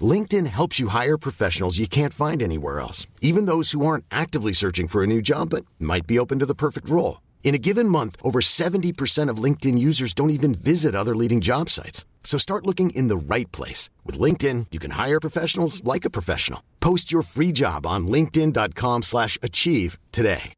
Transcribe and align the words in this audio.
LinkedIn 0.00 0.48
helps 0.48 0.80
you 0.80 0.88
hire 0.88 1.16
professionals 1.16 1.78
you 1.78 1.86
can't 1.86 2.12
find 2.12 2.42
anywhere 2.42 2.80
else, 2.80 3.06
even 3.20 3.46
those 3.46 3.70
who 3.70 3.86
aren't 3.86 4.04
actively 4.10 4.52
searching 4.52 4.88
for 4.88 5.04
a 5.04 5.06
new 5.06 5.22
job 5.22 5.50
but 5.50 5.64
might 5.78 6.06
be 6.08 6.18
open 6.18 6.40
to 6.40 6.46
the 6.46 6.54
perfect 6.54 6.90
role. 6.90 7.20
In 7.44 7.54
a 7.54 7.58
given 7.58 7.88
month, 7.88 8.16
over 8.22 8.40
70% 8.40 9.28
of 9.28 9.42
LinkedIn 9.42 9.78
users 9.78 10.12
don't 10.12 10.36
even 10.38 10.54
visit 10.54 10.94
other 10.94 11.14
leading 11.14 11.40
job 11.40 11.70
sites. 11.70 12.04
So 12.24 12.36
start 12.38 12.66
looking 12.66 12.90
in 12.90 13.06
the 13.06 13.16
right 13.16 13.50
place. 13.52 13.90
With 14.04 14.18
LinkedIn, 14.18 14.66
you 14.72 14.80
can 14.80 14.92
hire 14.92 15.20
professionals 15.20 15.84
like 15.84 16.04
a 16.04 16.10
professional. 16.10 16.60
Post 16.80 17.12
your 17.12 17.22
free 17.22 17.52
job 17.52 17.86
on 17.86 18.08
linkedin.com 18.08 19.02
slash 19.02 19.38
achieve 19.40 19.98
today. 20.10 20.54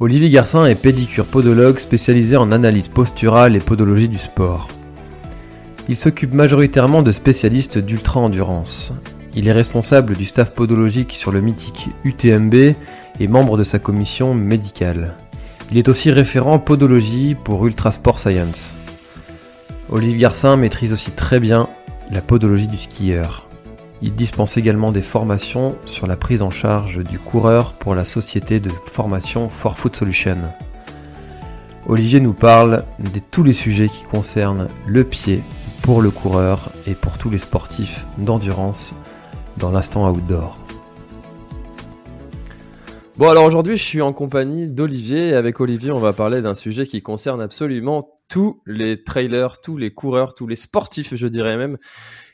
Olivier 0.00 0.30
Garcin 0.30 0.64
est 0.64 0.74
pédicure 0.74 1.26
podologue 1.26 1.78
spécialisé 1.78 2.36
en 2.36 2.50
analyse 2.50 2.88
posturale 2.88 3.54
et 3.54 3.60
podologie 3.60 4.08
du 4.08 4.18
sport. 4.18 4.68
Il 5.88 5.96
s'occupe 5.96 6.32
majoritairement 6.32 7.02
de 7.02 7.10
spécialistes 7.10 7.78
d'ultra-endurance. 7.78 8.92
Il 9.34 9.48
est 9.48 9.52
responsable 9.52 10.14
du 10.14 10.26
staff 10.26 10.52
podologique 10.52 11.12
sur 11.12 11.32
le 11.32 11.40
mythique 11.40 11.88
UTMB 12.04 12.54
et 12.54 13.28
membre 13.28 13.56
de 13.56 13.64
sa 13.64 13.78
commission 13.78 14.32
médicale. 14.32 15.16
Il 15.72 15.78
est 15.78 15.88
aussi 15.88 16.10
référent 16.10 16.58
podologie 16.58 17.34
pour 17.34 17.66
Ultrasport 17.66 18.18
Science. 18.18 18.76
Olivier 19.90 20.18
Garcin 20.18 20.56
maîtrise 20.56 20.92
aussi 20.92 21.10
très 21.10 21.40
bien 21.40 21.68
la 22.10 22.20
podologie 22.20 22.68
du 22.68 22.76
skieur. 22.76 23.48
Il 24.02 24.14
dispense 24.14 24.56
également 24.56 24.92
des 24.92 25.02
formations 25.02 25.76
sur 25.84 26.06
la 26.06 26.16
prise 26.16 26.42
en 26.42 26.50
charge 26.50 27.02
du 27.02 27.18
coureur 27.18 27.72
pour 27.72 27.94
la 27.94 28.04
société 28.04 28.60
de 28.60 28.70
formation 28.86 29.48
For 29.48 29.76
Food 29.76 29.96
Solution. 29.96 30.36
Olivier 31.86 32.20
nous 32.20 32.32
parle 32.34 32.84
de 32.98 33.20
tous 33.30 33.42
les 33.42 33.52
sujets 33.52 33.88
qui 33.88 34.04
concernent 34.04 34.68
le 34.86 35.04
pied 35.04 35.42
pour 35.82 36.00
le 36.00 36.12
coureur 36.12 36.70
et 36.86 36.94
pour 36.94 37.18
tous 37.18 37.28
les 37.28 37.38
sportifs 37.38 38.06
d'endurance 38.16 38.94
dans 39.58 39.72
l'instant 39.72 40.08
outdoor. 40.10 40.56
Bon 43.16 43.28
alors 43.28 43.44
aujourd'hui 43.44 43.76
je 43.76 43.82
suis 43.82 44.00
en 44.00 44.12
compagnie 44.12 44.68
d'Olivier 44.68 45.30
et 45.30 45.34
avec 45.34 45.60
Olivier 45.60 45.90
on 45.90 45.98
va 45.98 46.12
parler 46.12 46.40
d'un 46.40 46.54
sujet 46.54 46.86
qui 46.86 47.02
concerne 47.02 47.42
absolument 47.42 48.20
tous 48.28 48.62
les 48.64 49.02
trailers, 49.02 49.60
tous 49.60 49.76
les 49.76 49.92
coureurs, 49.92 50.34
tous 50.34 50.46
les 50.46 50.56
sportifs 50.56 51.14
je 51.16 51.26
dirais 51.26 51.56
même 51.56 51.78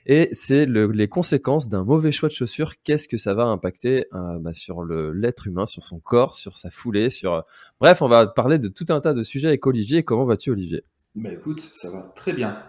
et 0.04 0.28
c'est 0.32 0.66
les 0.66 1.08
conséquences 1.08 1.68
d'un 1.68 1.84
mauvais 1.84 2.12
choix 2.12 2.28
de 2.28 2.34
chaussures. 2.34 2.74
Qu'est-ce 2.84 3.08
que 3.08 3.16
ça 3.16 3.34
va 3.34 3.44
impacter 3.44 4.06
euh, 4.14 4.38
bah, 4.38 4.54
sur 4.54 4.84
l'être 4.84 5.46
humain, 5.46 5.66
sur 5.66 5.84
son 5.84 6.00
corps, 6.00 6.34
sur 6.34 6.56
sa 6.56 6.70
foulée, 6.70 7.08
sur 7.08 7.42
bref 7.80 8.02
on 8.02 8.08
va 8.08 8.26
parler 8.26 8.58
de 8.58 8.68
tout 8.68 8.86
un 8.90 9.00
tas 9.00 9.14
de 9.14 9.22
sujets 9.22 9.48
avec 9.48 9.66
Olivier. 9.66 10.02
Comment 10.02 10.26
vas-tu 10.26 10.50
Olivier? 10.50 10.84
Bah 11.14 11.32
écoute 11.32 11.62
ça 11.72 11.90
va 11.90 12.12
très 12.14 12.34
bien. 12.34 12.62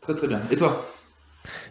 Très 0.00 0.14
très 0.14 0.26
bien. 0.26 0.40
Et 0.50 0.56
toi? 0.56 0.86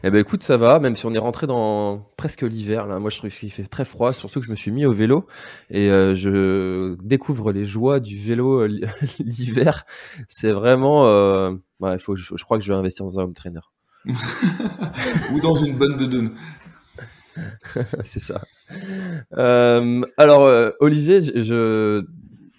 Eh 0.03 0.09
ben 0.09 0.19
écoute, 0.19 0.43
ça 0.43 0.57
va, 0.57 0.79
même 0.79 0.95
si 0.95 1.05
on 1.05 1.13
est 1.13 1.19
rentré 1.19 1.45
dans 1.45 2.09
presque 2.17 2.41
l'hiver. 2.41 2.87
Là, 2.87 2.99
moi 2.99 3.09
je 3.09 3.17
trouve 3.17 3.29
qu'il 3.29 3.51
fait 3.51 3.63
très 3.63 3.85
froid, 3.85 4.13
surtout 4.13 4.39
que 4.39 4.45
je 4.45 4.51
me 4.51 4.55
suis 4.55 4.71
mis 4.71 4.85
au 4.85 4.91
vélo 4.91 5.27
et 5.69 5.91
euh, 5.91 6.15
je 6.15 6.95
découvre 7.03 7.51
les 7.51 7.65
joies 7.65 7.99
du 7.99 8.17
vélo 8.17 8.61
euh, 8.61 8.67
l'hiver. 9.19 9.85
C'est 10.27 10.51
vraiment, 10.51 11.07
euh... 11.07 11.51
faut, 11.99 12.15
je, 12.15 12.43
crois 12.43 12.57
que 12.57 12.63
je 12.63 12.71
vais 12.71 12.77
investir 12.77 13.05
dans 13.05 13.19
un 13.19 13.23
home 13.23 13.33
trainer 13.33 13.59
ou 14.05 15.39
dans 15.41 15.55
une 15.55 15.77
bonne 15.77 15.97
bedoune. 15.97 16.31
C'est 18.03 18.19
ça. 18.19 18.41
Alors 19.31 20.73
Olivier, 20.79 21.21
je 21.21 22.05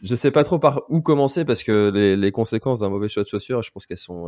je 0.02 0.16
sais 0.16 0.30
pas 0.30 0.44
trop 0.44 0.58
par 0.58 0.82
où 0.88 1.00
commencer 1.00 1.44
parce 1.44 1.62
que 1.62 1.90
les, 2.16 2.32
conséquences 2.32 2.80
d'un 2.80 2.88
mauvais 2.88 3.08
choix 3.08 3.22
de 3.22 3.28
chaussures, 3.28 3.62
je 3.62 3.70
pense 3.70 3.86
qu'elles 3.86 3.98
sont, 3.98 4.26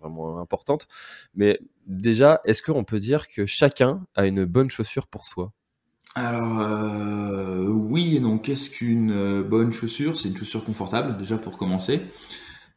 vraiment 0.00 0.38
importantes. 0.40 0.86
Mais 1.34 1.60
déjà, 1.86 2.40
est-ce 2.44 2.62
qu'on 2.62 2.84
peut 2.84 3.00
dire 3.00 3.28
que 3.28 3.46
chacun 3.46 4.04
a 4.14 4.26
une 4.26 4.44
bonne 4.44 4.70
chaussure 4.70 5.06
pour 5.06 5.26
soi? 5.26 5.52
Alors 6.14 6.60
euh, 6.60 7.66
oui 7.66 8.16
et 8.16 8.20
non. 8.20 8.38
Qu'est-ce 8.38 8.70
qu'une 8.70 9.10
euh, 9.10 9.42
bonne 9.42 9.72
chaussure? 9.72 10.16
C'est 10.18 10.28
une 10.28 10.36
chaussure 10.36 10.64
confortable 10.64 11.16
déjà 11.16 11.38
pour 11.38 11.58
commencer. 11.58 12.02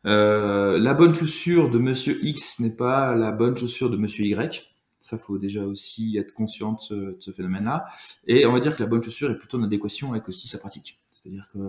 Euh, 0.06 0.80
la 0.80 0.94
bonne 0.94 1.14
chaussure 1.14 1.70
de 1.70 1.78
Monsieur 1.78 2.24
X 2.24 2.60
n'est 2.60 2.76
pas 2.76 3.14
la 3.14 3.32
bonne 3.32 3.56
chaussure 3.56 3.90
de 3.90 3.98
Monsieur 3.98 4.26
Y. 4.26 4.72
Ça, 5.02 5.18
faut 5.18 5.38
déjà 5.38 5.64
aussi 5.64 6.18
être 6.18 6.34
conscient 6.34 6.74
de 6.74 6.82
ce, 6.82 6.94
de 6.94 7.18
ce 7.20 7.32
phénomène-là. 7.32 7.86
Et 8.26 8.46
on 8.46 8.54
va 8.54 8.60
dire 8.60 8.76
que 8.76 8.82
la 8.82 8.90
bonne 8.90 9.04
chaussure 9.04 9.30
est 9.30 9.38
plutôt 9.38 9.60
en 9.60 9.64
adéquation 9.64 10.12
avec 10.12 10.28
aussi 10.28 10.48
sa 10.48 10.58
pratique. 10.58 11.00
C'est-à-dire 11.22 11.50
que 11.54 11.60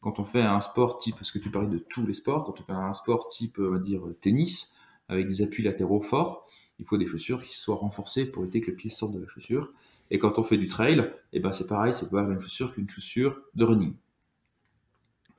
quand 0.00 0.18
on 0.18 0.24
fait 0.24 0.42
un 0.42 0.60
sport 0.60 0.98
type, 0.98 1.16
parce 1.16 1.32
que 1.32 1.38
tu 1.38 1.50
parlais 1.50 1.68
de 1.68 1.78
tous 1.78 2.06
les 2.06 2.14
sports, 2.14 2.44
quand 2.44 2.60
on 2.60 2.64
fait 2.64 2.72
un 2.72 2.94
sport 2.94 3.28
type, 3.28 3.58
on 3.58 3.70
va 3.70 3.78
dire, 3.78 4.02
tennis, 4.20 4.76
avec 5.08 5.26
des 5.26 5.42
appuis 5.42 5.62
latéraux 5.62 6.00
forts, 6.00 6.46
il 6.78 6.86
faut 6.86 6.96
des 6.96 7.06
chaussures 7.06 7.42
qui 7.42 7.54
soient 7.56 7.76
renforcées 7.76 8.30
pour 8.30 8.42
éviter 8.42 8.60
que 8.60 8.70
le 8.70 8.76
pied 8.76 8.90
sorte 8.90 9.12
de 9.12 9.20
la 9.20 9.28
chaussure. 9.28 9.72
Et 10.10 10.18
quand 10.18 10.38
on 10.38 10.42
fait 10.42 10.56
du 10.56 10.68
trail, 10.68 11.10
eh 11.32 11.40
ben 11.40 11.52
c'est 11.52 11.66
pareil, 11.66 11.94
c'est 11.94 12.10
pas 12.10 12.22
la 12.22 12.28
même 12.28 12.40
chaussure 12.40 12.74
qu'une 12.74 12.88
chaussure 12.88 13.42
de 13.54 13.64
running. 13.64 13.94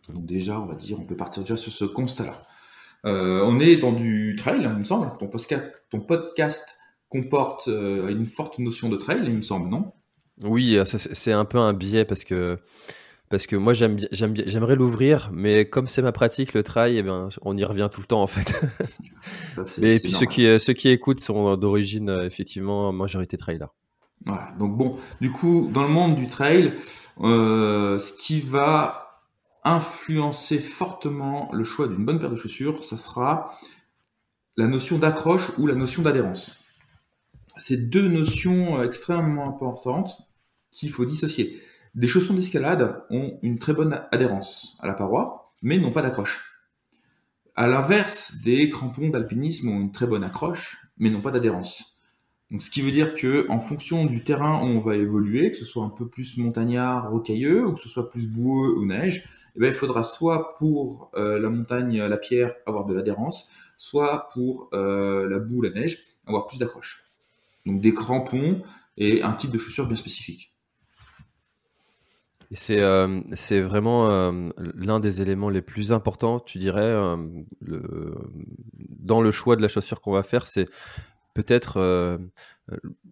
Donc 0.10 0.26
déjà, 0.26 0.60
on 0.60 0.66
va 0.66 0.76
dire, 0.76 1.00
on 1.00 1.06
peut 1.06 1.16
partir 1.16 1.44
déjà 1.44 1.58
sur 1.58 1.72
ce 1.72 1.86
constat-là. 1.86 2.46
Euh, 3.06 3.44
on 3.46 3.60
est 3.60 3.78
dans 3.78 3.92
du 3.92 4.36
trail, 4.38 4.62
il 4.62 4.70
me 4.70 4.84
semble. 4.84 5.12
Ton 5.20 5.28
podcast, 5.28 5.84
ton 5.90 6.00
podcast 6.00 6.78
comporte 7.10 7.68
euh, 7.68 8.10
une 8.10 8.26
forte 8.26 8.58
notion 8.60 8.90
de 8.90 8.98
trail, 8.98 9.22
il 9.26 9.34
me 9.34 9.42
semble, 9.42 9.70
non? 9.70 9.94
Oui, 10.44 10.78
c'est 10.86 11.32
un 11.32 11.46
peu 11.46 11.60
un 11.60 11.74
biais 11.74 12.04
parce 12.04 12.26
que 12.26 12.60
parce 13.30 13.48
que 13.48 13.56
moi 13.56 13.74
j'aime 13.74 13.98
j'aimerais 14.12 14.76
l'ouvrir, 14.76 15.30
mais 15.34 15.68
comme 15.68 15.88
c'est 15.88 16.02
ma 16.02 16.12
pratique 16.12 16.54
le 16.54 16.64
trail, 16.64 16.98
eh 16.98 17.04
ben 17.04 17.30
on 17.42 17.58
y 17.58 17.64
revient 17.64 17.90
tout 17.92 18.02
le 18.02 18.08
temps 18.08 18.22
en 18.22 18.28
fait. 18.28 18.54
et 19.82 20.00
puis 20.00 20.12
ceux 20.12 20.26
qui 20.26 20.60
ceux 20.60 20.74
qui 20.74 20.90
écoutent 20.90 21.20
sont 21.20 21.56
d'origine 21.58 22.10
euh, 22.10 22.26
effectivement 22.26 22.92
majorité 22.92 23.38
trailer. 23.38 23.74
Voilà. 24.26 24.52
Donc 24.60 24.78
bon, 24.78 24.98
du 25.22 25.32
coup 25.32 25.70
dans 25.74 25.84
le 25.84 25.90
monde 25.90 26.16
du 26.16 26.28
trail, 26.28 26.74
euh, 27.22 28.00
ce 28.00 28.14
qui 28.14 28.42
va 28.42 29.22
influencer 29.64 30.60
fortement 30.60 31.50
le 31.52 31.64
choix 31.64 31.88
d'une 31.88 32.06
bonne 32.06 32.20
paire 32.20 32.30
de 32.30 32.36
chaussures, 32.36 32.84
ça 32.84 32.98
sera 32.98 33.58
la 34.56 34.68
notion 34.68 35.00
d'accroche 35.00 35.52
ou 35.58 35.66
la 35.66 35.76
notion 35.76 36.04
d'adhérence. 36.04 36.58
C'est 37.58 37.90
deux 37.90 38.08
notions 38.08 38.84
extrêmement 38.84 39.50
importantes 39.50 40.22
qu'il 40.72 40.92
faut 40.92 41.06
dissocier. 41.06 41.60
Des 41.96 42.10
chaussons 42.10 42.34
d'escalade 42.34 43.04
ont 43.10 43.40
une 43.42 43.58
très 43.58 43.74
bonne 43.74 44.02
adhérence 44.12 44.78
à 44.82 44.88
la 44.88 44.94
paroi, 44.94 45.54
mais 45.62 45.78
n'ont 45.78 45.94
pas 45.94 46.02
d'accroche. 46.02 46.44
À 47.56 47.68
l'inverse, 47.68 48.42
des 48.44 48.70
crampons 48.70 49.08
d'alpinisme 49.08 49.70
ont 49.70 49.80
une 49.80 49.94
très 49.94 50.06
bonne 50.06 50.26
accroche, 50.26 50.90
mais 50.98 51.10
n'ont 51.10 51.22
pas 51.22 51.32
d'adhérence. 51.32 52.02
Donc, 52.52 52.62
ce 52.62 52.70
qui 52.70 52.82
veut 52.82 52.92
dire 52.92 53.16
que, 53.16 53.50
en 53.50 53.62
fonction 53.62 54.06
du 54.06 54.26
terrain 54.26 54.62
où 54.62 54.66
on 54.66 54.80
va 54.80 54.98
évoluer, 54.98 55.52
que 55.52 55.58
ce 55.58 55.64
soit 55.64 55.86
un 55.86 55.90
peu 55.90 56.10
plus 56.10 56.36
montagnard, 56.36 57.10
rocailleux, 57.10 57.66
ou 57.66 57.74
que 57.76 57.80
ce 57.80 57.88
soit 57.88 58.10
plus 58.10 58.28
boueux 58.28 58.78
ou 58.78 58.86
neige, 58.86 59.30
eh 59.56 59.60
bien, 59.62 59.70
il 59.70 59.74
faudra 59.76 60.04
soit 60.04 60.54
pour 60.56 61.12
euh, 61.16 61.40
la 61.40 61.50
montagne, 61.50 61.98
la 61.98 62.18
pierre, 62.18 62.56
avoir 62.66 62.84
de 62.86 62.94
l'adhérence, 62.94 63.54
soit 63.78 64.28
pour 64.34 64.68
euh, 64.74 65.30
la 65.30 65.40
boue, 65.40 65.62
la 65.62 65.70
neige, 65.70 66.18
avoir 66.28 66.46
plus 66.46 66.58
d'accroche. 66.58 67.06
Donc, 67.66 67.80
des 67.80 67.94
crampons 67.94 68.64
et 68.98 69.24
un 69.24 69.32
type 69.32 69.52
de 69.52 69.58
chaussure 69.58 69.88
bien 69.88 69.96
spécifique. 69.96 70.55
C'est 72.52 72.80
euh, 72.80 73.22
c'est 73.34 73.62
vraiment 73.62 74.10
euh, 74.10 74.50
l'un 74.76 75.00
des 75.00 75.22
éléments 75.22 75.50
les 75.50 75.62
plus 75.62 75.92
importants, 75.92 76.40
tu 76.40 76.58
dirais, 76.58 76.82
euh, 76.82 77.18
dans 78.80 79.22
le 79.22 79.32
choix 79.32 79.56
de 79.56 79.62
la 79.62 79.68
chaussure 79.68 80.02
qu'on 80.02 80.12
va 80.12 80.24
faire, 80.24 80.46
c'est 80.46 80.68
peut-être 81.34 82.20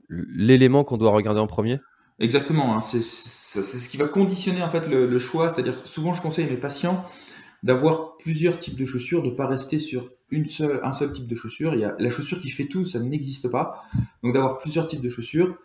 l'élément 0.09 0.83
qu'on 0.83 0.97
doit 0.97 1.11
regarder 1.11 1.39
en 1.39 1.47
premier. 1.47 1.79
Exactement, 2.19 2.75
hein, 2.75 2.79
c'est 2.79 3.01
ce 3.01 3.89
qui 3.89 3.97
va 3.97 4.07
conditionner 4.07 4.61
en 4.61 4.69
fait 4.69 4.87
le, 4.87 5.19
choix. 5.19 5.49
C'est-à-dire 5.49 5.85
souvent 5.85 6.13
je 6.13 6.21
conseille 6.21 6.45
à 6.45 6.49
mes 6.49 6.57
patients 6.57 7.05
d'avoir 7.63 8.17
plusieurs 8.17 8.59
types 8.59 8.77
de 8.77 8.85
chaussures, 8.85 9.23
de 9.23 9.29
pas 9.29 9.47
rester 9.47 9.79
sur 9.79 10.11
une 10.29 10.45
seule, 10.45 10.79
un 10.83 10.93
seul 10.93 11.11
type 11.13 11.27
de 11.27 11.35
chaussure. 11.35 11.73
Il 11.73 11.79
y 11.79 11.85
a 11.85 11.95
la 11.97 12.09
chaussure 12.09 12.39
qui 12.39 12.49
fait 12.49 12.67
tout, 12.67 12.85
ça 12.85 12.99
n'existe 12.99 13.49
pas. 13.49 13.83
Donc 14.21 14.33
d'avoir 14.33 14.57
plusieurs 14.59 14.87
types 14.87 15.01
de 15.01 15.09
chaussures 15.09 15.57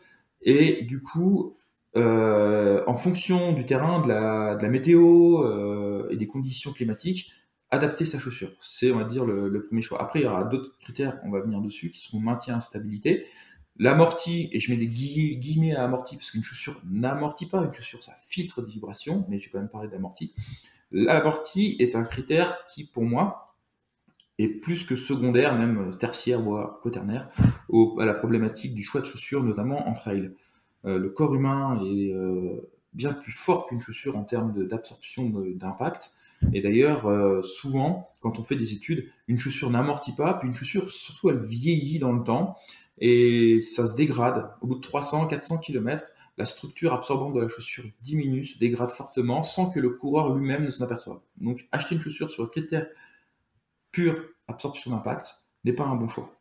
et 0.42 0.82
du 0.82 1.02
coup 1.02 1.54
euh, 1.96 2.82
en 2.86 2.94
fonction 2.94 3.52
du 3.52 3.64
terrain, 3.64 4.00
de 4.00 4.08
la, 4.08 4.68
météo 4.68 5.42
euh, 5.44 6.08
et 6.10 6.16
des 6.16 6.26
conditions 6.26 6.72
climatiques, 6.72 7.32
adapter 7.70 8.04
sa 8.04 8.18
chaussure. 8.18 8.50
C'est, 8.58 8.92
on 8.92 8.98
va 8.98 9.04
dire, 9.04 9.24
le, 9.24 9.64
premier 9.66 9.82
choix. 9.82 10.00
Après, 10.00 10.20
il 10.20 10.22
y 10.22 10.26
aura 10.26 10.44
d'autres 10.44 10.76
critères, 10.78 11.18
on 11.24 11.30
va 11.30 11.40
venir 11.40 11.60
dessus, 11.60 11.90
qui 11.90 12.00
sont 12.00 12.20
maintien, 12.20 12.60
stabilité. 12.60 13.26
L'amorti, 13.76 14.48
et 14.52 14.60
je 14.60 14.70
mets 14.72 14.76
des 14.76 14.88
guillemets 14.88 15.74
à 15.74 15.84
amorti 15.84 16.16
parce 16.16 16.32
qu'une 16.32 16.42
chaussure 16.42 16.80
n'amortit 16.90 17.46
pas, 17.46 17.62
une 17.62 17.72
chaussure 17.72 18.02
ça 18.02 18.12
filtre 18.26 18.60
des 18.60 18.72
vibrations, 18.72 19.24
mais 19.28 19.38
je 19.38 19.44
vais 19.44 19.52
quand 19.52 19.60
même 19.60 19.68
parler 19.68 19.88
d'amorti. 19.88 20.34
L'amorti 20.90 21.76
est 21.78 21.94
un 21.94 22.02
critère 22.02 22.66
qui, 22.66 22.84
pour 22.84 23.04
moi, 23.04 23.54
est 24.38 24.48
plus 24.48 24.84
que 24.84 24.96
secondaire, 24.96 25.56
même 25.56 25.96
tertiaire, 25.96 26.40
voire 26.40 26.80
quaternaire, 26.80 27.28
à 28.00 28.04
la 28.04 28.14
problématique 28.14 28.74
du 28.74 28.82
choix 28.82 29.00
de 29.00 29.06
chaussures, 29.06 29.44
notamment 29.44 29.88
en 29.88 29.94
trail. 29.94 30.32
Euh, 30.84 30.98
le 30.98 31.10
corps 31.10 31.34
humain 31.34 31.80
est 31.84 32.12
euh, 32.12 32.70
bien 32.92 33.12
plus 33.12 33.32
fort 33.32 33.66
qu'une 33.66 33.80
chaussure 33.80 34.16
en 34.16 34.24
termes 34.24 34.66
d'absorption 34.66 35.30
d'impact. 35.54 36.12
Et 36.52 36.60
d'ailleurs, 36.60 37.06
euh, 37.06 37.42
souvent, 37.42 38.10
quand 38.20 38.38
on 38.38 38.44
fait 38.44 38.56
des 38.56 38.72
études, 38.72 39.10
une 39.26 39.38
chaussure 39.38 39.70
n'amortit 39.70 40.14
pas, 40.14 40.34
puis 40.34 40.48
une 40.48 40.54
chaussure, 40.54 40.90
surtout, 40.90 41.30
elle 41.30 41.42
vieillit 41.42 41.98
dans 41.98 42.12
le 42.12 42.22
temps 42.22 42.56
et 42.98 43.60
ça 43.60 43.86
se 43.86 43.96
dégrade. 43.96 44.50
Au 44.60 44.66
bout 44.68 44.76
de 44.76 44.80
300, 44.80 45.26
400 45.26 45.58
km, 45.58 46.04
la 46.36 46.46
structure 46.46 46.94
absorbante 46.94 47.34
de 47.34 47.40
la 47.40 47.48
chaussure 47.48 47.84
diminue, 48.02 48.44
se 48.44 48.58
dégrade 48.58 48.90
fortement 48.90 49.42
sans 49.42 49.70
que 49.70 49.80
le 49.80 49.90
coureur 49.90 50.34
lui-même 50.34 50.64
ne 50.64 50.70
s'en 50.70 50.84
aperçoive. 50.84 51.18
Donc, 51.40 51.66
acheter 51.72 51.96
une 51.96 52.00
chaussure 52.00 52.30
sur 52.30 52.44
le 52.44 52.48
critère 52.48 52.86
pur 53.90 54.16
absorption 54.46 54.92
d'impact 54.92 55.36
n'est 55.64 55.72
pas 55.72 55.84
un 55.84 55.96
bon 55.96 56.08
choix. 56.08 56.32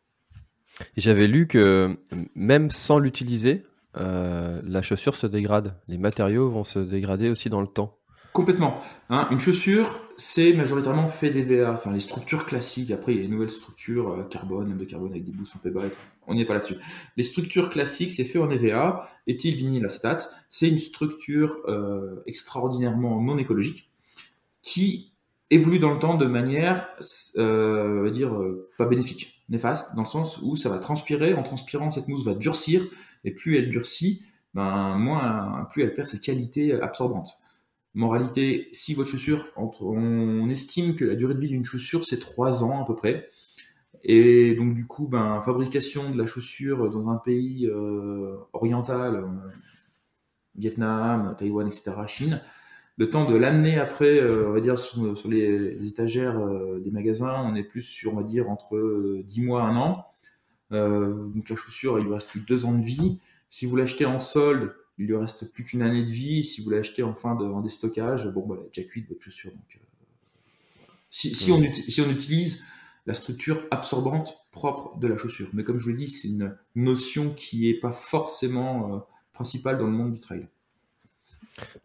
J'avais 0.96 1.28
lu 1.28 1.48
que 1.48 1.98
même 2.36 2.70
sans 2.70 3.00
l'utiliser, 3.00 3.64
euh, 4.00 4.62
la 4.64 4.82
chaussure 4.82 5.16
se 5.16 5.28
dégrade. 5.28 5.76
Les 5.88 5.98
matériaux 5.98 6.50
vont 6.50 6.64
se 6.64 6.80
dégrader 6.80 7.30
aussi 7.30 7.50
dans 7.50 7.62
le 7.62 7.68
temps. 7.68 7.98
Complètement. 8.34 8.80
Hein. 9.10 9.28
une 9.32 9.40
chaussure, 9.40 9.98
c'est 10.16 10.54
majoritairement 10.54 11.08
fait 11.08 11.32
d'EVA, 11.32 11.72
enfin 11.72 11.92
les 11.92 12.00
structures 12.00 12.46
classiques. 12.46 12.92
Après, 12.92 13.14
il 13.14 13.18
y 13.18 13.22
a 13.22 13.26
une 13.26 13.32
nouvelle 13.32 13.50
structure 13.50 14.12
euh, 14.12 14.24
carbone, 14.24 14.78
de 14.78 14.86
carbone 14.86 15.12
avec 15.12 15.26
des 15.26 15.32
boussons 15.32 15.58
PBA. 15.58 15.86
On 16.28 16.36
n'y 16.36 16.42
est 16.42 16.46
pas 16.46 16.54
là-dessus. 16.54 16.78
Les 17.16 17.24
structures 17.24 17.70
classiques, 17.72 18.12
c'est 18.12 18.26
fait 18.26 18.38
en 18.38 18.50
EVA, 18.52 19.10
éthylvinyle 19.26 19.86
acétate. 19.86 20.32
C'est 20.50 20.70
une 20.70 20.78
structure 20.78 21.58
euh, 21.68 22.22
extraordinairement 22.28 23.20
non 23.22 23.40
écologique 23.40 23.90
qui 24.62 25.14
évolue 25.50 25.80
dans 25.80 25.94
le 25.94 26.00
temps 26.00 26.16
de 26.16 26.26
manière, 26.26 26.90
euh, 27.38 28.10
dire, 28.12 28.34
euh, 28.36 28.70
pas 28.78 28.86
bénéfique, 28.86 29.44
néfaste, 29.50 29.96
dans 29.96 30.04
le 30.04 30.08
sens 30.08 30.40
où 30.42 30.56
ça 30.56 30.70
va 30.70 30.78
transpirer. 30.78 31.34
En 31.34 31.44
transpirant, 31.44 31.92
cette 31.92 32.08
mousse 32.08 32.26
va 32.26 32.34
durcir, 32.34 32.84
et 33.24 33.32
plus 33.32 33.58
elle 33.58 33.70
durcit, 33.70 34.24
ben, 34.54 34.98
moins, 34.98 35.68
plus 35.72 35.84
elle 35.84 35.94
perd 35.94 36.08
ses 36.08 36.20
qualités 36.20 36.74
absorbantes. 36.74 37.38
Moralité, 37.94 38.68
si 38.72 38.94
votre 38.94 39.10
chaussure, 39.10 39.46
on 39.56 40.50
estime 40.50 40.96
que 40.96 41.06
la 41.06 41.16
durée 41.16 41.34
de 41.34 41.40
vie 41.40 41.48
d'une 41.50 41.66
chaussure, 41.66 42.06
c'est 42.06 42.20
3 42.20 42.64
ans 42.64 42.84
à 42.84 42.86
peu 42.86 42.96
près. 42.96 43.30
Et 44.04 44.56
donc 44.56 44.76
du 44.76 44.86
coup, 44.86 45.08
ben, 45.08 45.42
fabrication 45.44 46.12
de 46.12 46.18
la 46.18 46.26
chaussure 46.26 46.90
dans 46.90 47.10
un 47.10 47.18
pays 47.18 47.68
euh, 47.68 48.38
oriental, 48.54 49.16
euh, 49.16 49.28
Vietnam, 50.56 51.36
Taïwan, 51.38 51.68
etc., 51.68 51.94
Chine, 52.08 52.42
le 52.98 53.10
temps 53.10 53.30
de 53.30 53.36
l'amener 53.36 53.78
après, 53.80 54.20
euh, 54.20 54.50
on 54.50 54.54
va 54.54 54.62
dire, 54.62 54.78
sur, 54.78 55.28
les, 55.28 55.88
étagères 55.88 56.40
des 56.80 56.92
magasins, 56.92 57.44
on 57.46 57.56
est 57.56 57.64
plus 57.64 57.84
sur, 57.84 58.14
on 58.14 58.18
va 58.18 58.24
dire, 58.24 58.50
entre 58.50 59.22
10 59.24 59.42
mois, 59.42 59.64
1 59.64 59.78
an. 59.78 60.06
Donc 60.72 61.50
la 61.50 61.56
chaussure, 61.56 62.00
il 62.00 62.06
lui 62.06 62.14
reste 62.14 62.28
plus 62.28 62.42
que 62.42 62.48
2 62.48 62.66
ans 62.66 62.74
de 62.74 62.84
vie. 62.84 63.20
Si 63.50 63.66
vous 63.66 63.76
l'achetez 63.76 64.06
en 64.06 64.20
solde, 64.20 64.74
il 64.98 65.08
lui 65.08 65.16
reste 65.16 65.52
plus 65.52 65.64
qu'une 65.64 65.82
année 65.82 66.04
de 66.04 66.12
vie. 66.12 66.44
Si 66.44 66.64
vous 66.64 66.70
l'achetez 66.70 67.04
en 67.04 67.14
fin 67.14 67.36
de 67.36 67.46
en 67.46 67.62
déstockage, 67.62 68.28
bon, 68.34 68.46
bah, 68.46 68.56
elle 68.60 68.66
est 68.66 68.76
déjà 68.76 68.88
cuite 68.88 69.08
votre 69.08 69.22
chaussure. 69.22 69.52
Donc, 69.52 69.80
si, 71.10 71.36
si, 71.36 71.52
on, 71.52 71.62
si, 71.74 72.02
on, 72.02 72.10
utilise 72.10 72.66
la 73.06 73.14
structure 73.14 73.66
absorbante 73.72 74.38
propre 74.52 74.98
de 75.00 75.08
la 75.08 75.18
chaussure. 75.18 75.50
Mais 75.54 75.64
comme 75.64 75.78
je 75.78 75.84
vous 75.84 75.90
l'ai 75.90 75.96
dit, 75.96 76.10
c'est 76.10 76.28
une 76.28 76.56
notion 76.76 77.30
qui 77.34 77.68
n'est 77.68 77.80
pas 77.80 77.94
forcément 77.94 78.96
euh, 78.96 79.00
principale 79.34 79.78
dans 79.78 79.86
le 79.86 79.92
monde 79.92 80.14
du 80.14 80.20
trail. 80.20 80.48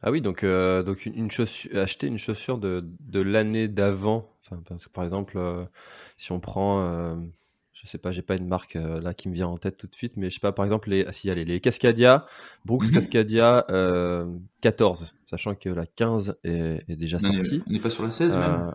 Ah 0.02 0.10
oui, 0.10 0.20
donc, 0.20 0.42
euh, 0.42 0.82
donc 0.82 1.06
une 1.06 1.30
chaussure, 1.30 1.78
acheter 1.78 2.06
une 2.06 2.18
chaussure 2.18 2.58
de, 2.58 2.84
de 3.00 3.20
l'année 3.20 3.68
d'avant, 3.68 4.30
enfin, 4.44 4.60
parce 4.68 4.86
que 4.86 4.92
par 4.92 5.04
exemple, 5.04 5.38
euh, 5.38 5.64
si 6.18 6.32
on 6.32 6.40
prend 6.40 7.16
je 7.72 7.86
sais 7.86 7.98
pas, 7.98 8.12
j'ai 8.12 8.22
pas 8.22 8.36
une 8.36 8.46
marque 8.46 8.76
euh, 8.76 9.00
là 9.00 9.14
qui 9.14 9.28
me 9.28 9.34
vient 9.34 9.48
en 9.48 9.56
tête 9.56 9.76
tout 9.76 9.86
de 9.86 9.94
suite, 9.94 10.16
mais 10.16 10.28
je 10.28 10.34
sais 10.34 10.40
pas, 10.40 10.52
par 10.52 10.64
exemple, 10.64 10.90
les, 10.90 11.04
ah, 11.06 11.12
si, 11.12 11.30
allez, 11.30 11.44
les 11.44 11.60
Cascadia, 11.60 12.26
Brooks 12.64 12.86
mhm. 12.86 12.92
Cascadia 12.92 13.64
14, 14.60 15.02
euh, 15.02 15.06
sachant 15.24 15.54
que 15.54 15.70
la 15.70 15.86
15 15.86 16.38
est, 16.44 16.96
déjà 16.96 17.18
sortie. 17.18 17.62
On 17.66 17.72
n'est 17.72 17.80
pas 17.80 17.90
sur 17.90 18.04
la 18.04 18.10
16 18.10 18.36
même? 18.36 18.74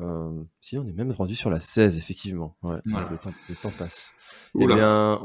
Euh, 0.00 0.42
si, 0.60 0.78
on 0.78 0.86
est 0.86 0.92
même 0.92 1.10
rendu 1.10 1.34
sur 1.34 1.50
la 1.50 1.60
16, 1.60 1.98
effectivement. 1.98 2.56
Ouais, 2.62 2.78
le, 2.84 3.18
temps, 3.56 3.70
passe. 3.78 4.10
Eh 4.58 4.66
bien, 4.66 5.20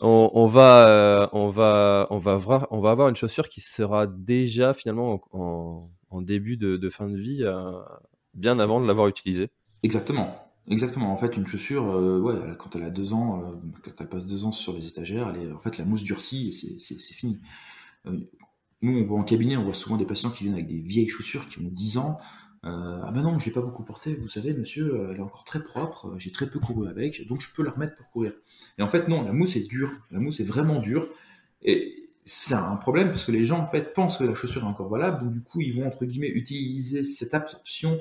on, 0.00 0.46
va, 0.46 1.28
on, 1.32 1.48
va, 1.48 2.06
on, 2.10 2.18
va 2.18 2.36
voir, 2.36 2.66
on 2.70 2.80
va 2.80 2.90
avoir 2.90 3.08
une 3.08 3.16
chaussure 3.16 3.48
qui 3.48 3.60
sera 3.60 4.06
déjà 4.06 4.72
finalement 4.74 5.20
en, 5.32 6.22
début 6.22 6.56
de, 6.56 6.76
de, 6.76 6.88
fin 6.88 7.08
de 7.08 7.16
vie, 7.16 7.44
bien 8.34 8.58
avant 8.58 8.80
de 8.80 8.86
l'avoir 8.86 9.08
utilisée. 9.08 9.50
Exactement. 9.82 10.45
Exactement. 10.68 11.12
En 11.12 11.16
fait, 11.16 11.36
une 11.36 11.46
chaussure, 11.46 11.88
euh, 11.94 12.18
ouais, 12.18 12.56
quand 12.58 12.74
elle 12.74 12.82
a 12.82 12.90
deux 12.90 13.12
ans, 13.12 13.40
euh, 13.40 13.54
quand 13.84 13.92
elle 14.00 14.08
passe 14.08 14.26
deux 14.26 14.44
ans 14.44 14.52
sur 14.52 14.72
les 14.72 14.88
étagères, 14.88 15.32
elle 15.32 15.42
est, 15.42 15.52
en 15.52 15.60
fait, 15.60 15.78
la 15.78 15.84
mousse 15.84 16.02
durcit 16.02 16.48
et 16.48 16.52
c'est 16.52 17.14
fini. 17.14 17.38
Euh, 18.06 18.18
nous, 18.82 18.98
on 18.98 19.04
voit 19.04 19.18
en 19.18 19.24
cabinet, 19.24 19.56
on 19.56 19.64
voit 19.64 19.74
souvent 19.74 19.96
des 19.96 20.06
patients 20.06 20.30
qui 20.30 20.44
viennent 20.44 20.54
avec 20.54 20.66
des 20.68 20.80
vieilles 20.80 21.08
chaussures 21.08 21.46
qui 21.46 21.60
ont 21.60 21.70
10 21.70 21.98
ans. 21.98 22.18
ah 22.64 23.10
ben 23.14 23.22
non, 23.22 23.38
je 23.38 23.46
l'ai 23.46 23.52
pas 23.52 23.62
beaucoup 23.62 23.84
portée, 23.84 24.16
vous 24.16 24.28
savez, 24.28 24.52
monsieur, 24.54 25.08
elle 25.10 25.18
est 25.18 25.22
encore 25.22 25.44
très 25.44 25.62
propre, 25.62 26.14
j'ai 26.18 26.32
très 26.32 26.50
peu 26.50 26.58
couru 26.58 26.88
avec, 26.88 27.26
donc 27.28 27.40
je 27.40 27.48
peux 27.54 27.62
la 27.62 27.70
remettre 27.70 27.94
pour 27.96 28.10
courir. 28.10 28.32
Et 28.78 28.82
en 28.82 28.88
fait, 28.88 29.08
non, 29.08 29.22
la 29.22 29.32
mousse 29.32 29.56
est 29.56 29.68
dure, 29.68 29.90
la 30.10 30.18
mousse 30.20 30.40
est 30.40 30.44
vraiment 30.44 30.80
dure. 30.80 31.08
Et 31.62 32.10
c'est 32.24 32.54
un 32.54 32.76
problème 32.76 33.08
parce 33.10 33.24
que 33.24 33.32
les 33.32 33.44
gens, 33.44 33.60
en 33.60 33.66
fait, 33.66 33.92
pensent 33.94 34.18
que 34.18 34.24
la 34.24 34.34
chaussure 34.34 34.62
est 34.64 34.66
encore 34.66 34.88
valable, 34.88 35.24
donc 35.24 35.32
du 35.32 35.42
coup, 35.42 35.60
ils 35.60 35.74
vont, 35.74 35.86
entre 35.86 36.04
guillemets, 36.04 36.28
utiliser 36.28 37.04
cette 37.04 37.34
absorption 37.34 38.00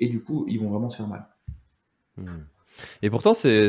et 0.00 0.08
du 0.08 0.22
coup, 0.22 0.44
ils 0.48 0.58
vont 0.58 0.70
vraiment 0.70 0.90
se 0.90 0.96
faire 0.96 1.08
mal. 1.08 1.28
Hmm. 2.16 2.26
Et 3.02 3.10
pourtant, 3.10 3.34
c'est, 3.34 3.68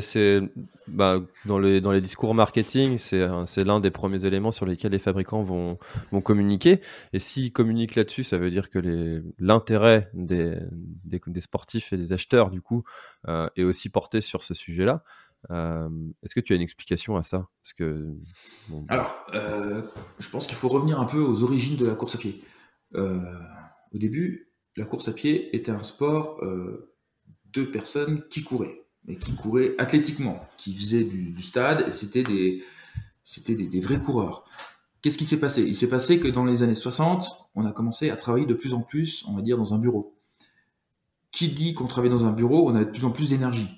bah, 0.88 1.20
dans, 1.46 1.60
les, 1.60 1.82
dans 1.82 1.92
les 1.92 2.02
discours 2.02 2.34
marketing, 2.34 2.98
c'est, 2.98 3.28
l'un 3.64 3.80
des 3.80 3.92
premiers 3.92 4.26
éléments 4.26 4.52
sur 4.52 4.66
lesquels 4.66 4.92
les 4.92 5.00
fabricants 5.00 5.44
vont, 5.44 5.78
vont 6.12 6.22
communiquer. 6.22 6.82
Et 7.14 7.20
s'ils 7.20 7.52
communiquent 7.52 7.96
là-dessus, 7.96 8.24
ça 8.24 8.38
veut 8.38 8.52
dire 8.52 8.70
que 8.70 9.24
l'intérêt 9.40 10.10
des, 10.14 10.58
des, 11.04 11.42
sportifs 11.42 11.94
et 11.94 11.98
des 11.98 12.14
acheteurs, 12.14 12.52
du 12.52 12.62
coup, 12.62 12.84
euh, 13.28 13.48
est 13.56 13.64
aussi 13.64 13.90
porté 13.90 14.22
sur 14.22 14.44
ce 14.44 14.54
sujet-là. 14.54 15.04
Euh, 15.50 15.90
est-ce 16.24 16.36
que 16.36 16.40
tu 16.40 16.54
as 16.54 16.56
une 16.56 16.62
explication 16.62 17.18
à 17.18 17.24
ça? 17.24 17.48
Parce 17.64 17.74
que, 17.74 18.14
Alors, 18.90 19.26
euh, 19.34 19.82
je 20.20 20.30
pense 20.30 20.46
qu'il 20.46 20.56
faut 20.56 20.70
revenir 20.70 21.00
un 21.00 21.06
peu 21.06 21.20
aux 21.20 21.44
origines 21.44 21.78
de 21.78 21.86
la 21.86 21.96
course 21.96 22.16
à 22.16 22.18
pied. 22.18 22.42
au 22.94 23.98
début, 23.98 24.51
la 24.78 24.86
course 24.86 25.08
à 25.08 25.14
pied 25.14 25.56
était 25.56 25.72
un 25.72 25.84
sport 25.84 26.44
euh, 26.44 26.94
de 27.54 27.64
personnes 27.64 28.24
qui 28.30 28.44
couraient, 28.44 28.86
mais 29.06 29.16
qui 29.18 29.36
couraient 29.36 29.76
athlétiquement, 29.78 30.46
qui 30.58 30.76
faisaient 30.76 31.04
du, 31.04 31.42
stade, 31.42 31.88
et 31.88 31.92
c'était 31.92 32.24
des, 32.24 32.64
c'était 33.24 33.56
des, 33.56 33.80
vrais 33.80 34.00
coureurs. 34.00 34.46
Qu'est-ce 35.02 35.18
qui 35.18 35.26
s'est 35.26 35.40
passé? 35.40 35.64
Il 35.64 35.76
s'est 35.76 35.90
passé 35.90 36.20
que 36.20 36.28
dans 36.28 36.46
les 36.46 36.64
années 36.64 36.76
60, 36.76 37.50
on 37.56 37.66
a 37.66 37.72
commencé 37.72 38.10
à 38.10 38.16
travailler 38.16 38.46
de 38.46 38.54
plus 38.54 38.74
en 38.74 38.82
plus, 38.82 39.26
on 39.28 39.36
va 39.36 39.42
dire, 39.42 39.58
dans 39.58 39.74
un 39.74 39.80
bureau. 39.80 40.18
Qui 41.32 41.50
dit 41.50 41.74
qu'on 41.74 41.88
travaillait 41.88 42.14
dans 42.14 42.26
un 42.26 42.32
bureau, 42.32 42.70
on 42.70 42.76
avait 42.76 42.86
de 42.86 42.92
plus 42.92 43.06
en 43.06 43.12
plus 43.12 43.30
d'énergie. 43.30 43.70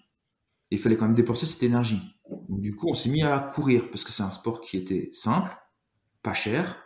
Et 0.69 0.75
il 0.75 0.79
fallait 0.79 0.97
quand 0.97 1.05
même 1.05 1.15
dépenser 1.15 1.45
cette 1.45 1.63
énergie. 1.63 2.01
Du 2.49 2.75
coup, 2.75 2.89
on 2.89 2.93
s'est 2.93 3.09
mis 3.09 3.23
à 3.23 3.39
courir, 3.39 3.89
parce 3.89 4.03
que 4.03 4.11
c'est 4.11 4.23
un 4.23 4.31
sport 4.31 4.61
qui 4.61 4.77
était 4.77 5.09
simple, 5.13 5.55
pas 6.21 6.33
cher, 6.33 6.77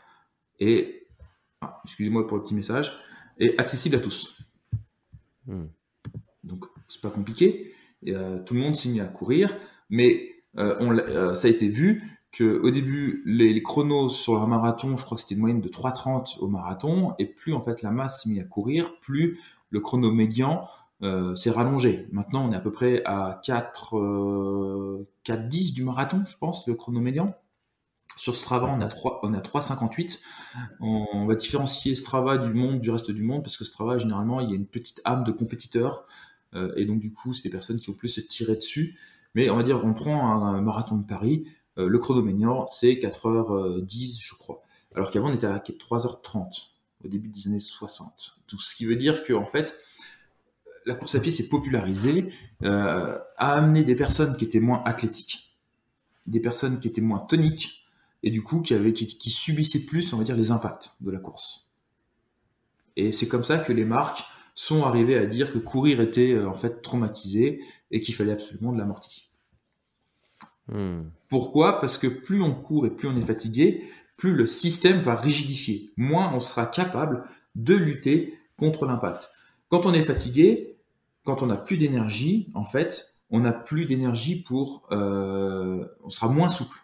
et... 0.60 0.94
Ah, 1.62 1.82
excusez-moi 1.86 2.28
pour 2.28 2.38
le 2.38 2.44
petit 2.44 2.54
message 2.54 2.96
et 3.40 3.58
accessible 3.58 3.96
à 3.96 4.00
tous. 4.00 4.38
Hmm. 5.46 5.66
Donc, 6.44 6.66
c'est 6.88 7.02
pas 7.02 7.10
compliqué. 7.10 7.74
Euh, 8.08 8.40
tout 8.44 8.54
le 8.54 8.60
monde 8.60 8.76
s'est 8.76 8.90
mis 8.90 9.00
à 9.02 9.06
courir, 9.06 9.56
mais 9.90 10.36
euh, 10.58 10.76
on, 10.80 10.98
euh, 10.98 11.34
ça 11.34 11.48
a 11.48 11.52
été 11.52 11.68
vu 11.68 12.04
que 12.32 12.60
au 12.60 12.72
début, 12.72 13.24
les, 13.26 13.62
chronos 13.64 14.10
sur 14.10 14.40
le 14.40 14.48
marathon, 14.48 14.98
je 14.98 15.04
crois 15.04 15.16
que 15.16 15.22
c'était 15.22 15.36
une 15.36 15.42
moyenne 15.42 15.62
de 15.62 15.70
3,30 15.70 16.40
au 16.40 16.48
marathon, 16.48 17.14
et 17.20 17.26
plus 17.26 17.54
en 17.54 17.62
fait 17.62 17.82
la 17.82 17.92
masse 17.92 18.24
s'est 18.24 18.30
mise 18.30 18.40
à 18.40 18.44
courir, 18.44 19.00
plus 19.00 19.40
le 19.70 19.80
chrono 19.80 20.12
médian 20.12 20.68
s'est 21.36 21.52
rallongé. 21.52 22.08
Maintenant, 22.12 22.48
on 22.48 22.52
est 22.52 22.56
à 22.56 22.60
peu 22.60 22.72
près 22.72 23.04
à 23.06 23.40
4, 23.44 25.06
4,10 25.24 25.74
du 25.74 25.84
marathon, 25.84 26.24
je 26.26 26.36
pense, 26.38 26.68
le 26.68 26.74
chrono 26.74 27.00
médian. 27.00 27.36
Sur 28.16 28.36
Strava, 28.36 28.68
on 28.68 28.82
a 28.82 28.88
3, 28.88 29.20
on 29.24 29.34
a 29.34 29.40
3,58. 29.40 30.22
On, 30.80 31.26
va 31.26 31.36
différencier 31.36 31.96
Strava 31.96 32.38
du 32.38 32.54
monde, 32.54 32.80
du 32.80 32.90
reste 32.90 33.12
du 33.12 33.22
monde, 33.22 33.44
parce 33.44 33.58
que 33.58 33.66
Strava, 33.66 33.98
généralement, 33.98 34.40
il 34.40 34.50
y 34.50 34.54
a 34.54 34.56
une 34.56 34.66
petite 34.68 35.02
âme 35.06 35.24
de 35.24 35.32
compétiteur. 35.32 36.06
Euh, 36.56 36.74
et 36.78 36.86
donc, 36.86 37.00
du 37.00 37.12
coup, 37.12 37.34
c'est 37.34 37.44
des 37.44 37.50
personnes 37.50 37.80
qui 37.80 37.88
vont 37.88 37.98
plus 37.98 38.10
se 38.10 38.22
tirer 38.22 38.56
dessus. 38.56 38.98
Mais 39.36 39.50
on 39.50 39.56
va 39.56 39.64
dire, 39.64 39.84
on 39.84 39.94
prend 39.94 40.44
un, 40.44 40.62
marathon 40.62 40.98
de 40.98 41.06
Paris, 41.06 41.46
euh, 41.78 41.88
le 41.88 42.00
chronoménior, 42.00 42.68
c'est 42.70 42.94
4h10, 42.94 44.20
je 44.20 44.34
crois. 44.36 44.64
Alors 44.96 45.12
qu'avant, 45.12 45.30
on 45.30 45.34
était 45.36 45.46
à 45.46 45.60
3h30, 45.60 46.70
au 47.04 47.08
début 47.08 47.30
des 47.30 47.48
années 47.48 47.60
60. 47.60 48.42
Tout 48.48 48.60
ce 48.60 48.76
qui 48.76 48.86
veut 48.86 48.96
dire 48.96 49.24
que, 49.24 49.34
en 49.34 49.46
fait, 49.46 49.76
la 50.88 50.96
course 50.96 51.16
à 51.16 51.20
pied 51.20 51.32
s'est 51.32 51.50
popularisée, 51.50 52.34
euh, 52.64 53.20
a 53.38 53.54
amené 53.54 53.84
des 53.84 53.96
personnes 53.96 54.36
qui 54.38 54.46
étaient 54.46 54.62
moins 54.62 54.82
athlétiques, 54.86 55.58
des 56.26 56.40
personnes 56.40 56.80
qui 56.80 56.88
étaient 56.88 57.02
moins 57.02 57.20
toniques, 57.20 57.87
et 58.28 58.30
du 58.30 58.44
coup 58.44 58.62
qui, 58.62 58.74
avaient, 58.74 58.92
qui, 58.92 59.08
qui 59.08 59.30
subissaient 59.30 59.86
plus, 59.86 60.12
on 60.12 60.18
va 60.18 60.26
dire, 60.26 60.36
les 60.36 60.52
impacts 60.52 60.92
de 61.00 61.12
la 61.12 61.18
course. 61.18 61.70
Et 62.98 63.14
c'est 63.14 63.30
comme 63.30 63.46
ça 63.46 63.58
que 63.58 63.72
les 63.72 63.86
marques 63.86 64.22
sont 64.54 64.84
arrivées 64.84 65.18
à 65.18 65.26
dire 65.26 65.50
que 65.50 65.60
courir 65.60 66.02
était 66.02 66.34
euh, 66.34 66.50
en 66.50 66.58
fait 66.58 66.82
traumatisé 66.82 67.62
et 67.90 68.02
qu'il 68.02 68.16
fallait 68.16 68.34
absolument 68.34 68.74
de 68.74 68.80
l'amorti. 68.80 69.30
Hmm. 70.68 71.04
Pourquoi? 71.30 71.80
Parce 71.80 71.98
que 71.98 72.08
plus 72.08 72.42
on 72.42 72.54
court 72.54 72.86
et 72.86 72.90
plus 72.90 73.08
on 73.08 73.16
est 73.16 73.26
fatigué, 73.26 73.86
plus 74.18 74.34
le 74.34 74.46
système 74.46 75.00
va 75.00 75.16
rigidifier. 75.16 75.94
Moins 75.96 76.34
on 76.34 76.42
sera 76.42 76.66
capable 76.66 77.24
de 77.56 77.76
lutter 77.76 78.38
contre 78.58 78.86
l'impact. 78.86 79.30
Quand 79.70 79.86
on 79.86 79.94
est 79.94 80.04
fatigué, 80.04 80.76
quand 81.24 81.44
on 81.44 81.46
n'a 81.46 81.56
plus 81.56 81.78
d'énergie, 81.78 82.52
en 82.56 82.66
fait, 82.66 83.20
on 83.30 83.40
n'a 83.40 83.54
plus 83.54 83.86
d'énergie 83.86 84.44
pour, 84.44 84.86
euh, 84.92 85.86
on 86.04 86.10
sera 86.10 86.28
moins 86.28 86.50
souple. 86.50 86.78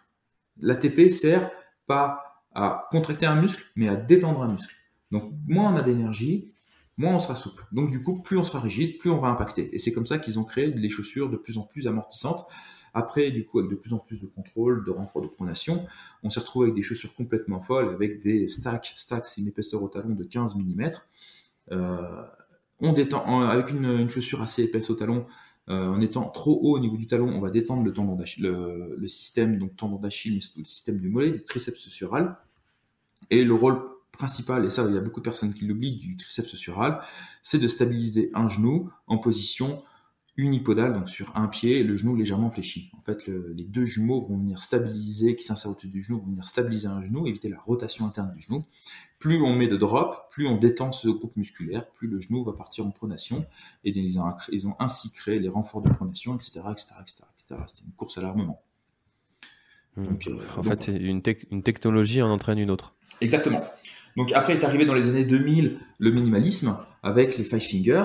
L'ATP 0.60 1.10
sert 1.10 1.50
pas 1.86 2.42
à 2.54 2.88
contracter 2.90 3.26
un 3.26 3.40
muscle, 3.40 3.64
mais 3.76 3.88
à 3.88 3.96
détendre 3.96 4.42
un 4.42 4.48
muscle. 4.48 4.74
Donc, 5.10 5.32
moins 5.46 5.72
on 5.72 5.76
a 5.76 5.82
d'énergie, 5.82 6.52
moins 6.96 7.16
on 7.16 7.20
sera 7.20 7.36
souple. 7.36 7.64
Donc, 7.72 7.90
du 7.90 8.02
coup, 8.02 8.22
plus 8.22 8.36
on 8.36 8.44
sera 8.44 8.60
rigide, 8.60 8.98
plus 8.98 9.10
on 9.10 9.20
va 9.20 9.28
impacter. 9.28 9.74
Et 9.74 9.78
c'est 9.78 9.92
comme 9.92 10.06
ça 10.06 10.18
qu'ils 10.18 10.38
ont 10.38 10.44
créé 10.44 10.70
des 10.70 10.88
chaussures 10.88 11.28
de 11.30 11.36
plus 11.36 11.58
en 11.58 11.62
plus 11.62 11.86
amortissantes. 11.86 12.46
Après, 12.94 13.32
du 13.32 13.44
coup, 13.44 13.58
avec 13.58 13.70
de 13.70 13.76
plus 13.76 13.92
en 13.92 13.98
plus 13.98 14.20
de 14.20 14.26
contrôle, 14.26 14.84
de 14.84 14.92
renfort 14.92 15.22
de 15.22 15.26
pronation, 15.26 15.84
on 16.22 16.30
s'est 16.30 16.40
retrouvé 16.40 16.66
avec 16.66 16.76
des 16.76 16.84
chaussures 16.84 17.14
complètement 17.14 17.60
folles, 17.60 17.88
avec 17.88 18.22
des 18.22 18.46
stacks. 18.46 18.92
Stacks, 18.94 19.26
c'est 19.26 19.40
une 19.40 19.48
épaisseur 19.48 19.82
au 19.82 19.88
talon 19.88 20.14
de 20.14 20.24
15 20.24 20.54
mm. 20.54 20.90
Euh, 21.72 22.22
on 22.80 22.92
détend, 22.92 23.40
avec 23.48 23.70
une, 23.70 24.08
chaussure 24.08 24.42
assez 24.42 24.62
épaisse 24.62 24.90
au 24.90 24.94
talon, 24.94 25.26
euh, 25.70 25.88
en 25.88 26.00
étant 26.00 26.28
trop 26.28 26.60
haut 26.62 26.76
au 26.76 26.78
niveau 26.78 26.96
du 26.96 27.06
talon, 27.06 27.28
on 27.28 27.40
va 27.40 27.50
détendre 27.50 27.82
le 27.82 27.92
tendon 27.92 28.16
d'Achille, 28.16 28.44
le, 28.44 29.06
système, 29.06 29.58
donc 29.58 29.76
tendon 29.76 29.96
d'Achille, 29.96 30.34
mais 30.34 30.40
surtout 30.40 30.60
le 30.60 30.66
système 30.66 30.98
du 30.98 31.08
mollet, 31.08 31.30
du 31.30 31.44
triceps 31.44 31.88
sural. 31.88 32.36
Et 33.30 33.44
le 33.44 33.54
rôle 33.54 33.80
principal, 34.12 34.64
et 34.64 34.70
ça, 34.70 34.84
il 34.86 34.94
y 34.94 34.98
a 34.98 35.00
beaucoup 35.00 35.20
de 35.20 35.24
personnes 35.24 35.54
qui 35.54 35.64
l'oublient, 35.64 35.96
du 35.96 36.16
triceps 36.16 36.54
sural, 36.54 37.00
c'est 37.42 37.58
de 37.58 37.68
stabiliser 37.68 38.30
un 38.34 38.48
genou 38.48 38.90
en 39.06 39.18
position 39.18 39.82
unipodal, 40.36 40.92
donc 40.94 41.08
sur 41.08 41.36
un 41.36 41.46
pied, 41.46 41.84
le 41.84 41.96
genou 41.96 42.16
légèrement 42.16 42.50
fléchi. 42.50 42.90
En 42.98 43.02
fait, 43.02 43.26
les 43.26 43.64
deux 43.64 43.84
jumeaux 43.84 44.20
vont 44.20 44.36
venir 44.36 44.60
stabiliser, 44.60 45.36
qui 45.36 45.44
s'insèrent 45.44 45.70
au-dessus 45.70 45.88
du 45.88 46.02
genou, 46.02 46.18
vont 46.18 46.30
venir 46.30 46.46
stabiliser 46.46 46.88
un 46.88 47.04
genou, 47.04 47.26
éviter 47.26 47.48
la 47.48 47.58
rotation 47.58 48.04
interne 48.06 48.32
du 48.34 48.42
genou. 48.42 48.64
Plus 49.20 49.40
on 49.40 49.54
met 49.54 49.68
de 49.68 49.76
drop, 49.76 50.28
plus 50.30 50.48
on 50.48 50.56
détend 50.56 50.92
ce 50.92 51.08
groupe 51.08 51.36
musculaire, 51.36 51.88
plus 51.90 52.08
le 52.08 52.20
genou 52.20 52.42
va 52.44 52.52
partir 52.52 52.84
en 52.84 52.90
pronation. 52.90 53.46
Et 53.84 53.90
ils 53.90 54.18
ont, 54.18 54.74
ainsi 54.80 55.12
créé 55.12 55.38
les 55.38 55.48
renforts 55.48 55.82
de 55.82 55.90
pronation, 55.90 56.34
etc., 56.34 56.60
etc., 56.72 56.94
etc., 57.00 57.60
C'était 57.68 57.84
une 57.86 57.92
course 57.92 58.18
à 58.18 58.22
l'armement. 58.22 58.60
Hmm. 59.96 60.06
Euh, 60.26 60.38
en 60.56 60.62
fait, 60.64 60.82
c'est 60.82 60.96
une, 60.96 61.22
une 61.52 61.62
technologie 61.62 62.20
en 62.22 62.30
entraîne 62.30 62.58
une 62.58 62.70
autre. 62.70 62.96
Exactement. 63.20 63.62
Donc 64.16 64.32
après 64.32 64.54
est 64.54 64.64
arrivé 64.64 64.84
dans 64.84 64.94
les 64.94 65.08
années 65.08 65.24
2000 65.24 65.78
le 65.98 66.10
minimalisme 66.10 66.76
avec 67.02 67.36
les 67.36 67.44
five 67.44 67.60
fingers 67.60 68.04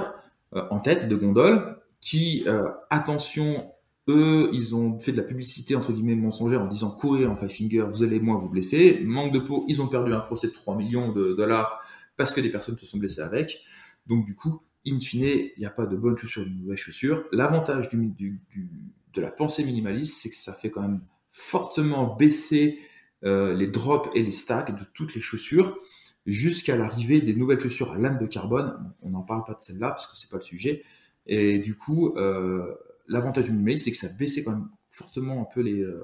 euh, 0.55 0.63
en 0.71 0.79
tête 0.79 1.07
de 1.07 1.15
gondole 1.15 1.78
qui, 2.01 2.43
euh, 2.47 2.69
attention, 2.89 3.71
eux, 4.07 4.49
ils 4.53 4.75
ont 4.75 4.99
fait 4.99 5.11
de 5.11 5.17
la 5.17 5.23
publicité 5.23 5.75
entre 5.75 5.91
guillemets 5.91 6.15
mensongère 6.15 6.61
en 6.61 6.67
disant 6.67 6.91
courir 6.91 7.31
en 7.31 7.35
five 7.35 7.49
finger, 7.49 7.85
vous 7.91 8.03
allez 8.03 8.19
moins 8.19 8.37
vous 8.37 8.49
blesser. 8.49 8.99
Manque 9.03 9.33
de 9.33 9.39
peau, 9.39 9.65
ils 9.67 9.81
ont 9.81 9.87
perdu 9.87 10.13
un 10.13 10.19
procès 10.19 10.47
de 10.47 10.53
3 10.53 10.75
millions 10.75 11.11
de 11.11 11.33
dollars 11.33 11.79
parce 12.17 12.33
que 12.33 12.41
des 12.41 12.49
personnes 12.49 12.77
se 12.77 12.85
sont 12.85 12.97
blessées 12.97 13.21
avec. 13.21 13.61
Donc 14.07 14.25
du 14.25 14.35
coup, 14.35 14.61
in 14.87 14.99
fine, 14.99 15.23
il 15.23 15.53
n'y 15.59 15.65
a 15.65 15.69
pas 15.69 15.85
de 15.85 15.95
bonne 15.95 16.17
chaussure 16.17 16.45
de 16.45 16.49
mauvaise 16.49 16.77
chaussure. 16.77 17.25
L'avantage 17.31 17.89
de 17.89 19.21
la 19.21 19.31
pensée 19.31 19.63
minimaliste, 19.63 20.21
c'est 20.21 20.29
que 20.29 20.35
ça 20.35 20.53
fait 20.53 20.71
quand 20.71 20.81
même 20.81 21.01
fortement 21.31 22.15
baisser 22.15 22.79
euh, 23.23 23.53
les 23.53 23.67
drops 23.67 24.09
et 24.15 24.23
les 24.23 24.31
stacks 24.31 24.77
de 24.77 24.85
toutes 24.93 25.13
les 25.13 25.21
chaussures 25.21 25.77
jusqu'à 26.25 26.75
l'arrivée 26.75 27.21
des 27.21 27.35
nouvelles 27.35 27.59
chaussures 27.59 27.91
à 27.91 27.97
lame 27.97 28.17
de 28.17 28.25
carbone. 28.25 28.93
On 29.01 29.09
n'en 29.09 29.21
parle 29.21 29.43
pas 29.45 29.53
de 29.53 29.61
celle-là 29.61 29.89
parce 29.89 30.07
que 30.07 30.15
c'est 30.15 30.29
pas 30.29 30.37
le 30.37 30.43
sujet. 30.43 30.83
Et 31.31 31.59
du 31.59 31.75
coup, 31.75 32.15
euh, 32.17 32.73
l'avantage 33.07 33.45
du 33.45 33.51
minimalisme, 33.51 33.85
c'est 33.85 33.91
que 33.91 33.97
ça 33.97 34.09
baissait 34.17 34.43
quand 34.43 34.51
même 34.51 34.69
fortement 34.89 35.41
un 35.43 35.45
peu 35.45 35.61
euh, 35.61 36.03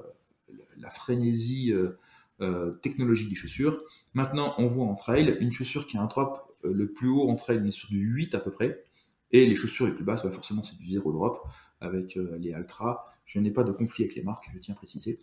la 0.77 0.91
frénésie 0.91 1.73
euh, 1.73 2.71
technologique 2.83 3.29
des 3.29 3.35
chaussures. 3.35 3.81
Maintenant, 4.13 4.53
on 4.59 4.67
voit 4.67 4.85
en 4.85 4.93
trail 4.93 5.35
une 5.39 5.51
chaussure 5.51 5.87
qui 5.87 5.97
a 5.97 6.01
un 6.01 6.05
drop 6.05 6.55
le 6.63 6.91
plus 6.91 7.09
haut 7.09 7.27
en 7.27 7.35
trail, 7.35 7.59
on 7.61 7.65
est 7.65 7.71
sur 7.71 7.89
du 7.89 7.99
8 7.99 8.35
à 8.35 8.39
peu 8.39 8.51
près. 8.51 8.85
Et 9.31 9.47
les 9.47 9.55
chaussures 9.55 9.87
les 9.87 9.93
plus 9.93 10.03
basses, 10.03 10.23
bah 10.23 10.29
forcément, 10.29 10.63
c'est 10.63 10.77
du 10.77 10.87
zéro 10.87 11.11
drop 11.11 11.47
avec 11.81 12.17
les 12.39 12.53
Altra. 12.53 13.05
Je 13.25 13.39
n'ai 13.39 13.51
pas 13.51 13.63
de 13.63 13.71
conflit 13.71 14.03
avec 14.03 14.15
les 14.15 14.23
marques, 14.23 14.45
je 14.53 14.59
tiens 14.59 14.75
à 14.75 14.77
préciser. 14.77 15.19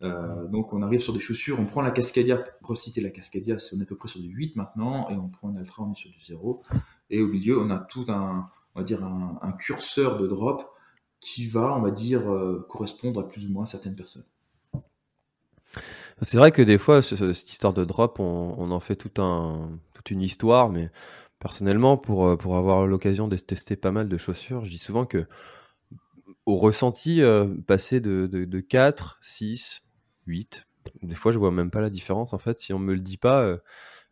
donc 0.00 0.72
on 0.72 0.82
arrive 0.82 1.00
sur 1.00 1.12
des 1.12 1.20
chaussures, 1.20 1.58
on 1.58 1.64
prend 1.64 1.82
la 1.82 1.92
Cascadia, 1.92 2.38
pour 2.38 2.70
reciter 2.70 3.00
la 3.00 3.10
Cascadia, 3.10 3.56
on 3.72 3.80
est 3.80 3.82
à 3.82 3.86
peu 3.86 3.96
près 3.96 4.08
sur 4.08 4.20
du 4.20 4.28
8 4.28 4.56
maintenant, 4.56 5.08
et 5.08 5.14
on 5.14 5.28
prend 5.28 5.50
une 5.50 5.58
Altra, 5.58 5.84
on 5.84 5.92
est 5.92 5.96
sur 5.96 6.10
du 6.10 6.20
0. 6.20 6.62
Et 7.10 7.22
au 7.22 7.28
milieu, 7.28 7.60
on 7.60 7.70
a 7.70 7.78
tout 7.78 8.04
un, 8.08 8.48
on 8.76 8.80
va 8.80 8.84
dire, 8.84 9.02
un, 9.02 9.52
curseur 9.52 10.18
de 10.18 10.26
drop 10.26 10.62
qui 11.18 11.46
va, 11.46 11.74
on 11.74 11.80
va 11.80 11.90
dire, 11.90 12.30
euh, 12.30 12.66
correspondre 12.68 13.20
à 13.20 13.26
plus 13.26 13.46
ou 13.46 13.52
moins 13.52 13.64
certaines 13.64 13.96
personnes. 13.96 14.26
C'est 16.20 16.36
vrai 16.36 16.52
que 16.52 16.60
des 16.60 16.76
fois, 16.76 17.00
cette 17.00 17.50
histoire 17.50 17.72
de 17.72 17.84
drop, 17.84 18.20
on, 18.20 18.70
en 18.70 18.80
fait 18.80 18.96
toute 18.96 19.18
une 20.10 20.20
histoire, 20.20 20.68
mais 20.68 20.90
personnellement, 21.38 21.96
pour, 21.96 22.26
euh, 22.26 22.36
pour 22.36 22.56
avoir 22.56 22.86
l'occasion 22.86 23.28
de 23.28 23.36
tester 23.36 23.76
pas 23.76 23.92
mal 23.92 24.08
de 24.08 24.18
chaussures, 24.18 24.64
je 24.64 24.70
dis 24.70 24.78
souvent 24.78 25.06
que 25.06 25.26
au 26.44 26.56
ressenti, 26.56 27.22
euh, 27.22 27.46
passer 27.66 28.00
de, 28.00 28.26
de, 28.26 28.60
4, 28.60 29.18
6, 29.20 29.82
8, 30.26 30.66
des 31.02 31.14
fois, 31.14 31.32
je 31.32 31.38
vois 31.38 31.50
même 31.50 31.70
pas 31.70 31.80
la 31.80 31.90
différence. 31.90 32.34
En 32.34 32.38
fait, 32.38 32.60
si 32.60 32.72
on 32.72 32.78
me 32.78 32.94
le 32.94 33.00
dit 33.00 33.16
pas, 33.16 33.42
euh, 33.42 33.58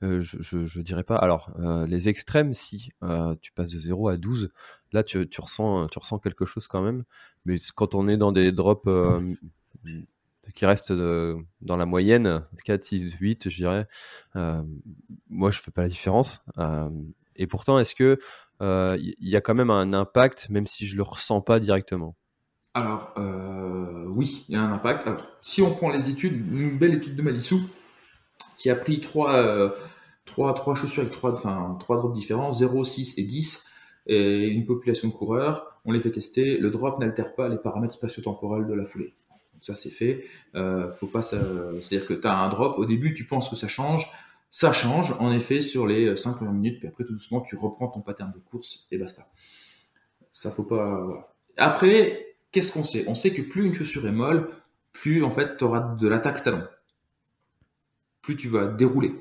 je, 0.02 0.80
dirais 0.80 1.04
pas. 1.04 1.16
Alors, 1.16 1.50
euh, 1.58 1.86
les 1.86 2.08
extrêmes, 2.08 2.54
si 2.54 2.90
euh, 3.02 3.34
tu 3.40 3.52
passes 3.52 3.70
de 3.70 3.78
0 3.78 4.08
à 4.08 4.16
12, 4.16 4.50
là, 4.92 5.02
tu, 5.02 5.26
ressens, 5.38 5.86
tu 5.88 5.98
ressens 5.98 6.18
quelque 6.18 6.44
chose 6.44 6.68
quand 6.68 6.82
même. 6.82 7.04
Mais 7.44 7.56
quand 7.74 7.94
on 7.94 8.08
est 8.08 8.16
dans 8.16 8.32
des 8.32 8.52
drops 8.52 8.88
qui 10.54 10.66
restent 10.66 10.92
dans 10.92 11.76
la 11.76 11.86
moyenne, 11.86 12.44
4, 12.64 12.84
6, 12.84 13.14
8, 13.14 13.48
je 13.48 13.56
dirais, 13.56 13.86
moi, 15.28 15.50
je 15.50 15.60
fais 15.60 15.70
pas 15.70 15.82
la 15.82 15.88
différence. 15.88 16.44
et 17.36 17.46
pourtant, 17.46 17.78
est-ce 17.78 17.94
que 17.94 18.18
il 18.60 19.28
y 19.28 19.36
a 19.36 19.40
quand 19.40 19.54
même 19.54 19.70
un 19.70 19.92
impact, 19.92 20.48
même 20.50 20.66
si 20.66 20.86
je 20.86 20.96
le 20.96 21.02
ressens 21.02 21.40
pas 21.40 21.60
directement? 21.60 22.16
Alors, 22.74 23.14
oui, 24.08 24.44
il 24.48 24.54
y 24.54 24.58
a 24.58 24.62
un 24.62 24.72
impact. 24.72 25.08
Si 25.40 25.62
on 25.62 25.74
prend 25.74 25.90
les 25.90 26.10
études, 26.10 26.46
une 26.52 26.78
belle 26.78 26.94
étude 26.94 27.16
de 27.16 27.22
Malissou, 27.22 27.60
qui 28.56 28.70
a 28.70 28.76
pris 28.76 29.00
trois, 29.00 29.74
trois, 30.24 30.54
trois 30.54 30.74
chaussures 30.74 31.02
avec 31.02 31.12
trois, 31.12 31.32
enfin, 31.32 31.76
trois 31.80 31.96
drops 31.96 32.14
différents, 32.14 32.52
0, 32.52 32.84
6 32.84 33.18
et 33.18 33.22
10, 33.22 33.66
et 34.06 34.46
une 34.48 34.66
population 34.66 35.08
de 35.08 35.12
coureurs, 35.12 35.80
on 35.84 35.92
les 35.92 36.00
fait 36.00 36.10
tester, 36.10 36.58
le 36.58 36.70
drop 36.70 36.98
n'altère 36.98 37.34
pas 37.34 37.48
les 37.48 37.56
paramètres 37.56 37.94
spatio-temporels 37.94 38.66
de 38.66 38.74
la 38.74 38.84
foulée. 38.84 39.14
Ça 39.60 39.74
c'est 39.74 39.90
fait, 39.90 40.24
euh, 40.56 40.92
faut 40.92 41.06
pas 41.06 41.22
c'est-à-dire 41.22 42.06
que 42.06 42.12
tu 42.12 42.26
as 42.26 42.36
un 42.36 42.48
drop, 42.50 42.78
au 42.78 42.84
début 42.84 43.14
tu 43.14 43.24
penses 43.26 43.48
que 43.48 43.56
ça 43.56 43.68
change, 43.68 44.10
ça 44.50 44.72
change 44.72 45.12
en 45.20 45.32
effet 45.32 45.62
sur 45.62 45.86
les 45.86 46.16
5 46.16 46.34
premières 46.34 46.52
minutes, 46.52 46.80
puis 46.80 46.88
après 46.88 47.04
tout 47.04 47.12
doucement 47.12 47.40
tu 47.40 47.56
reprends 47.56 47.88
ton 47.88 48.00
pattern 48.00 48.30
de 48.32 48.38
course 48.38 48.86
et 48.90 48.98
basta. 48.98 49.22
Ça 50.30 50.50
faut 50.50 50.64
pas. 50.64 51.34
Après, 51.56 52.36
qu'est-ce 52.50 52.72
qu'on 52.72 52.84
sait? 52.84 53.04
On 53.08 53.14
sait 53.14 53.32
que 53.32 53.40
plus 53.40 53.64
une 53.64 53.72
chaussure 53.72 54.06
est 54.06 54.12
molle, 54.12 54.48
plus 54.92 55.24
en 55.24 55.30
fait 55.30 55.56
tu 55.56 55.64
auras 55.64 55.94
de 55.94 56.08
l'attaque 56.08 56.42
talon. 56.42 56.64
Plus 58.24 58.36
tu 58.36 58.48
vas 58.48 58.66
dérouler. 58.66 59.12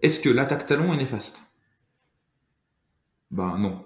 Est-ce 0.00 0.20
que 0.20 0.28
l'attaque 0.28 0.64
talon 0.64 0.94
est 0.94 0.96
néfaste? 0.96 1.42
Ben 3.32 3.58
non. 3.58 3.84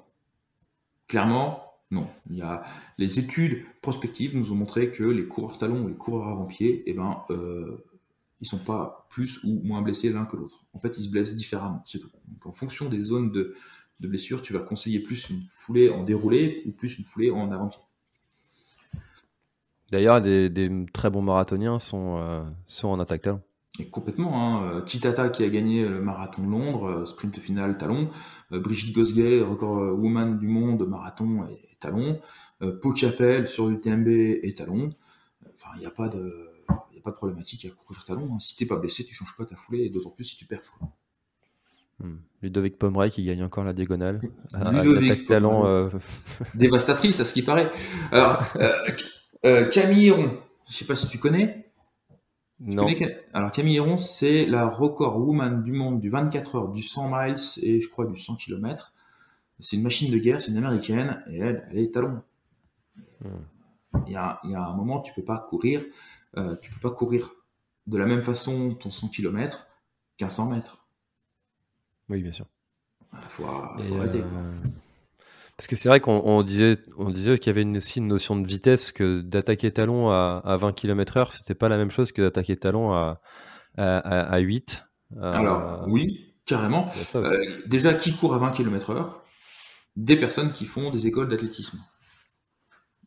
Clairement, 1.08 1.72
non. 1.90 2.06
Il 2.28 2.36
y 2.36 2.42
a 2.42 2.62
les 2.98 3.18
études 3.18 3.64
prospectives 3.80 4.36
nous 4.36 4.52
ont 4.52 4.56
montré 4.56 4.90
que 4.90 5.04
les 5.04 5.26
coureurs 5.26 5.56
talons 5.56 5.84
ou 5.84 5.88
les 5.88 5.94
coureurs 5.94 6.28
avant-pied, 6.28 6.82
eh 6.84 6.92
ben, 6.92 7.22
euh, 7.30 7.82
ils 8.42 8.46
sont 8.46 8.58
pas 8.58 9.06
plus 9.08 9.42
ou 9.42 9.62
moins 9.64 9.80
blessés 9.80 10.10
l'un 10.10 10.26
que 10.26 10.36
l'autre. 10.36 10.66
En 10.74 10.80
fait, 10.80 10.98
ils 10.98 11.04
se 11.04 11.08
blessent 11.08 11.34
différemment. 11.34 11.82
Donc, 11.94 12.44
en 12.44 12.52
fonction 12.52 12.90
des 12.90 13.02
zones 13.02 13.32
de, 13.32 13.54
blessure, 14.00 14.42
tu 14.42 14.52
vas 14.52 14.60
conseiller 14.60 15.00
plus 15.00 15.30
une 15.30 15.40
foulée 15.48 15.88
en 15.88 16.04
déroulé 16.04 16.62
ou 16.66 16.72
plus 16.72 16.98
une 16.98 17.06
foulée 17.06 17.30
en 17.30 17.50
avant-pied. 17.52 17.80
D'ailleurs, 19.90 20.20
des, 20.20 20.84
très 20.92 21.08
bons 21.08 21.22
marathoniens 21.22 21.78
sont, 21.78 22.18
euh, 22.18 22.44
sont 22.66 22.88
en 22.88 23.00
attaque 23.00 23.22
talon 23.22 23.40
complètement. 23.90 24.32
Hein. 24.34 24.82
Kitata 24.82 25.28
qui 25.28 25.44
a 25.44 25.48
gagné 25.48 25.86
le 25.86 26.02
marathon 26.02 26.42
de 26.42 26.50
Londres, 26.50 26.86
euh, 26.86 27.06
sprint 27.06 27.38
final 27.38 27.78
talon. 27.78 28.10
Euh, 28.52 28.60
Brigitte 28.60 28.94
Gosgay, 28.94 29.40
record 29.42 29.78
euh, 29.78 29.92
woman 29.92 30.38
du 30.38 30.48
monde, 30.48 30.86
marathon 30.86 31.44
et 31.44 31.76
talon. 31.80 32.20
Pau 32.82 32.94
Chapelle 32.94 33.48
sur 33.48 33.68
l'UTMB 33.68 34.08
et 34.08 34.54
talon. 34.54 34.90
Enfin, 35.54 35.70
il 35.76 35.80
n'y 35.80 35.86
a 35.86 35.90
pas 35.90 36.08
de, 36.08 36.50
a 36.68 37.02
pas 37.02 37.10
de 37.10 37.16
problématique 37.16 37.64
à 37.64 37.70
courir 37.70 38.04
talon. 38.04 38.34
Hein. 38.34 38.38
Si 38.38 38.54
t'es 38.54 38.66
pas 38.66 38.76
blessé, 38.76 39.04
tu 39.04 39.14
changes 39.14 39.34
pas 39.36 39.46
ta 39.46 39.56
foulée, 39.56 39.88
d'autant 39.88 40.10
plus 40.10 40.24
si 40.24 40.36
tu 40.36 40.44
perfs. 40.44 40.70
Hmm. 42.00 42.16
Ludovic 42.42 42.78
Pomeray 42.78 43.10
qui 43.10 43.22
gagne 43.24 43.42
encore 43.42 43.64
la 43.64 43.74
diagonale. 43.74 44.20
Ludovic 44.54 45.26
talent 45.26 45.66
euh... 45.66 45.90
dévastatrice 46.54 47.20
à 47.20 47.24
ce 47.24 47.34
qui 47.34 47.42
paraît. 47.42 47.70
Alors 48.10 48.42
euh, 48.56 48.72
euh, 49.44 49.68
Camille 49.68 50.08
Héron, 50.08 50.38
je 50.68 50.74
sais 50.74 50.86
pas 50.86 50.96
si 50.96 51.08
tu 51.08 51.18
connais. 51.18 51.69
Non. 52.60 52.86
Alors 53.32 53.50
Camille 53.50 53.76
Héron, 53.76 53.96
c'est 53.96 54.44
la 54.46 54.68
record 54.68 55.18
woman 55.18 55.62
du 55.62 55.72
monde 55.72 55.98
du 55.98 56.10
24 56.10 56.54
heures, 56.56 56.68
du 56.68 56.82
100 56.82 57.08
miles 57.10 57.38
et 57.62 57.80
je 57.80 57.88
crois 57.88 58.06
du 58.06 58.18
100 58.18 58.36
km. 58.36 58.92
C'est 59.60 59.76
une 59.76 59.82
machine 59.82 60.12
de 60.12 60.18
guerre, 60.18 60.40
c'est 60.40 60.50
une 60.50 60.58
américaine 60.58 61.22
et 61.30 61.38
elle, 61.38 61.68
elle 61.70 61.78
est 61.78 61.92
talon. 61.92 62.22
Hmm. 63.24 63.28
Il 64.06 64.12
y, 64.12 64.16
a, 64.16 64.40
il 64.44 64.50
y 64.50 64.54
a 64.54 64.62
un 64.62 64.74
moment, 64.74 65.00
tu 65.00 65.12
peux 65.14 65.24
pas 65.24 65.38
courir, 65.38 65.82
euh, 66.36 66.54
tu 66.62 66.70
peux 66.72 66.88
pas 66.88 66.94
courir 66.94 67.30
de 67.86 67.98
la 67.98 68.06
même 68.06 68.22
façon 68.22 68.74
ton 68.74 68.90
100 68.90 69.08
km 69.08 69.66
qu'un 70.16 70.28
100 70.28 70.50
mètres. 70.50 70.86
Oui, 72.08 72.22
bien 72.22 72.32
sûr. 72.32 72.46
Faut, 73.30 73.44
arrêter. 73.46 74.20
euh, 74.20 74.52
Parce 75.60 75.68
que 75.68 75.76
c'est 75.76 75.90
vrai 75.90 76.00
qu'on 76.00 76.22
on 76.24 76.42
disait, 76.42 76.78
on 76.96 77.10
disait 77.10 77.36
qu'il 77.36 77.48
y 77.48 77.50
avait 77.50 77.60
une, 77.60 77.76
aussi 77.76 77.98
une 77.98 78.06
notion 78.06 78.34
de 78.34 78.46
vitesse, 78.46 78.92
que 78.92 79.20
d'attaquer 79.20 79.70
talon 79.70 80.08
à, 80.08 80.40
à 80.42 80.56
20 80.56 80.72
km/h, 80.72 81.32
c'était 81.32 81.54
pas 81.54 81.68
la 81.68 81.76
même 81.76 81.90
chose 81.90 82.12
que 82.12 82.22
d'attaquer 82.22 82.56
talon 82.56 82.94
à, 82.94 83.20
à, 83.76 83.98
à, 83.98 84.20
à 84.22 84.38
8. 84.38 84.86
Euh, 85.18 85.32
Alors, 85.34 85.84
oui, 85.86 86.32
carrément. 86.46 86.88
Euh, 87.14 87.60
déjà, 87.66 87.92
qui 87.92 88.16
court 88.16 88.34
à 88.34 88.38
20 88.38 88.52
km 88.52 88.88
heure? 88.88 89.20
Des 89.96 90.16
personnes 90.16 90.50
qui 90.54 90.64
font 90.64 90.90
des 90.90 91.06
écoles 91.06 91.28
d'athlétisme. 91.28 91.78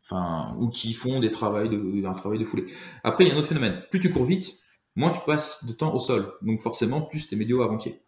Enfin, 0.04 0.56
ou 0.60 0.70
qui 0.70 0.94
font 0.94 1.20
des 1.22 1.32
travails 1.32 1.70
de, 1.70 2.06
un 2.06 2.14
travail 2.14 2.38
de 2.38 2.46
foulée. 2.46 2.68
Après, 3.04 3.24
il 3.24 3.30
y 3.30 3.32
a 3.32 3.34
un 3.34 3.38
autre 3.40 3.48
phénomène. 3.48 3.82
Plus 3.90 4.00
tu 4.00 4.12
cours 4.12 4.26
vite, 4.26 4.54
moins 4.96 5.10
tu 5.10 5.22
passes 5.26 5.66
de 5.66 5.74
temps 5.74 5.92
au 5.92 6.00
sol. 6.00 6.32
Donc 6.44 6.62
forcément, 6.62 7.02
plus 7.02 7.28
tu 7.28 7.34
es 7.34 7.38
médio 7.40 7.64
avant-pied. 7.64 8.00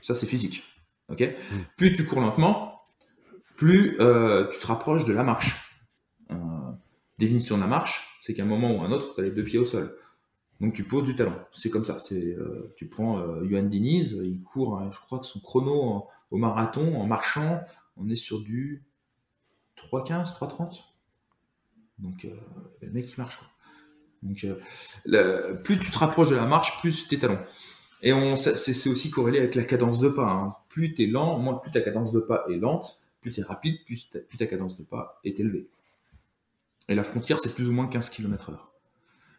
Ça, 0.00 0.14
c'est 0.14 0.24
physique. 0.26 0.62
ok? 1.10 1.28
Plus 1.76 1.92
tu 1.92 2.06
cours 2.06 2.22
lentement, 2.22 2.71
plus 3.62 3.96
euh, 4.00 4.48
tu 4.48 4.58
te 4.58 4.66
rapproches 4.66 5.04
de 5.04 5.12
la 5.12 5.22
marche. 5.22 5.80
Euh, 6.32 6.34
définition 7.18 7.54
de 7.56 7.60
la 7.62 7.68
marche, 7.68 8.20
c'est 8.26 8.34
qu'à 8.34 8.42
un 8.42 8.46
moment 8.46 8.74
ou 8.74 8.80
un 8.82 8.90
autre, 8.90 9.14
tu 9.14 9.20
as 9.20 9.22
les 9.22 9.30
deux 9.30 9.44
pieds 9.44 9.60
au 9.60 9.64
sol. 9.64 9.96
Donc 10.60 10.74
tu 10.74 10.82
poses 10.82 11.04
du 11.04 11.14
talon. 11.14 11.32
C'est 11.52 11.70
comme 11.70 11.84
ça. 11.84 11.96
Euh, 12.10 12.74
tu 12.76 12.88
prends 12.88 13.20
euh, 13.20 13.62
Diniz, 13.62 14.20
il 14.20 14.42
court, 14.42 14.80
hein, 14.80 14.90
je 14.92 14.98
crois 14.98 15.20
que 15.20 15.26
son 15.26 15.38
chrono 15.38 16.08
au 16.32 16.38
marathon, 16.38 16.96
en 17.00 17.06
marchant, 17.06 17.60
on 17.96 18.08
est 18.08 18.16
sur 18.16 18.40
du 18.40 18.82
3,15, 19.76 20.36
3,30. 20.36 20.80
Donc 22.00 22.26
le 22.80 22.90
mec 22.90 23.12
il 23.12 23.20
marche. 23.20 23.38
Plus 25.62 25.78
tu 25.78 25.90
te 25.92 25.98
rapproches 26.00 26.30
de 26.30 26.36
la 26.36 26.46
marche, 26.46 26.80
plus 26.80 27.06
tes 27.06 27.20
talons. 27.20 27.38
Et 28.02 28.12
on, 28.12 28.36
c'est 28.36 28.88
aussi 28.88 29.10
corrélé 29.12 29.38
avec 29.38 29.54
la 29.54 29.62
cadence 29.62 30.00
de 30.00 30.08
pas. 30.08 30.28
hein. 30.28 30.56
Plus 30.68 30.94
tu 30.94 31.04
es 31.04 31.06
lent, 31.06 31.38
moins 31.38 31.54
plus 31.54 31.70
ta 31.70 31.80
cadence 31.80 32.10
de 32.10 32.18
pas 32.18 32.44
est 32.50 32.56
lente, 32.56 33.02
plus 33.22 33.32
tu 33.32 33.40
es 33.40 33.44
rapide, 33.44 33.82
plus 33.86 34.10
ta, 34.10 34.46
cadence 34.46 34.76
de 34.76 34.82
pas 34.82 35.20
est 35.24 35.40
élevée. 35.40 35.68
Et 36.88 36.94
la 36.94 37.04
frontière, 37.04 37.40
c'est 37.40 37.54
plus 37.54 37.68
ou 37.68 37.72
moins 37.72 37.86
15 37.86 38.10
km 38.10 38.50
heure. 38.50 38.72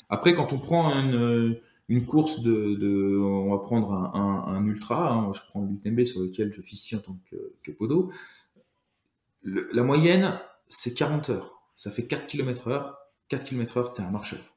Après, 0.10 0.34
quand 0.34 0.54
on 0.54 0.60
prend 0.60 0.90
une, 0.92 1.60
une 1.90 2.06
course 2.06 2.42
de, 2.42 3.20
on 3.20 3.52
va 3.52 3.60
prendre 3.60 3.92
un, 3.94 4.66
ultra, 4.66 5.12
hein, 5.12 5.32
je 5.34 5.42
prends 5.50 5.62
l'UTMB 5.64 6.06
sur 6.06 6.22
lequel 6.22 6.52
je 6.52 6.62
officie 6.62 6.96
en 6.96 7.00
tant 7.00 7.18
que, 7.62 7.72
podo, 7.72 8.12
la 9.44 9.84
moyenne, 9.84 10.40
c'est 10.68 10.94
40 10.94 11.30
heures. 11.30 11.62
Ça 11.76 11.92
fait 11.92 12.06
4 12.06 12.28
km 12.28 12.70
heure. 12.70 12.98
4 13.28 13.44
km 13.44 13.78
heure, 13.78 13.94
t'es 13.94 14.02
un 14.02 14.12
marcheur. 14.12 14.53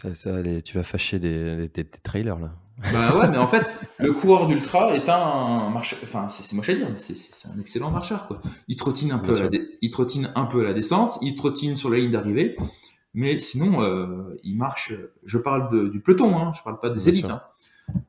Ça, 0.00 0.14
ça, 0.14 0.40
les- 0.40 0.62
tu 0.62 0.76
vas 0.76 0.84
fâcher 0.84 1.18
des, 1.18 1.56
des, 1.56 1.68
des- 1.68 1.84
des 1.84 1.98
trailers 2.02 2.38
là. 2.38 2.52
Bah 2.92 3.16
ouais, 3.18 3.28
mais 3.28 3.38
en 3.38 3.48
fait, 3.48 3.66
le 3.98 4.12
coureur 4.12 4.46
d'ultra 4.46 4.94
est 4.94 5.08
un 5.08 5.68
marcheur. 5.70 5.98
Enfin, 6.04 6.28
c'est 6.28 6.54
moche 6.54 6.68
à 6.68 6.74
dire, 6.74 6.88
mais 6.90 6.98
c'est- 7.00 7.46
un 7.48 7.58
excellent 7.58 7.90
marcheur, 7.90 8.28
quoi. 8.28 8.40
Il 8.68 8.76
trottine 8.76 9.10
un 9.10 9.18
peu, 9.18 9.34
à 9.36 9.42
la 9.44 9.50
il 9.82 9.90
trottine 9.90 10.30
un 10.36 10.44
peu 10.44 10.60
à 10.60 10.64
la 10.68 10.74
descente, 10.74 11.18
il 11.22 11.34
trottine 11.34 11.76
sur 11.76 11.90
la 11.90 11.96
ligne 11.98 12.12
d'arrivée, 12.12 12.56
mais 13.14 13.40
sinon, 13.40 13.82
euh, 13.82 14.36
il 14.44 14.56
marche. 14.56 14.92
Je 15.24 15.38
parle 15.38 15.70
de- 15.72 15.88
du 15.88 16.00
peloton, 16.00 16.38
hein, 16.38 16.52
je 16.56 16.62
parle 16.62 16.78
pas 16.78 16.90
des 16.90 17.00
Bien 17.00 17.08
élites. 17.08 17.24
Hein. 17.26 17.42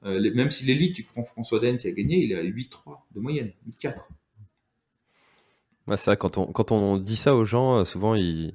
Euh, 0.06 0.20
les- 0.20 0.32
même 0.32 0.52
si 0.52 0.66
l'élite, 0.66 0.96
tu 0.96 1.02
prends 1.04 1.24
François 1.24 1.60
Den 1.60 1.78
qui 1.78 1.88
a 1.88 1.92
gagné, 1.92 2.18
il 2.24 2.32
est 2.32 2.38
à 2.40 2.44
8-3 2.44 3.08
de 3.16 3.20
moyenne, 3.22 3.52
8-4. 3.66 4.08
Ouais, 5.88 5.98
c'est 5.98 6.06
vrai, 6.12 6.18
quand 6.18 6.38
on, 6.38 6.46
quand 6.46 6.72
on 6.72 6.98
dit 6.98 7.16
ça 7.16 7.34
aux 7.36 7.46
gens, 7.46 7.78
euh, 7.80 7.86
souvent, 7.86 8.14
ils, 8.14 8.54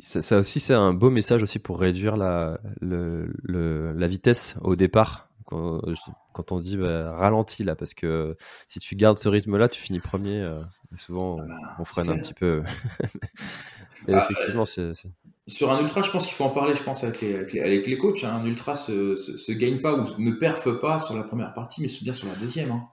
ça, 0.00 0.22
ça 0.22 0.38
aussi, 0.38 0.60
c'est 0.60 0.74
un 0.74 0.92
beau 0.94 1.10
message 1.10 1.42
aussi 1.42 1.58
pour 1.58 1.78
réduire 1.80 2.16
la, 2.16 2.58
le, 2.80 3.32
le- 3.42 3.92
la 3.92 4.06
vitesse 4.06 4.56
au 4.62 4.76
départ. 4.76 5.28
Quand, 5.46 6.50
on 6.52 6.58
dit 6.58 6.76
bah, 6.76 7.12
ralentis 7.16 7.64
là, 7.64 7.76
parce 7.76 7.94
que 7.94 8.36
si 8.66 8.80
tu 8.80 8.96
gardes 8.96 9.18
ce 9.18 9.28
rythme-là, 9.28 9.68
tu 9.68 9.80
finis 9.80 10.00
premier. 10.00 10.40
euh, 10.40 10.60
et 10.94 10.98
souvent, 10.98 11.36
on, 11.38 11.46
on 11.78 11.84
freine 11.84 12.08
un 12.08 12.18
petit 12.18 12.34
peu. 12.34 12.62
et 14.08 14.14
Ah, 14.14 14.16
effectivement, 14.16 14.64
c'est- 14.64 14.92
Sur 15.46 15.70
un 15.70 15.80
ultra, 15.80 16.02
je 16.02 16.10
pense 16.10 16.26
qu'il 16.26 16.34
faut 16.34 16.44
en 16.44 16.50
parler, 16.50 16.74
je 16.74 16.82
pense, 16.82 17.04
avec 17.04 17.20
les, 17.20 17.34
avec 17.34 17.52
les, 17.52 17.60
avec 17.60 17.86
les 17.86 17.98
coachs. 17.98 18.24
hein. 18.24 18.40
Un 18.42 18.46
ultra 18.46 18.74
se, 18.74 19.16
se, 19.16 19.36
se 19.36 19.52
gagne 19.52 19.78
pas 19.78 19.94
ou 19.94 20.20
ne 20.20 20.32
perfe 20.32 20.70
pas 20.80 20.98
sur 20.98 21.14
la 21.14 21.22
première 21.22 21.52
partie, 21.54 21.82
mais 21.82 21.88
bien 22.02 22.12
sur 22.14 22.26
la 22.26 22.34
deuxième. 22.36 22.70
hein. 22.72 22.88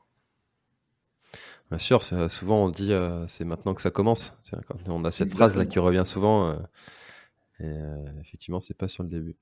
Bien 1.72 1.78
sûr, 1.80 2.04
souvent 2.04 2.66
on 2.66 2.70
dit 2.70 2.92
euh, 2.92 3.26
c'est 3.28 3.46
maintenant 3.46 3.74
que 3.74 3.82
ça 3.82 3.92
commence. 3.92 4.38
Quand 4.68 4.76
on 4.90 5.06
a 5.06 5.12
cette 5.12 5.30
Exactement. 5.30 5.32
phrase 5.32 5.58
là 5.58 5.66
qui 5.66 5.80
revient 5.80 6.04
souvent, 6.06 6.50
euh, 6.50 6.56
et 7.60 7.66
euh, 7.66 8.06
effectivement, 8.20 8.60
c'est 8.60 8.78
pas 8.78 8.88
sur 8.88 9.04
le 9.04 9.10
début. 9.10 9.38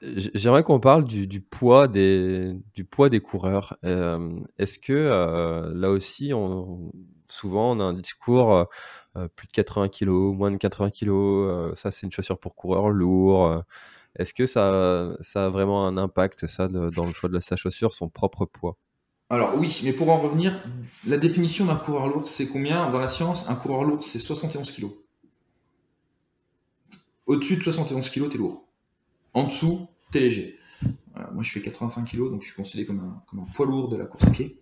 J'aimerais 0.00 0.62
qu'on 0.62 0.80
parle 0.80 1.04
du, 1.04 1.26
du 1.26 1.40
poids 1.40 1.86
des 1.88 2.54
du 2.74 2.84
poids 2.84 3.08
des 3.10 3.20
coureurs. 3.20 3.76
Est-ce 3.82 4.78
que 4.78 5.72
là 5.74 5.90
aussi, 5.90 6.32
on, 6.34 6.92
souvent 7.28 7.72
on 7.76 7.80
a 7.80 7.84
un 7.84 7.92
discours 7.92 8.68
plus 9.36 9.46
de 9.46 9.52
80 9.52 9.88
kg, 9.88 10.32
moins 10.34 10.50
de 10.50 10.56
80 10.56 10.90
kg, 10.90 11.74
ça 11.76 11.90
c'est 11.90 12.06
une 12.06 12.12
chaussure 12.12 12.38
pour 12.38 12.54
coureur 12.54 12.88
lourd. 12.90 13.64
Est-ce 14.18 14.34
que 14.34 14.46
ça, 14.46 15.16
ça 15.20 15.46
a 15.46 15.48
vraiment 15.50 15.86
un 15.86 15.96
impact 15.98 16.46
ça 16.48 16.68
de- 16.68 16.90
dans 16.90 17.06
le 17.06 17.12
choix 17.14 17.28
de 17.30 17.40
sa 17.40 17.56
chaussure, 17.56 17.92
son 17.94 18.08
propre 18.08 18.46
poids? 18.46 18.76
Alors 19.28 19.58
oui, 19.58 19.80
mais 19.82 19.92
pour 19.92 20.10
en 20.10 20.20
revenir, 20.20 20.62
la 21.06 21.16
définition 21.16 21.64
d'un 21.64 21.76
coureur 21.76 22.06
lourd, 22.06 22.28
c'est 22.28 22.46
combien 22.46 22.90
Dans 22.90 23.00
la 23.00 23.08
science, 23.08 23.48
un 23.50 23.56
coureur 23.56 23.82
lourd, 23.82 24.04
c'est 24.04 24.20
71 24.20 24.70
kg. 24.70 24.86
Au-dessus 27.26 27.56
de 27.56 27.62
71 27.62 28.08
kg, 28.08 28.28
t'es 28.28 28.38
lourd. 28.38 28.68
En 29.34 29.44
dessous, 29.44 29.88
t'es 30.12 30.20
léger. 30.20 30.58
Moi, 31.32 31.42
je 31.42 31.50
fais 31.50 31.60
85 31.60 32.08
kg, 32.08 32.30
donc 32.30 32.42
je 32.42 32.46
suis 32.46 32.54
considéré 32.54 32.86
comme 32.86 33.00
un, 33.00 33.44
poids 33.54 33.66
lourd 33.66 33.88
de 33.88 33.96
la 33.96 34.04
course 34.04 34.26
à 34.26 34.30
pied. 34.30 34.60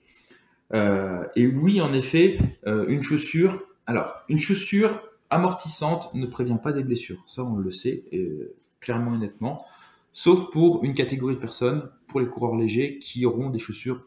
Euh, 0.73 1.27
et 1.37 1.47
oui, 1.47 1.81
en 1.81 1.93
effet, 1.93 2.39
euh, 2.67 2.87
une 2.89 3.03
chaussure. 3.03 3.63
Alors, 3.87 4.15
une 4.29 4.39
chaussure 4.39 5.03
amortissante 5.31 6.15
ne 6.15 6.27
prévient 6.27 6.59
pas 6.63 6.73
des 6.73 6.83
blessures. 6.83 7.23
Ça, 7.27 7.45
on 7.45 7.57
le 7.57 7.71
sait, 7.71 8.05
euh, 8.15 8.55
clairement 8.81 9.15
et 9.15 9.19
nettement. 9.19 9.67
Sauf 10.13 10.51
pour 10.51 10.85
une 10.85 10.95
catégorie 10.95 11.35
de 11.35 11.41
personnes, 11.41 11.91
pour 12.07 12.21
les 12.21 12.27
coureurs 12.27 12.57
légers, 12.57 12.99
qui 12.99 13.27
auront 13.27 13.51
des 13.51 13.59
chaussures 13.59 14.01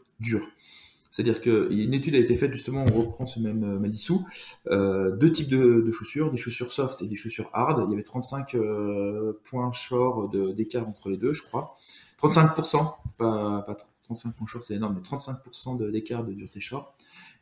C'est-à-dire 1.10 1.42
qu'une 1.42 1.94
étude 1.94 2.16
a 2.16 2.20
été 2.20 2.36
faite, 2.36 2.54
justement, 2.54 2.84
on 2.88 2.94
reprend 3.00 3.26
ce 3.26 3.40
même 3.40 3.64
euh, 3.64 3.80
Madissou, 3.80 4.26
euh, 4.68 5.16
deux 5.16 5.32
types 5.32 5.50
de, 5.50 5.82
de 5.82 5.92
chaussures, 5.92 6.30
des 6.32 6.38
chaussures 6.38 6.72
soft 6.72 7.02
et 7.02 7.08
des 7.08 7.16
chaussures 7.16 7.50
hard. 7.54 7.84
Il 7.88 7.92
y 7.92 7.94
avait 7.94 8.04
35 8.04 8.54
euh, 8.56 9.40
points 9.46 9.72
short 9.72 10.32
de- 10.32 10.52
d'écart 10.52 10.88
entre 10.88 11.10
les 11.10 11.18
deux, 11.18 11.34
je 11.34 11.44
crois. 11.44 11.76
35%, 12.18 12.98
pas, 13.18 13.62
pas 13.66 13.78
35 14.04 14.36
points 14.36 14.48
short, 14.48 14.64
c'est 14.64 14.76
énorme, 14.76 14.96
mais 14.96 15.02
35% 15.02 15.78
de- 15.78 15.90
d'écart 15.90 16.24
de 16.24 16.34
dureté 16.34 16.60
short. 16.60 16.94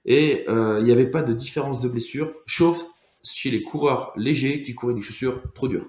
Et 0.05 0.45
euh, 0.47 0.77
il 0.79 0.85
n'y 0.85 0.91
avait 0.91 1.09
pas 1.09 1.23
de 1.23 1.33
différence 1.33 1.81
de 1.81 1.89
blessure, 1.89 2.31
sauf 2.47 2.81
chez 3.23 3.49
les 3.51 3.63
coureurs 3.63 4.13
légers 4.15 4.61
qui 4.61 4.75
couraient 4.75 4.93
des 4.93 5.01
chaussures 5.01 5.41
trop 5.53 5.67
dures. 5.67 5.87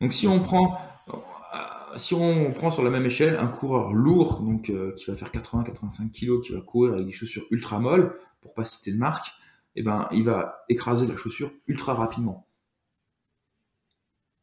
Donc 0.00 0.12
si 0.12 0.26
on 0.26 0.40
prend 0.40 0.78
si 1.96 2.14
on 2.14 2.52
prend 2.52 2.70
sur 2.70 2.82
la 2.82 2.90
même 2.90 3.06
échelle 3.06 3.36
un 3.36 3.46
coureur 3.46 3.92
lourd, 3.92 4.40
donc 4.40 4.70
euh, 4.70 4.92
qui 4.92 5.10
va 5.10 5.16
faire 5.16 5.30
80-85 5.30 6.10
kg, 6.10 6.40
qui 6.42 6.52
va 6.52 6.60
courir 6.60 6.94
avec 6.94 7.06
des 7.06 7.12
chaussures 7.12 7.44
ultra 7.50 7.78
molles, 7.78 8.14
pour 8.40 8.54
pas 8.54 8.64
citer 8.64 8.92
de 8.92 8.98
marque, 8.98 9.32
eh 9.74 9.82
ben 9.82 10.08
il 10.12 10.24
va 10.24 10.64
écraser 10.68 11.06
la 11.06 11.16
chaussure 11.16 11.50
ultra 11.66 11.94
rapidement. 11.94 12.46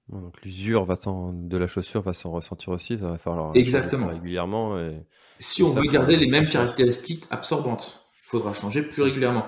Donc 0.09 0.41
l'usure 0.43 0.85
de 0.85 1.57
la 1.57 1.67
chaussure 1.67 2.01
va 2.01 2.13
s'en 2.13 2.31
ressentir 2.31 2.69
aussi, 2.69 2.97
ça 2.99 3.07
va 3.07 3.17
falloir 3.17 3.51
Exactement. 3.55 4.07
régulièrement. 4.07 4.77
Et... 4.79 5.05
Si 5.37 5.63
on 5.63 5.73
veut 5.73 5.89
garder 5.89 6.17
les 6.17 6.27
mêmes 6.27 6.47
caractéristiques 6.47 7.25
absorbantes, 7.29 8.05
il 8.21 8.27
faudra 8.27 8.53
changer 8.53 8.83
plus 8.83 9.01
régulièrement. 9.01 9.45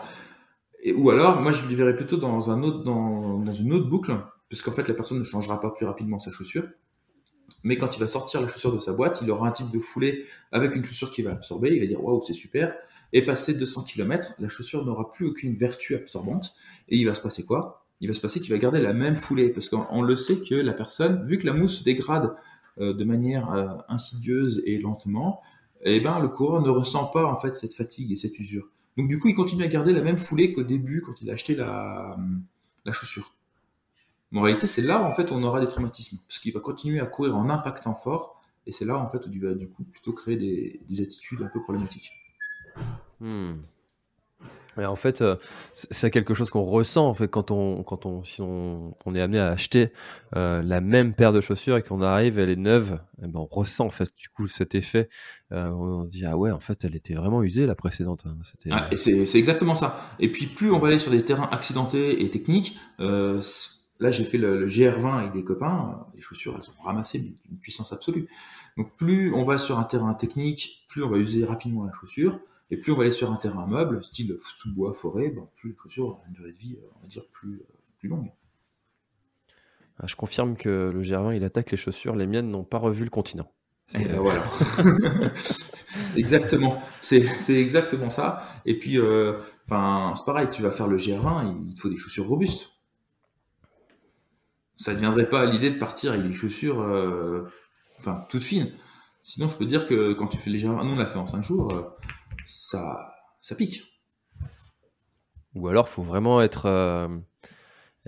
Et, 0.81 0.93
ou 0.93 1.09
alors, 1.09 1.41
moi 1.41 1.51
je 1.51 1.67
le 1.67 1.75
verrais 1.75 1.95
plutôt 1.95 2.17
dans, 2.17 2.49
un 2.49 2.63
autre, 2.63 2.83
dans, 2.83 3.39
dans 3.39 3.53
une 3.53 3.73
autre 3.73 3.89
boucle, 3.89 4.15
parce 4.49 4.61
qu'en 4.61 4.71
fait 4.71 4.87
la 4.87 4.93
personne 4.93 5.19
ne 5.19 5.23
changera 5.23 5.59
pas 5.59 5.71
plus 5.71 5.85
rapidement 5.85 6.19
sa 6.19 6.31
chaussure. 6.31 6.63
Mais 7.63 7.77
quand 7.77 7.95
il 7.95 7.99
va 7.99 8.07
sortir 8.07 8.41
la 8.41 8.47
chaussure 8.47 8.73
de 8.73 8.79
sa 8.79 8.93
boîte, 8.93 9.19
il 9.21 9.31
aura 9.31 9.47
un 9.47 9.51
type 9.51 9.71
de 9.71 9.79
foulée 9.79 10.25
avec 10.51 10.75
une 10.75 10.85
chaussure 10.85 11.11
qui 11.11 11.21
va 11.21 11.31
absorber, 11.31 11.73
il 11.73 11.79
va 11.79 11.87
dire 11.87 12.03
waouh 12.03 12.23
c'est 12.25 12.33
super. 12.33 12.75
Et 13.13 13.23
passé 13.23 13.53
200 13.53 13.83
km, 13.83 14.33
la 14.39 14.49
chaussure 14.49 14.85
n'aura 14.85 15.11
plus 15.11 15.27
aucune 15.27 15.55
vertu 15.55 15.95
absorbante. 15.95 16.55
Et 16.89 16.97
il 16.97 17.05
va 17.05 17.15
se 17.15 17.21
passer 17.21 17.45
quoi? 17.45 17.85
Il 18.01 18.07
va 18.07 18.13
se 18.13 18.19
passer 18.19 18.39
qu'il 18.39 18.51
va 18.51 18.57
garder 18.57 18.81
la 18.81 18.93
même 18.93 19.15
foulée 19.15 19.49
parce 19.49 19.69
qu'on 19.69 20.01
le 20.01 20.15
sait 20.15 20.39
que 20.41 20.55
la 20.55 20.73
personne, 20.73 21.25
vu 21.27 21.37
que 21.37 21.45
la 21.45 21.53
mousse 21.53 21.79
se 21.79 21.83
dégrade 21.83 22.35
euh, 22.79 22.93
de 22.93 23.03
manière 23.05 23.51
euh, 23.53 23.67
insidieuse 23.87 24.61
et 24.65 24.79
lentement, 24.79 25.41
eh 25.83 25.99
ben 26.01 26.19
le 26.19 26.27
coureur 26.27 26.61
ne 26.61 26.69
ressent 26.69 27.05
pas 27.05 27.25
en 27.25 27.39
fait 27.39 27.55
cette 27.55 27.73
fatigue 27.73 28.11
et 28.11 28.17
cette 28.17 28.37
usure. 28.37 28.67
Donc 28.97 29.07
du 29.07 29.19
coup, 29.19 29.29
il 29.29 29.35
continue 29.35 29.63
à 29.63 29.67
garder 29.67 29.93
la 29.93 30.01
même 30.01 30.17
foulée 30.17 30.51
qu'au 30.51 30.63
début 30.63 31.01
quand 31.01 31.13
il 31.21 31.29
a 31.29 31.33
acheté 31.33 31.55
la, 31.55 32.17
la 32.85 32.91
chaussure. 32.91 33.33
Mais 34.35 34.41
en 34.41 34.43
réalité, 34.43 34.67
c'est 34.67 34.81
là 34.81 35.01
en 35.01 35.13
fait 35.13 35.31
on 35.31 35.41
aura 35.43 35.61
des 35.61 35.69
traumatismes 35.69 36.17
parce 36.27 36.39
qu'il 36.39 36.51
va 36.51 36.59
continuer 36.59 36.99
à 36.99 37.05
courir 37.05 37.37
en 37.37 37.49
impactant 37.49 37.95
fort 37.95 38.41
et 38.67 38.73
c'est 38.73 38.83
là 38.83 38.99
en 38.99 39.09
fait 39.09 39.25
où 39.25 39.31
il 39.31 39.41
va 39.41 39.53
du 39.53 39.69
coup 39.69 39.85
plutôt 39.85 40.11
créer 40.11 40.35
des, 40.35 40.81
des 40.89 41.01
attitudes 41.01 41.41
un 41.41 41.47
peu 41.47 41.61
problématiques. 41.63 42.11
Hmm 43.21 43.53
en 44.83 44.95
fait, 44.95 45.21
euh, 45.21 45.35
c'est 45.71 46.11
quelque 46.11 46.33
chose 46.33 46.49
qu'on 46.49 46.63
ressent 46.63 47.07
en 47.07 47.13
fait 47.13 47.29
quand 47.29 47.51
on 47.51 47.83
quand 47.83 48.05
on 48.05 48.23
si 48.25 48.41
on, 48.41 48.93
est 49.13 49.21
amené 49.21 49.39
à 49.39 49.47
acheter 49.47 49.91
euh, 50.35 50.61
la 50.61 50.81
même 50.81 51.13
paire 51.13 51.31
de 51.31 51.39
chaussures 51.39 51.77
et 51.77 51.83
qu'on 51.83 52.01
arrive, 52.01 52.39
elle 52.39 52.49
est 52.49 52.57
neuve, 52.57 52.99
eh 53.23 53.27
ben 53.27 53.39
on 53.39 53.45
ressent 53.45 53.85
en 53.85 53.89
fait 53.89 54.09
du 54.17 54.27
coup 54.27 54.47
cet 54.47 54.75
effet. 54.75 55.07
Euh, 55.53 55.69
on 55.69 56.03
se 56.03 56.09
dit 56.09 56.25
ah 56.25 56.37
ouais 56.37 56.51
en 56.51 56.59
fait 56.59 56.83
elle 56.83 56.95
était 56.95 57.13
vraiment 57.13 57.41
usée 57.41 57.65
la 57.65 57.75
précédente. 57.75 58.25
Hein. 58.25 58.35
Ah, 58.71 58.87
et 58.91 58.97
c'est 58.97 59.37
exactement 59.37 59.75
ça. 59.75 59.97
Et 60.19 60.29
puis 60.29 60.47
plus 60.47 60.71
on 60.71 60.79
va 60.79 60.89
aller 60.89 60.99
sur 60.99 61.11
des 61.11 61.23
terrains 61.23 61.49
accidentés 61.51 62.23
et 62.23 62.29
techniques, 62.29 62.77
là 63.99 64.11
j'ai 64.11 64.23
fait 64.23 64.37
le, 64.37 64.67
GR20 64.67 65.19
avec 65.19 65.33
des 65.33 65.43
copains, 65.43 66.05
les 66.15 66.21
chaussures 66.21 66.53
elles 66.55 66.63
sont 66.63 66.73
ramassées 66.83 67.19
d'une 67.19 67.57
puissance 67.59 67.93
absolue. 67.93 68.27
Donc 68.77 68.95
plus 68.97 69.33
on 69.33 69.43
va 69.45 69.57
sur 69.57 69.79
un 69.79 69.83
terrain 69.83 70.13
technique, 70.13 70.85
plus 70.87 71.03
on 71.03 71.09
va 71.09 71.17
user 71.17 71.45
rapidement 71.45 71.85
la 71.85 71.93
chaussure. 71.93 72.39
Et 72.71 72.77
plus 72.77 72.91
on 72.91 72.95
va 72.95 73.03
aller 73.03 73.11
sur 73.11 73.31
un 73.31 73.35
terrain 73.35 73.67
meuble, 73.67 74.03
style 74.03 74.37
sous-bois, 74.57 74.93
forêt, 74.93 75.29
ben, 75.29 75.47
plus 75.55 75.69
les 75.71 75.75
chaussures 75.75 76.07
ont 76.07 76.19
une 76.27 76.33
durée 76.33 76.51
de 76.51 76.57
vie, 76.57 76.77
on 76.97 77.01
va 77.01 77.07
dire, 77.07 77.23
plus, 77.31 77.57
euh, 77.57 77.75
plus 77.99 78.09
longue. 78.09 78.31
Ah, 79.99 80.07
je 80.07 80.15
confirme 80.15 80.57
que 80.57 80.91
le 80.93 81.01
Germain, 81.01 81.33
il 81.33 81.43
attaque 81.43 81.71
les 81.71 81.77
chaussures. 81.77 82.15
Les 82.15 82.27
miennes 82.27 82.49
n'ont 82.49 82.63
pas 82.63 82.79
revu 82.79 83.03
le 83.03 83.09
continent. 83.09 83.49
Et 83.93 84.03
ben 84.03 84.19
voilà. 84.19 84.43
exactement. 86.15 86.81
C'est, 87.01 87.23
exactement 87.49 88.09
ça. 88.09 88.43
Et 88.65 88.77
puis, 88.77 88.99
euh, 88.99 89.33
c'est 89.69 90.25
pareil, 90.25 90.47
tu 90.51 90.63
vas 90.63 90.71
faire 90.71 90.87
le 90.87 90.97
GR20, 90.97 91.65
il 91.67 91.75
te 91.75 91.79
faut 91.79 91.89
des 91.89 91.97
chaussures 91.97 92.27
robustes. 92.27 92.71
Ça 94.77 94.93
ne 94.93 94.97
viendrait 94.97 95.29
pas 95.29 95.41
à 95.41 95.45
l'idée 95.45 95.69
de 95.69 95.77
partir 95.77 96.11
avec 96.11 96.25
des 96.27 96.33
chaussures, 96.33 96.81
euh, 96.81 97.47
enfin, 97.99 98.25
toutes 98.29 98.43
fines. 98.43 98.71
Sinon, 99.23 99.49
je 99.49 99.57
peux 99.57 99.65
te 99.65 99.69
dire 99.69 99.87
que 99.87 100.13
quand 100.13 100.27
tu 100.27 100.37
fais 100.37 100.49
les 100.49 100.59
GR20, 100.59 100.83
nous 100.85 100.93
on 100.93 100.95
l'a 100.95 101.05
fait 101.05 101.17
en 101.17 101.25
5 101.25 101.41
jours, 101.41 101.71
ça, 102.45 103.15
ça 103.41 103.55
pique. 103.55 103.83
Ou 105.55 105.69
alors, 105.69 105.87
faut 105.87 106.03
vraiment 106.03 106.41
être, 106.41 106.65
euh, 106.65 107.07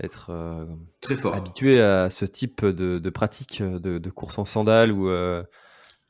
être 0.00 0.28
euh, 0.30 0.66
très 1.00 1.16
fort, 1.16 1.34
habitué 1.34 1.80
à 1.80 2.10
ce 2.10 2.24
type 2.24 2.64
de, 2.64 3.10
pratique 3.10 3.62
de, 3.62 4.10
course 4.10 4.38
en 4.38 4.44
sandales. 4.44 4.94
Euh, 4.96 5.42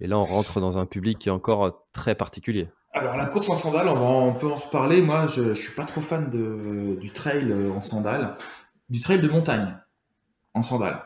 et 0.01 0.09
là, 0.09 0.19
on 0.19 0.25
rentre 0.25 0.61
dans 0.61 0.79
un 0.79 0.87
public 0.87 1.19
qui 1.19 1.29
est 1.29 1.33
encore 1.33 1.87
très 1.93 2.15
particulier. 2.15 2.69
Alors 2.93 3.17
la 3.17 3.27
course 3.27 3.49
en 3.51 3.57
sandales, 3.57 3.89
on, 3.89 4.35
peut 4.35 4.51
en 4.51 4.59
parler. 4.59 5.01
Moi, 5.01 5.27
je, 5.29 5.43
ne 5.43 5.55
suis 5.55 5.75
pas 5.75 5.85
trop 5.85 6.01
fan 6.01 6.29
de, 6.31 6.97
du 7.01 7.13
trail 7.13 7.53
en 7.71 7.81
sandales, 7.81 8.37
du 8.89 9.01
trail 9.01 9.21
de 9.21 9.29
montagne 9.29 9.77
en 10.55 10.63
sandales, 10.63 11.05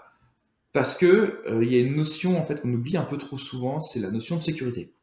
parce 0.72 0.96
que 0.96 1.42
il 1.62 1.72
y 1.72 1.76
a 1.76 1.80
une 1.80 1.96
notion 1.96 2.40
en 2.40 2.44
fait 2.44 2.60
qu'on 2.60 2.72
oublie 2.72 2.96
un 2.96 3.04
peu 3.04 3.18
trop 3.18 3.38
souvent, 3.38 3.80
c'est 3.80 4.00
la 4.00 4.10
notion 4.10 4.36
de 4.36 4.42
sécurité 4.42 4.94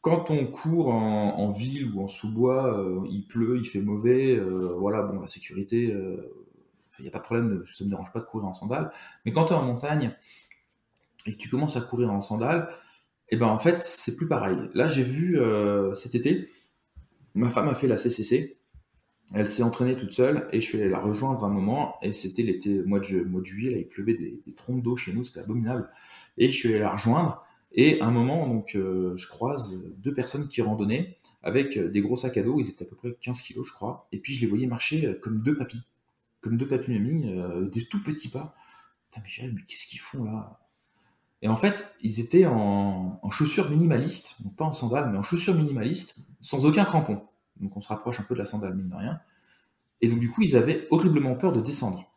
quand 0.00 0.30
on 0.30 0.46
court 0.46 0.88
en, 0.88 1.50
ville 1.50 1.92
ou 1.92 2.02
en 2.02 2.08
sous-bois, 2.08 2.78
euh, 2.78 3.06
il 3.10 3.26
pleut, 3.26 3.58
il 3.58 3.66
fait 3.66 3.80
mauvais, 3.80 4.34
euh, 4.34 4.74
voilà, 4.78 5.02
bon, 5.02 5.20
la 5.20 5.28
sécurité, 5.28 5.84
il 5.84 5.92
euh, 5.92 6.32
n'y 7.00 7.08
a 7.08 7.10
pas 7.10 7.18
de 7.18 7.24
problème, 7.24 7.62
ça 7.66 7.84
ne 7.84 7.86
me 7.86 7.90
dérange 7.90 8.12
pas 8.12 8.20
de 8.20 8.24
courir 8.24 8.46
en 8.46 8.54
sandales. 8.54 8.90
Mais 9.24 9.32
quand 9.32 9.46
tu 9.46 9.52
es 9.52 9.56
en 9.56 9.62
montagne 9.62 10.16
et 11.26 11.32
que 11.32 11.38
tu 11.38 11.50
commences 11.50 11.76
à 11.76 11.82
courir 11.82 12.10
en 12.10 12.20
sandales, 12.22 12.70
eh 13.28 13.36
ben 13.36 13.46
en 13.46 13.58
fait, 13.58 13.82
c'est 13.82 14.16
plus 14.16 14.26
pareil. 14.26 14.56
Là, 14.74 14.86
j'ai 14.86 15.02
vu 15.02 15.38
cet 15.94 16.14
été, 16.14 16.48
ma 17.34 17.50
femme 17.50 17.68
a 17.68 17.74
fait 17.74 17.86
la 17.86 17.98
CCC, 17.98 18.58
elle 19.34 19.48
s'est 19.48 19.62
entraînée 19.62 19.96
toute 19.96 20.12
seule 20.12 20.48
et 20.52 20.60
je 20.60 20.66
suis 20.66 20.80
allé 20.80 20.90
la 20.90 20.98
rejoindre 20.98 21.44
un 21.44 21.50
moment 21.50 21.96
et 22.02 22.12
c'était 22.12 22.42
l'été, 22.42 22.82
mois 22.82 23.00
de, 23.00 23.22
mois 23.22 23.40
de 23.40 23.46
juillet, 23.46 23.80
il 23.80 23.88
pleuvait 23.88 24.14
des, 24.14 24.40
des 24.44 24.52
trompes 24.54 24.82
d'eau 24.82 24.96
chez 24.96 25.12
nous, 25.12 25.24
c'était 25.24 25.40
abominable. 25.40 25.88
Et 26.38 26.48
je 26.48 26.56
suis 26.56 26.68
allé 26.70 26.80
la 26.80 26.92
rejoindre 26.92 27.44
et 27.72 28.00
à 28.00 28.06
un 28.06 28.10
moment, 28.10 28.48
donc, 28.48 28.74
euh, 28.74 29.16
je 29.16 29.28
croise 29.28 29.82
deux 29.98 30.12
personnes 30.12 30.48
qui 30.48 30.60
randonnaient 30.62 31.18
avec 31.42 31.76
euh, 31.76 31.88
des 31.88 32.00
gros 32.00 32.16
sacs 32.16 32.36
à 32.36 32.42
dos, 32.42 32.60
ils 32.60 32.68
étaient 32.68 32.84
à 32.84 32.88
peu 32.88 32.96
près 32.96 33.16
15 33.20 33.42
kilos, 33.42 33.66
je 33.66 33.72
crois. 33.72 34.08
Et 34.12 34.18
puis 34.18 34.34
je 34.34 34.40
les 34.40 34.46
voyais 34.46 34.66
marcher 34.66 35.06
euh, 35.06 35.14
comme 35.14 35.42
deux 35.42 35.56
papis, 35.56 35.82
comme 36.40 36.56
deux 36.56 36.66
papis 36.66 36.90
mamies, 36.90 37.32
des 37.70 37.84
tout 37.86 38.02
petits 38.02 38.28
pas. 38.28 38.54
Putain, 39.10 39.22
mais, 39.42 39.50
mais 39.52 39.60
qu'est-ce 39.68 39.86
qu'ils 39.86 40.00
font 40.00 40.24
là? 40.24 40.58
Et 41.42 41.48
en 41.48 41.56
fait, 41.56 41.96
ils 42.02 42.20
étaient 42.20 42.46
en, 42.46 43.20
chaussures 43.30 43.70
minimalistes, 43.70 44.42
donc 44.42 44.56
pas 44.56 44.64
en 44.64 44.72
sandales, 44.72 45.10
mais 45.10 45.18
en 45.18 45.22
chaussures 45.22 45.54
minimalistes, 45.54 46.18
sans 46.40 46.66
aucun 46.66 46.84
crampon. 46.84 47.22
Donc 47.60 47.76
on 47.76 47.80
se 47.80 47.88
rapproche 47.88 48.20
un 48.20 48.24
peu 48.24 48.34
de 48.34 48.40
la 48.40 48.46
sandale, 48.46 48.74
mine 48.74 48.88
de 48.88 48.94
rien. 48.94 49.20
Et 50.00 50.08
donc 50.08 50.18
du 50.18 50.30
coup, 50.30 50.42
ils 50.42 50.56
avaient 50.56 50.86
horriblement 50.90 51.34
peur 51.34 51.52
de 51.52 51.60
descendre. 51.60 52.12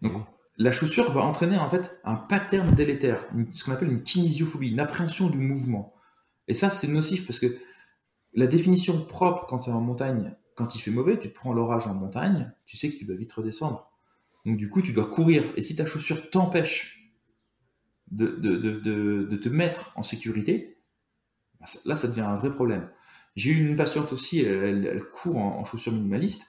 Donc 0.00 0.26
la 0.56 0.72
chaussure 0.72 1.12
va 1.12 1.20
entraîner 1.22 1.58
en 1.58 1.68
fait 1.68 2.00
un 2.04 2.16
pattern 2.16 2.74
délétère, 2.74 3.24
ce 3.52 3.64
qu'on 3.64 3.72
appelle 3.72 3.90
une 3.90 4.02
kinésiophobie, 4.02 4.70
une 4.70 4.80
appréhension 4.80 5.28
du 5.28 5.38
mouvement. 5.38 5.94
Et 6.48 6.54
ça, 6.54 6.70
c'est 6.70 6.88
nocif 6.88 7.26
parce 7.26 7.38
que 7.38 7.46
la 8.34 8.46
définition 8.46 9.04
propre 9.04 9.46
quand 9.46 9.60
tu 9.60 9.70
es 9.70 9.72
en 9.72 9.80
montagne, 9.80 10.32
quand 10.54 10.74
il 10.74 10.80
fait 10.80 10.90
mauvais, 10.90 11.18
tu 11.18 11.28
te 11.28 11.34
prends 11.34 11.52
l'orage 11.52 11.86
en 11.86 11.94
montagne, 11.94 12.52
tu 12.66 12.76
sais 12.76 12.90
que 12.90 12.96
tu 12.96 13.04
dois 13.04 13.16
vite 13.16 13.32
redescendre. 13.32 13.92
Donc 14.44 14.56
du 14.56 14.68
coup, 14.68 14.82
tu 14.82 14.92
dois 14.92 15.06
courir. 15.06 15.44
Et 15.56 15.62
si 15.62 15.76
ta 15.76 15.86
chaussure 15.86 16.30
t'empêche 16.30 17.12
de, 18.10 18.26
de, 18.26 19.36
te 19.36 19.48
mettre 19.48 19.92
en 19.94 20.02
sécurité, 20.02 20.78
bah, 21.60 21.66
là, 21.84 21.94
ça 21.94 22.08
devient 22.08 22.22
un 22.22 22.36
vrai 22.36 22.52
problème. 22.52 22.90
J'ai 23.36 23.52
eu 23.52 23.68
une 23.68 23.76
patiente 23.76 24.12
aussi, 24.12 24.40
elle, 24.40 25.02
court 25.12 25.36
en, 25.36 25.64
chaussures 25.64 25.92
minimalistes. 25.92 26.46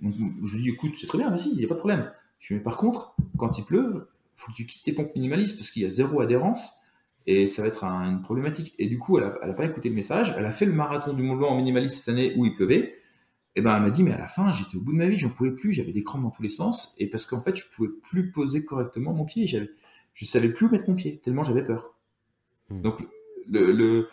Donc, 0.00 0.14
je 0.44 0.54
lui 0.54 0.62
dis, 0.62 0.68
écoute, 0.70 0.92
c'est 1.00 1.06
très 1.06 1.18
bien, 1.18 1.30
vas-y, 1.30 1.50
il 1.50 1.56
n'y 1.56 1.64
a 1.64 1.68
pas 1.68 1.74
de 1.74 1.78
problème. 1.78 2.10
Je 2.38 2.54
mais 2.54 2.60
par 2.60 2.76
contre, 2.76 3.14
quand 3.36 3.58
il 3.58 3.64
pleut, 3.64 4.08
faut 4.34 4.50
que 4.50 4.56
tu 4.56 4.66
quittes 4.66 4.82
tes 4.82 4.92
pompes 4.92 5.14
minimalistes 5.14 5.56
parce 5.56 5.70
qu'il 5.70 5.82
y 5.82 5.86
a 5.86 5.90
zéro 5.90 6.20
adhérence 6.20 6.80
et 7.26 7.48
ça 7.48 7.62
va 7.62 7.68
être 7.68 7.84
une 7.84 8.22
problématique. 8.22 8.74
Et 8.78 8.88
du 8.88 8.98
coup, 8.98 9.18
elle 9.18 9.24
n'a 9.24 9.52
pas 9.52 9.66
écouté 9.66 9.90
le 9.90 9.94
message. 9.94 10.34
Elle 10.38 10.46
a 10.46 10.50
fait 10.50 10.64
le 10.64 10.72
marathon 10.72 11.12
du 11.12 11.22
Mont 11.22 11.36
Blanc 11.36 11.50
en 11.50 11.56
minimaliste 11.56 11.98
cette 11.98 12.08
année 12.08 12.34
où 12.36 12.46
il 12.46 12.54
pleuvait. 12.54 12.94
Et 13.56 13.62
ben, 13.62 13.76
elle 13.76 13.82
m'a 13.82 13.90
dit, 13.90 14.02
mais 14.02 14.12
à 14.12 14.18
la 14.18 14.28
fin, 14.28 14.52
j'étais 14.52 14.76
au 14.76 14.80
bout 14.80 14.92
de 14.92 14.98
ma 14.98 15.08
vie, 15.08 15.18
j'en 15.18 15.28
pouvais 15.28 15.50
plus, 15.50 15.72
j'avais 15.72 15.92
des 15.92 16.04
crampes 16.04 16.22
dans 16.22 16.30
tous 16.30 16.42
les 16.42 16.50
sens, 16.50 16.94
et 16.98 17.10
parce 17.10 17.26
qu'en 17.26 17.42
fait, 17.42 17.56
je 17.56 17.64
pouvais 17.74 17.88
plus 17.88 18.30
poser 18.30 18.64
correctement 18.64 19.12
mon 19.12 19.24
pied, 19.24 19.46
je 19.46 20.24
savais 20.24 20.50
plus 20.50 20.66
où 20.66 20.70
mettre 20.70 20.88
mon 20.88 20.94
pied, 20.94 21.20
tellement 21.24 21.42
j'avais 21.42 21.64
peur. 21.64 21.96
Mmh. 22.70 22.80
Donc, 22.80 22.98
le, 23.48 24.08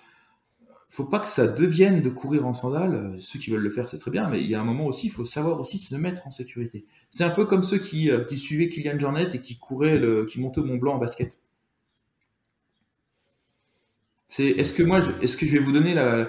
faut 0.90 1.06
pas 1.06 1.20
que 1.20 1.28
ça 1.28 1.48
devienne 1.48 2.02
de 2.02 2.10
courir 2.10 2.48
en 2.48 2.54
sandales. 2.54 3.16
Ceux 3.18 3.40
qui 3.40 3.50
veulent 3.52 3.62
le 3.62 3.70
faire, 3.70 3.88
c'est 3.88 4.00
très 4.00 4.12
bien, 4.12 4.30
mais 4.30 4.42
il 4.42 4.50
y 4.50 4.56
a 4.56 4.62
un 4.62 4.64
moment 4.64 4.86
aussi, 4.86 5.08
il 5.08 5.12
faut 5.12 5.26
savoir 5.26 5.60
aussi 5.60 5.78
se 5.78 5.96
mettre 5.96 6.26
en 6.28 6.32
sécurité. 6.32 6.86
C'est 7.10 7.24
un 7.24 7.30
peu 7.30 7.46
comme 7.46 7.64
ceux 7.64 7.78
qui, 7.78 8.10
euh, 8.10 8.26
suivaient 8.30 8.70
Kylian 8.70 8.98
Jornet 9.00 9.30
et 9.34 9.42
qui 9.42 9.58
couraient, 9.58 9.98
le, 9.98 10.26
qui 10.26 10.40
montaient 10.40 10.62
au 10.62 10.66
Mont 10.66 10.78
Blanc 10.78 10.96
en 10.96 10.98
basket. 11.00 11.40
C'est, 14.30 14.48
est-ce 14.48 14.74
que 14.74 14.84
moi, 14.84 15.00
est-ce 15.22 15.38
que 15.38 15.46
je 15.46 15.54
vais 15.54 15.60
vous 15.60 15.72
donner 15.72 15.94
la, 15.94 16.28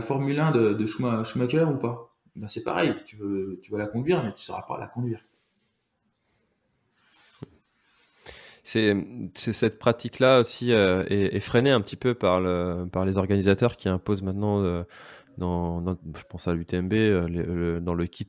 Formule 0.00 0.38
1 0.38 0.50
de, 0.52 0.72
de 0.72 0.86
Schumacher 0.86 1.64
ou 1.64 1.76
pas? 1.76 2.14
Ben 2.36 2.48
C'est 2.48 2.64
pareil, 2.64 2.94
tu, 3.06 3.16
veux, 3.16 3.60
tu 3.62 3.72
vas 3.72 3.78
la 3.78 3.86
conduire, 3.86 4.22
mais 4.22 4.30
tu 4.30 4.40
ne 4.40 4.44
sauras 4.44 4.62
pas 4.62 4.78
la 4.78 4.86
conduire. 4.86 5.20
C'est 8.66 9.52
cette 9.52 9.78
pratique-là 9.78 10.40
aussi 10.40 10.72
euh, 10.72 11.04
est, 11.08 11.38
freinée 11.38 11.70
un 11.70 11.80
petit 11.80 11.94
peu 11.94 12.14
par, 12.14 12.40
le, 12.40 12.86
par 12.90 13.04
les 13.04 13.16
organisateurs 13.16 13.76
qui 13.76 13.88
imposent 13.88 14.22
maintenant, 14.22 14.60
euh, 14.60 14.82
dans, 15.38 15.84
je 15.86 16.24
pense 16.28 16.48
à 16.48 16.54
l'UTMB, 16.54 16.92
euh, 16.92 17.78
dans 17.78 17.94
le 17.94 18.06
kit 18.06 18.28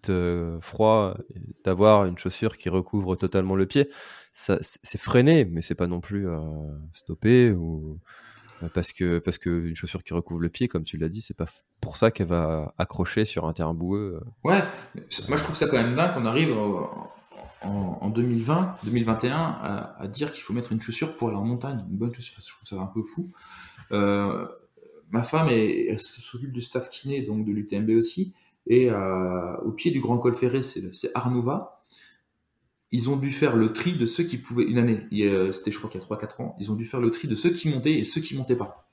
froid, 0.62 1.18
d'avoir 1.66 2.06
une 2.06 2.20
chaussure 2.20 2.56
qui 2.58 2.70
recouvre 2.70 3.16
totalement 3.16 3.56
le 3.56 3.66
pied. 3.66 3.90
C'est 4.32 5.00
freiné, 5.00 5.44
mais 5.44 5.64
c'est 5.64 5.74
pas 5.74 5.88
non 5.88 6.02
plus 6.02 6.28
stoppé 6.94 7.50
ou 7.50 8.00
parce 8.76 8.92
que 8.92 9.18
parce 9.18 9.40
que 9.40 9.50
une 9.50 9.76
chaussure 9.76 10.04
qui 10.04 10.14
recouvre 10.14 10.40
le 10.40 10.50
pied, 10.50 10.68
comme 10.68 10.84
tu 10.84 10.98
l'as 10.98 11.10
dit, 11.10 11.22
c'est 11.22 11.36
pas 11.36 11.48
pour 11.82 11.98
ça 11.98 12.12
qu'elle 12.12 12.28
va 12.28 12.76
accrocher 12.78 13.26
sur 13.26 13.46
un 13.46 13.54
terrain 13.54 13.74
boueux. 13.74 14.20
Ouais, 14.44 14.62
moi 15.30 15.38
je 15.38 15.44
trouve 15.44 15.56
ça 15.56 15.68
quand 15.68 15.78
même 15.78 15.96
dingue 15.96 16.14
qu'on 16.14 16.28
arrive 16.28 16.56
en, 17.64 18.10
2020, 18.10 18.78
2021 18.84 19.36
à, 19.36 20.08
dire 20.08 20.32
qu'il 20.32 20.42
faut 20.44 20.54
mettre 20.54 20.72
une 20.72 20.82
chaussure 20.82 21.16
pour 21.16 21.30
aller 21.30 21.38
en 21.38 21.46
montagne, 21.46 21.84
une 21.90 21.98
bonne 21.98 22.14
chaussure. 22.14 22.36
Je 22.40 22.50
trouve 22.50 22.68
ça 22.68 22.76
un 22.76 22.88
peu 22.88 23.02
fou. 23.02 23.32
Euh, 23.92 24.48
ma 25.12 25.24
femme 25.24 25.48
elle 25.50 26.00
s'occupe 26.00 26.52
du 26.52 26.62
staff 26.62 26.90
kiné, 26.90 27.22
donc 27.22 27.46
de 27.46 27.52
l'UTMB 27.52 27.92
aussi, 27.92 28.34
et 28.66 28.92
euh, 28.92 29.58
au 29.58 29.72
pied 29.72 29.92
du 29.92 30.02
Grand 30.02 30.18
Col 30.18 30.36
Ferré, 30.36 30.64
c'est 30.64 31.12
Arnova. 31.16 31.84
Ils 32.92 33.10
ont 33.10 33.18
dû 33.18 33.32
faire 33.32 33.56
le 33.56 33.74
tri 33.74 33.94
de 33.94 34.06
ceux 34.06 34.24
qui 34.24 34.38
pouvaient, 34.38 34.64
une 34.64 34.78
année, 34.78 35.02
c'était 35.52 35.72
je 35.72 35.78
crois 35.78 35.90
qu'il 35.90 36.00
y 36.00 36.04
a 36.04 36.08
3-4 36.08 36.42
ans, 36.42 36.56
ils 36.60 36.72
ont 36.72 36.76
dû 36.76 36.86
faire 36.86 37.02
le 37.02 37.12
tri 37.12 37.28
de 37.28 37.36
ceux 37.36 37.50
qui 37.50 37.70
montaient 37.70 38.00
et 38.00 38.06
ceux 38.06 38.22
qui 38.22 38.36
montaient 38.36 38.56
pas. 38.56 38.90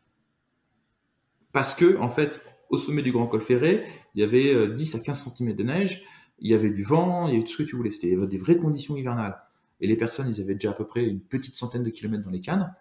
Parce 1.53 1.75
que, 1.75 1.97
en 1.99 2.09
fait, 2.09 2.43
au 2.71 2.79
sommet 2.79 3.03
du 3.03 3.13
Grand 3.13 3.27
Col 3.27 3.41
Ferré, 3.41 3.85
il 4.15 4.21
y 4.21 4.25
avait 4.25 4.69
10 4.69 4.97
à 4.97 4.99
15 4.99 5.37
cm 5.37 5.55
de 5.55 5.63
neige, 5.63 6.05
il 6.39 6.51
y 6.51 6.55
avait 6.55 6.71
du 6.71 6.83
vent, 6.83 7.29
il 7.29 7.35
y 7.35 7.37
avait 7.37 7.45
tout 7.45 7.53
ce 7.53 7.59
que 7.59 7.63
tu 7.63 7.77
voulais. 7.77 7.91
C'était 7.91 8.15
des 8.27 8.39
vraies 8.39 8.59
conditions 8.59 8.97
hivernales. 8.97 9.41
Et 9.81 9.87
les 9.87 9.97
personnes, 9.97 10.29
ils 10.29 10.41
avaient 10.41 10.55
déjà 10.55 10.71
à 10.71 10.75
peu 10.75 10.87
près 10.87 11.05
une 11.05 11.21
petite 11.21 11.57
centaine 11.57 11.83
de 11.83 11.91
kilomètres 11.91 12.25
dans 12.25 12.31
les 12.31 12.41
cannes. 12.41 12.75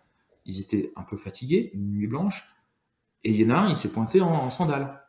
Ils 0.45 0.59
étaient 0.59 0.91
un 0.95 1.03
peu 1.03 1.17
fatigués, 1.17 1.71
une 1.73 1.91
nuit 1.91 2.07
blanche. 2.07 2.49
Et 3.23 3.31
il 3.31 3.41
y 3.41 3.45
en 3.45 3.55
a 3.55 3.59
un, 3.59 3.69
il 3.69 3.77
s'est 3.77 3.91
pointé 3.91 4.21
en, 4.21 4.49
sandales. 4.49 5.01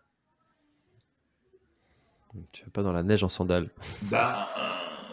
Tu 2.53 2.65
vas 2.65 2.71
pas 2.71 2.83
dans 2.83 2.93
la 2.93 3.03
neige 3.03 3.23
en 3.23 3.29
sandales. 3.29 3.71
Bah, 4.11 4.49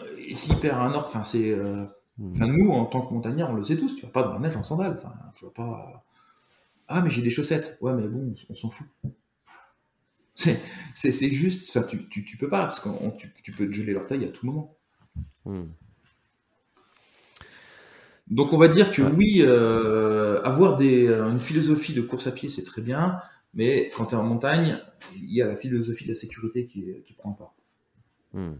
euh, 0.00 0.34
s'il 0.34 0.56
perd 0.56 0.80
un 0.80 0.92
ordre, 0.92 1.06
enfin, 1.06 1.22
c'est. 1.22 1.52
Euh, 1.52 1.84
hmm. 2.18 2.32
Enfin, 2.32 2.46
nous, 2.48 2.70
en 2.70 2.84
tant 2.86 3.06
que 3.06 3.14
montagnards, 3.14 3.50
on 3.50 3.54
le 3.54 3.62
sait 3.62 3.76
tous, 3.76 3.94
tu 3.94 4.02
vas 4.06 4.12
pas 4.12 4.22
dans 4.22 4.34
la 4.34 4.40
neige 4.40 4.56
en 4.56 4.62
sandales. 4.62 4.96
Enfin, 4.96 5.12
je 5.34 5.42
vois 5.42 5.54
pas. 5.54 6.04
Ah, 6.88 7.00
mais 7.00 7.10
j'ai 7.10 7.22
des 7.22 7.30
chaussettes. 7.30 7.78
Ouais, 7.80 7.92
mais 7.92 8.06
bon, 8.08 8.34
on 8.48 8.54
s'en 8.54 8.70
fout. 8.70 8.88
C'est 10.34 11.30
juste, 11.30 11.64
ça, 11.64 11.82
tu, 11.82 12.08
tu, 12.08 12.24
tu, 12.24 12.36
peux 12.36 12.48
pas, 12.48 12.62
parce 12.62 12.80
que 12.80 12.88
tu, 13.16 13.32
tu, 13.42 13.52
peux 13.52 13.66
te 13.66 13.72
geler 13.72 13.92
l'orteil 13.92 14.24
à 14.24 14.28
tout 14.28 14.46
moment. 14.46 14.76
Hmm. 15.44 15.64
Donc 18.28 18.52
on 18.52 18.58
va 18.58 18.68
dire 18.68 18.90
que 18.92 19.02
oui, 19.02 19.42
euh, 19.42 20.40
avoir 20.42 20.76
des, 20.76 21.06
euh, 21.06 21.28
une 21.28 21.40
philosophie 21.40 21.92
de 21.92 22.00
course 22.00 22.26
à 22.26 22.32
pied, 22.32 22.48
c'est 22.48 22.64
très 22.64 22.80
bien, 22.80 23.18
mais 23.52 23.90
quand 23.94 24.06
tu 24.06 24.14
es 24.14 24.16
en 24.16 24.22
montagne, 24.22 24.78
il 25.16 25.32
y 25.34 25.42
a 25.42 25.46
la 25.46 25.56
philosophie 25.56 26.04
de 26.04 26.10
la 26.10 26.14
sécurité 26.14 26.64
qui, 26.64 26.86
qui 27.04 27.12
prend 27.12 27.32
pas. 27.32 27.54
Hmm. 28.32 28.54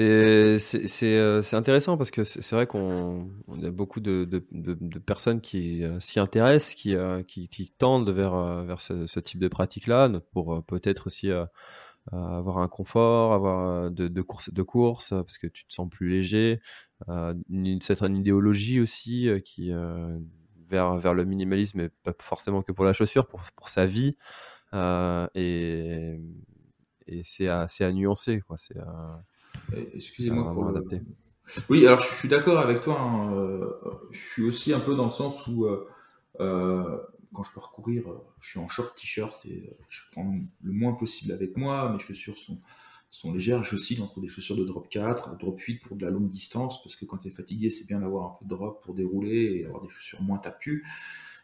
Euh, 0.00 0.58
c'est 0.58 1.54
intéressant 1.54 1.96
parce 1.96 2.10
que 2.10 2.24
c'est 2.24 2.52
vrai 2.52 2.66
qu'on 2.66 3.28
a 3.62 3.70
beaucoup 3.70 4.00
de, 4.00 4.24
de, 4.24 4.44
de, 4.50 4.98
personnes 4.98 5.40
qui 5.40 5.84
s'y 6.00 6.18
intéressent, 6.18 6.74
qui, 6.74 6.96
qui, 7.28 7.48
qui, 7.48 7.72
tendent 7.76 8.10
vers, 8.10 8.64
vers 8.64 8.80
ce, 8.80 9.20
type 9.20 9.40
de 9.40 9.48
pratique-là, 9.48 10.10
pour 10.32 10.64
peut-être 10.64 11.08
aussi 11.08 11.30
avoir 12.10 12.58
un 12.58 12.68
confort, 12.68 13.34
avoir 13.34 13.90
de, 13.90 14.08
de 14.08 14.22
course, 14.22 14.52
de 14.52 14.62
course, 14.62 15.10
parce 15.10 15.36
que 15.36 15.46
tu 15.46 15.66
te 15.66 15.72
sens 15.72 15.88
plus 15.90 16.08
léger, 16.08 16.60
euh, 17.08 17.34
une, 17.48 17.78
idéologie 18.16 18.80
aussi 18.80 19.28
euh, 19.28 19.40
qui 19.40 19.72
euh, 19.72 20.18
vers, 20.68 20.96
vers 20.96 21.14
le 21.14 21.24
minimalisme, 21.24 21.80
et 21.80 21.88
pas 21.88 22.12
forcément 22.20 22.62
que 22.62 22.72
pour 22.72 22.84
la 22.84 22.92
chaussure, 22.92 23.26
pour, 23.26 23.40
pour 23.56 23.68
sa 23.68 23.86
vie. 23.86 24.16
et, 25.34 26.20
et 27.06 27.20
c'est 27.24 27.48
à, 27.48 27.66
à, 27.80 27.92
nuancer. 27.92 28.42
C'est 28.56 28.76
Excusez-moi 29.94 30.52
pour 30.52 30.68
adapter. 30.68 31.02
Oui, 31.68 31.86
alors 31.86 32.00
je 32.00 32.14
suis 32.14 32.28
d'accord 32.28 32.58
avec 32.58 32.82
toi. 32.82 33.00
Hein, 33.00 33.66
je 34.10 34.18
suis 34.18 34.42
aussi 34.42 34.72
un 34.72 34.80
peu 34.80 34.94
dans 34.94 35.04
le 35.04 35.10
sens 35.10 35.46
où 35.46 35.66
quand 37.32 37.42
je 37.42 37.52
peux 37.52 37.60
recourir, 37.60 38.04
je 38.40 38.50
suis 38.50 38.58
en 38.58 38.68
short 38.68 38.96
t-shirt 38.96 39.44
et 39.46 39.76
je 39.88 40.00
prends 40.12 40.38
le 40.62 40.72
moins 40.72 40.92
possible 40.92 41.32
avec 41.32 41.56
moi. 41.56 41.90
Mes 41.92 41.98
chaussures 41.98 42.38
sont, 42.38 42.60
sont 43.10 43.32
légères. 43.32 43.64
J'oscille 43.64 44.02
entre 44.02 44.20
des 44.20 44.28
chaussures 44.28 44.56
de 44.56 44.64
drop 44.64 44.88
4, 44.88 45.38
drop 45.38 45.58
8 45.58 45.82
pour 45.82 45.96
de 45.96 46.04
la 46.04 46.10
longue 46.10 46.28
distance, 46.28 46.82
parce 46.82 46.96
que 46.96 47.04
quand 47.04 47.18
tu 47.18 47.28
es 47.28 47.30
fatigué, 47.30 47.70
c'est 47.70 47.86
bien 47.86 48.00
d'avoir 48.00 48.32
un 48.32 48.36
peu 48.38 48.44
de 48.44 48.50
drop 48.50 48.82
pour 48.82 48.94
dérouler 48.94 49.60
et 49.60 49.66
avoir 49.66 49.82
des 49.82 49.88
chaussures 49.88 50.22
moins 50.22 50.38
tape-cul. 50.38 50.84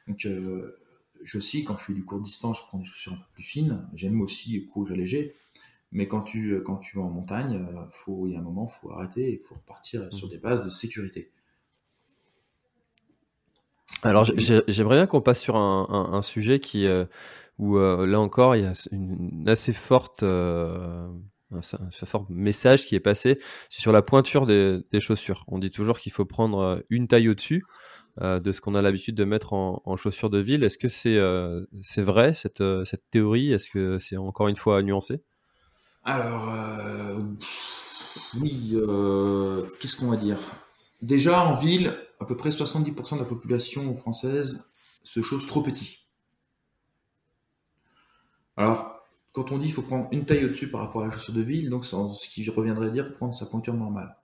Donc, 0.07 0.27
euh, 0.27 0.79
j'oscille. 1.23 1.65
Quand 1.65 1.77
je 1.77 1.85
fais 1.85 1.93
du 1.95 2.05
court 2.05 2.21
distance, 2.21 2.59
je 2.59 2.67
prends 2.67 2.79
des 2.79 2.87
chaussures 2.87 3.13
un 3.13 3.17
peu 3.17 3.33
plus 3.35 3.45
fines. 3.45 3.87
J'aime 3.95 4.21
aussi 4.21 4.67
courir 4.67 4.97
léger. 4.97 5.35
Mais 5.91 6.07
quand 6.07 6.23
tu, 6.23 6.63
quand 6.65 6.77
tu 6.77 6.97
vas 6.97 7.03
en 7.03 7.11
montagne, 7.11 7.67
euh, 7.71 7.81
faut, 7.91 8.27
il 8.27 8.35
y 8.35 8.37
a 8.37 8.39
un 8.39 8.43
moment, 8.43 8.71
il 8.71 8.81
faut 8.81 8.93
arrêter 8.93 9.29
et 9.29 9.41
il 9.41 9.47
faut 9.47 9.55
repartir 9.55 10.13
sur 10.13 10.27
mmh. 10.27 10.31
des 10.31 10.39
bases 10.39 10.65
de 10.65 10.71
sécurité. 10.71 11.31
Alors 14.03 14.25
j'aimerais 14.25 14.97
bien 14.97 15.07
qu'on 15.07 15.21
passe 15.21 15.41
sur 15.41 15.57
un, 15.57 16.23
sujet 16.23 16.61
qui, 16.61 16.87
euh, 16.87 17.05
où 17.59 17.79
euh, 17.79 18.07
là 18.07 18.21
encore 18.21 18.55
il 18.55 18.63
y 18.63 18.67
a 18.67 18.73
une, 18.93 19.49
assez 19.49 19.73
forte 19.73 20.23
un, 21.53 21.61
fort 21.91 22.27
message 22.29 22.87
qui 22.87 22.95
est 22.95 23.01
passé, 23.01 23.39
sur 23.69 23.93
la 23.93 24.03
pointure 24.03 24.47
des, 24.47 24.83
chaussures. 25.01 25.45
On 25.49 25.59
dit 25.59 25.71
toujours 25.71 25.99
qu'il 25.99 26.13
faut 26.13 26.25
prendre 26.25 26.59
euh, 26.59 26.81
une 26.91 27.09
taille 27.09 27.29
au-dessus 27.29 27.65
euh, 28.21 28.41
de 28.41 28.53
ce 28.53 28.61
qu'on 28.61 28.75
a 28.75 28.83
l'habitude 28.83 29.15
de 29.15 29.25
mettre 29.25 29.53
en, 29.53 29.97
chaussures 29.97 30.31
de 30.31 30.39
ville. 30.39 30.65
Est-ce 30.65 30.79
que 30.79 30.89
c'est 30.89 31.17
euh, 31.17 31.65
c'est 31.83 32.03
vrai 32.03 32.33
cette, 32.35 32.63
cette 32.85 33.09
théorie? 33.11 33.53
Est-ce 33.53 33.71
que 33.71 33.99
c'est 33.99 34.19
encore 34.19 34.49
une 34.49 34.57
fois 34.57 34.83
nuancé 34.83 35.23
Alors, 36.05 36.49
oui, 38.41 38.75
qu'est-ce 39.81 39.97
qu'on 39.97 40.11
va 40.11 40.17
dire? 40.17 40.39
Déjà 41.03 41.45
en 41.45 41.55
ville, 41.55 41.95
à 42.21 42.25
peu 42.25 42.37
près 42.37 42.51
70% 42.51 43.15
de 43.15 43.19
la 43.21 43.25
population 43.25 43.95
française 43.95 44.67
se 45.05 45.23
chausse 45.23 45.47
trop 45.47 45.63
petit. 45.63 45.99
Alors, 48.57 48.99
quand 49.33 49.53
on 49.53 49.59
dit 49.59 49.67
qu'il 49.67 49.75
faut 49.75 49.83
prendre 49.83 50.09
une 50.11 50.25
taille 50.25 50.45
au-dessus 50.45 50.69
par 50.69 50.81
rapport 50.81 51.03
à 51.03 51.07
la 51.07 51.13
chaussure 51.13 51.35
de 51.35 51.43
ville, 51.43 51.71
donc 51.71 51.85
ce 51.85 52.29
qui 52.29 52.49
reviendrait 52.51 52.91
dire 52.91 53.15
prendre 53.15 53.35
sa 53.35 53.47
pointure 53.47 53.75
normale. 53.75 54.17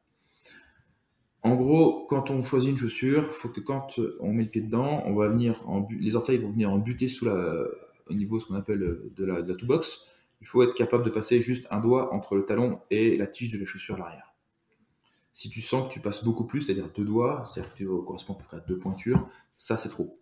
En 1.43 1.55
gros, 1.57 2.07
quand 2.07 2.31
on 2.31 2.43
choisit 2.43 2.71
une 2.71 2.79
chaussure, 2.79 3.25
faut 3.25 3.51
que 3.51 3.61
quand 3.61 4.01
on 4.21 4.33
met 4.33 4.45
le 4.45 4.49
pied 4.49 4.63
dedans, 4.63 5.03
on 5.05 5.15
va 5.15 5.29
venir 5.29 5.63
en 5.69 5.87
les 6.01 6.17
orteils 6.17 6.39
vont 6.39 6.51
venir 6.51 6.73
en 6.73 6.79
buter 6.79 7.07
sous 7.07 7.27
la, 7.27 7.55
au 8.09 8.15
niveau 8.15 8.41
ce 8.41 8.47
qu'on 8.47 8.55
appelle 8.55 8.79
de 9.15 9.25
la, 9.25 9.43
de 9.43 9.53
la 9.53 9.67
box. 9.67 10.11
Il 10.45 10.47
faut 10.47 10.63
être 10.63 10.75
capable 10.75 11.05
de 11.05 11.11
passer 11.11 11.41
juste 11.41 11.67
un 11.71 11.81
doigt 11.81 12.13
entre 12.13 12.37
le 12.37 12.45
talon 12.45 12.79
et 12.91 13.17
la 13.17 13.27
tige 13.27 13.51
de 13.51 13.59
la 13.59 13.65
chaussure 13.65 13.95
à 13.95 13.99
l'arrière. 14.01 14.35
Si 15.33 15.49
tu 15.49 15.63
sens 15.63 15.89
que 15.89 15.93
tu 15.95 16.01
passes 16.01 16.23
beaucoup 16.23 16.45
plus, 16.45 16.61
c'est-à-dire 16.61 16.91
deux 16.95 17.07
doigts, 17.07 17.47
c'est-à-dire 17.47 17.73
que 17.73 17.79
tu 17.79 17.87
corresponds 17.87 18.35
à 18.35 18.37
peu 18.37 18.45
près 18.45 18.57
à 18.59 18.61
deux 18.61 18.79
pointures, 18.79 19.27
ça 19.57 19.79
c'est 19.79 19.89
trop. 19.89 20.21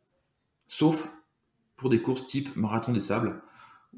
Sauf 0.68 1.12
pour 1.74 1.90
des 1.90 2.00
courses 2.00 2.28
type 2.28 2.54
marathon 2.54 2.92
des 2.92 3.00
sables, 3.00 3.42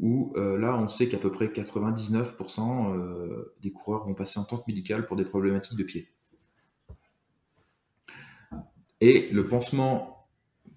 où 0.00 0.32
euh, 0.37 0.56
là, 0.56 0.78
on 0.78 0.88
sait 0.88 1.10
qu'à 1.10 1.18
peu 1.18 1.30
près 1.30 1.48
99% 1.48 2.96
euh, 2.96 3.54
des 3.60 3.70
coureurs 3.70 4.06
vont 4.06 4.14
passer 4.14 4.40
en 4.40 4.44
tente 4.44 4.66
médicale 4.66 5.04
pour 5.04 5.18
des 5.18 5.26
problématiques 5.26 5.76
de 5.76 5.84
pied. 5.84 6.08
Et 9.02 9.28
le 9.30 9.46
pansement 9.46 10.26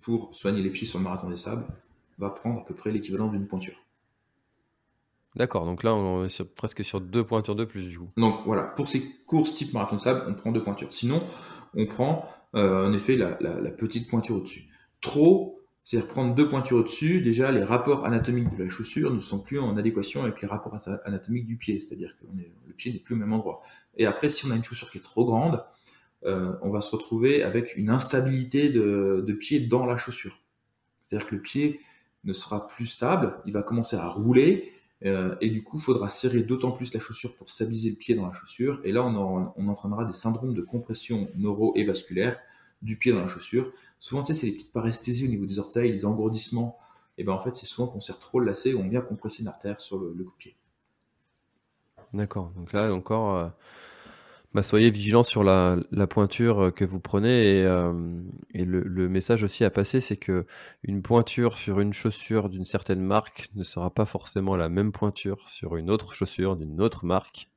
pour 0.01 0.35
soigner 0.35 0.61
les 0.61 0.71
pieds 0.71 0.85
sur 0.85 0.99
le 0.99 1.05
marathon 1.05 1.29
des 1.29 1.37
sables 1.37 1.65
va 2.17 2.31
prendre 2.31 2.59
à 2.59 2.65
peu 2.65 2.75
près 2.75 2.91
l'équivalent 2.91 3.29
d'une 3.29 3.47
pointure. 3.47 3.86
D'accord, 5.37 5.65
donc 5.65 5.83
là 5.83 5.93
on 5.93 6.25
est 6.25 6.43
presque 6.43 6.83
sur 6.83 6.99
deux 6.99 7.23
pointures 7.23 7.55
de 7.55 7.63
plus 7.63 7.87
du 7.87 7.99
coup. 7.99 8.09
Donc 8.17 8.39
voilà, 8.45 8.63
pour 8.63 8.87
ces 8.87 9.07
courses 9.27 9.53
type 9.53 9.71
marathon 9.71 9.95
de 9.95 10.01
sable, 10.01 10.23
on 10.27 10.33
prend 10.33 10.51
deux 10.51 10.63
pointures. 10.63 10.91
Sinon, 10.91 11.23
on 11.75 11.85
prend 11.85 12.27
euh, 12.55 12.87
en 12.87 12.93
effet 12.93 13.17
la, 13.17 13.35
petite 13.71 14.09
pointure 14.09 14.37
au-dessus. 14.37 14.67
Trop, 14.99 15.61
c'est-à-dire 15.83 16.09
prendre 16.09 16.33
deux 16.33 16.49
pointures 16.49 16.77
au-dessus, 16.77 17.21
déjà 17.21 17.51
les 17.51 17.63
rapports 17.63 18.03
anatomiques 18.03 18.57
de 18.57 18.63
la 18.63 18.69
chaussure 18.69 19.13
ne 19.13 19.19
sont 19.19 19.39
plus 19.39 19.59
en 19.59 19.77
adéquation 19.77 20.23
avec 20.23 20.41
les 20.41 20.47
rapports 20.47 20.75
anatomiques 21.05 21.45
du 21.45 21.55
pied, 21.55 21.79
c'est-à-dire 21.79 22.17
que 22.17 22.25
le 22.65 22.73
pied 22.73 22.91
n'est 22.91 22.99
plus 22.99 23.13
au 23.13 23.17
même 23.17 23.31
endroit. 23.31 23.61
Et 23.95 24.07
après, 24.07 24.31
si 24.31 24.47
on 24.47 24.51
a 24.51 24.55
une 24.55 24.63
chaussure 24.63 24.89
qui 24.89 24.97
est 24.97 25.01
trop 25.01 25.23
grande, 25.23 25.63
euh, 26.25 26.53
on 26.63 26.71
va 26.71 26.81
se 26.81 26.89
retrouver 26.89 27.43
avec 27.43 27.75
une 27.75 27.91
instabilité 27.91 28.69
de, 28.69 29.33
pied 29.39 29.59
dans 29.59 29.85
la 29.85 29.97
chaussure. 29.97 30.39
C'est-à-dire 31.03 31.27
que 31.27 31.35
le 31.35 31.41
pied 31.41 31.79
ne 32.23 32.33
sera 32.33 32.67
plus 32.67 32.87
stable, 32.87 33.37
il 33.45 33.53
va 33.53 33.61
commencer 33.61 33.95
à 33.95 34.07
rouler, 34.09 34.73
euh, 35.05 35.35
et 35.41 35.49
du 35.49 35.63
coup, 35.63 35.77
il 35.77 35.83
faudra 35.83 36.09
serrer 36.09 36.41
d'autant 36.41 36.71
plus 36.71 36.93
la 36.93 36.99
chaussure 36.99 37.35
pour 37.35 37.49
stabiliser 37.49 37.91
le 37.91 37.95
pied 37.95 38.15
dans 38.15 38.25
la 38.25 38.33
chaussure, 38.33 38.81
et 38.83 38.91
là, 38.91 39.05
on, 39.05 39.53
on 39.55 39.67
entraînera 39.67 40.05
des 40.05 40.13
syndromes 40.13 40.53
de 40.53 40.61
compression 40.61 41.29
neuro 41.35 41.73
et 41.75 41.83
vasculaire 41.83 42.39
du 42.81 42.97
pied 42.97 43.11
dans 43.11 43.21
la 43.21 43.27
chaussure. 43.27 43.71
Souvent, 43.99 44.23
tu 44.23 44.33
sais, 44.33 44.41
c'est 44.41 44.45
les 44.47 44.53
petites 44.53 44.73
paresthésies 44.73 45.25
au 45.25 45.29
niveau 45.29 45.45
des 45.45 45.59
orteils, 45.59 45.91
les 45.91 46.05
engourdissements. 46.05 46.77
Et 47.17 47.23
ben 47.23 47.33
en 47.33 47.39
fait, 47.39 47.55
c'est 47.55 47.65
souvent 47.65 47.87
qu'on 47.87 47.99
serre 47.99 48.19
trop 48.19 48.39
le 48.39 48.45
lacet 48.45 48.73
ou 48.73 48.79
on 48.79 48.87
vient 48.87 49.01
compresser 49.01 49.41
une 49.41 49.47
artère 49.47 49.79
sur 49.79 49.97
le, 49.97 50.11
coup 50.23 50.31
de 50.31 50.37
pied. 50.37 50.55
D'accord. 52.13 52.51
Donc 52.55 52.73
là, 52.73 52.93
encore, 52.93 53.35
euh, 53.35 53.49
bah, 54.57 54.63
soyez 54.63 54.89
vigilants 54.89 55.23
sur 55.23 55.43
la, 55.43 55.77
pointure 56.09 56.65
euh, 56.65 56.71
que 56.71 56.85
vous 56.85 56.99
prenez. 56.99 57.59
Et, 57.59 57.63
euh, 57.63 57.93
le, 58.53 59.09
message 59.09 59.43
aussi 59.43 59.63
à 59.63 59.69
passer, 59.69 59.99
c'est 59.99 60.17
que 60.17 60.45
une 60.83 61.01
pointure 61.01 61.57
sur 61.57 61.79
une 61.79 61.93
chaussure 61.93 62.49
d'une 62.49 62.65
certaine 62.65 63.01
marque 63.01 63.49
ne 63.55 63.63
sera 63.63 63.89
pas 63.89 64.05
forcément 64.05 64.55
la 64.55 64.69
même 64.69 64.91
pointure 64.91 65.49
sur 65.49 65.75
une 65.75 65.89
autre 65.89 66.13
chaussure 66.13 66.55
d'une 66.55 66.81
autre 66.81 67.05
marque 67.05 67.49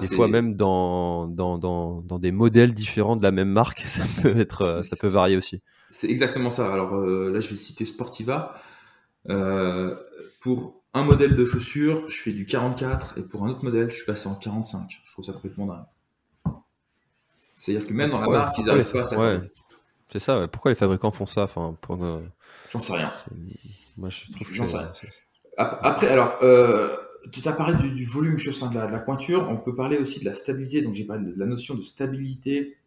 des 0.00 0.08
fois 0.08 0.28
même 0.28 0.56
dans, 0.56 1.26
dans, 1.26 1.58
dans, 1.58 2.02
dans, 2.02 2.18
des 2.18 2.32
modèles 2.32 2.74
différents 2.74 3.16
de 3.16 3.22
la 3.22 3.30
même 3.30 3.48
marque, 3.48 3.80
ça 3.86 4.04
peut 4.22 4.38
être, 4.38 4.62
euh, 4.62 4.82
ça 4.82 4.96
peut 4.96 5.08
varier 5.08 5.36
aussi. 5.36 5.62
C'est 5.88 6.08
exactement 6.08 6.50
ça. 6.50 6.72
Alors 6.72 6.94
euh, 6.94 7.30
là, 7.32 7.40
je 7.40 7.50
vais 7.50 7.56
citer 7.56 7.86
Sportiva. 7.86 8.54
Euh, 9.28 9.96
pour 10.40 10.82
un 10.94 11.04
modèle 11.04 11.36
de 11.36 11.44
chaussures, 11.44 12.08
je 12.08 12.20
fais 12.20 12.32
du 12.32 12.46
44 12.46 13.18
et 13.18 13.22
pour 13.22 13.44
un 13.44 13.50
autre 13.50 13.64
modèle, 13.64 13.90
je 13.90 13.96
suis 13.96 14.06
passé 14.06 14.28
en 14.28 14.34
45. 14.34 15.00
Je 15.04 15.12
trouve 15.12 15.24
ça 15.24 15.32
complètement 15.32 15.66
dingue. 15.66 15.84
C'est-à-dire 17.60 17.86
que 17.86 17.92
même 17.92 18.10
dans 18.10 18.22
la 18.22 18.28
marque, 18.28 18.56
ils 18.56 18.70
arrivent 18.70 18.90
pas 18.90 19.14
à 19.14 19.18
ouais. 19.18 19.40
C'est 20.10 20.18
ça. 20.18 20.48
Pourquoi 20.48 20.70
les 20.70 20.74
fabricants 20.74 21.10
font 21.10 21.26
ça 21.26 21.42
enfin, 21.42 21.76
J'en 22.72 22.80
sais 22.80 22.94
rien. 22.94 23.12
Moi, 23.98 24.08
je 24.08 24.32
trouve 24.32 24.48
J'en 24.50 24.66
sais 24.66 24.78
rien. 24.78 24.92
Après, 25.58 26.08
alors, 26.08 26.38
euh, 26.42 26.96
tu 27.30 27.46
as 27.46 27.52
parlé 27.52 27.74
du, 27.74 28.06
volume 28.06 28.36
de 28.36 28.74
la, 28.74 28.86
de 28.86 28.92
la, 28.92 28.98
pointure, 28.98 29.46
on 29.50 29.58
peut 29.58 29.74
parler 29.74 29.98
aussi 29.98 30.20
de 30.20 30.24
la 30.24 30.32
stabilité, 30.32 30.80
donc 30.80 30.94
j'ai 30.94 31.04
parlé 31.04 31.30
de 31.30 31.38
la 31.38 31.44
notion 31.44 31.74
de 31.74 31.82
stabilité 31.82 32.78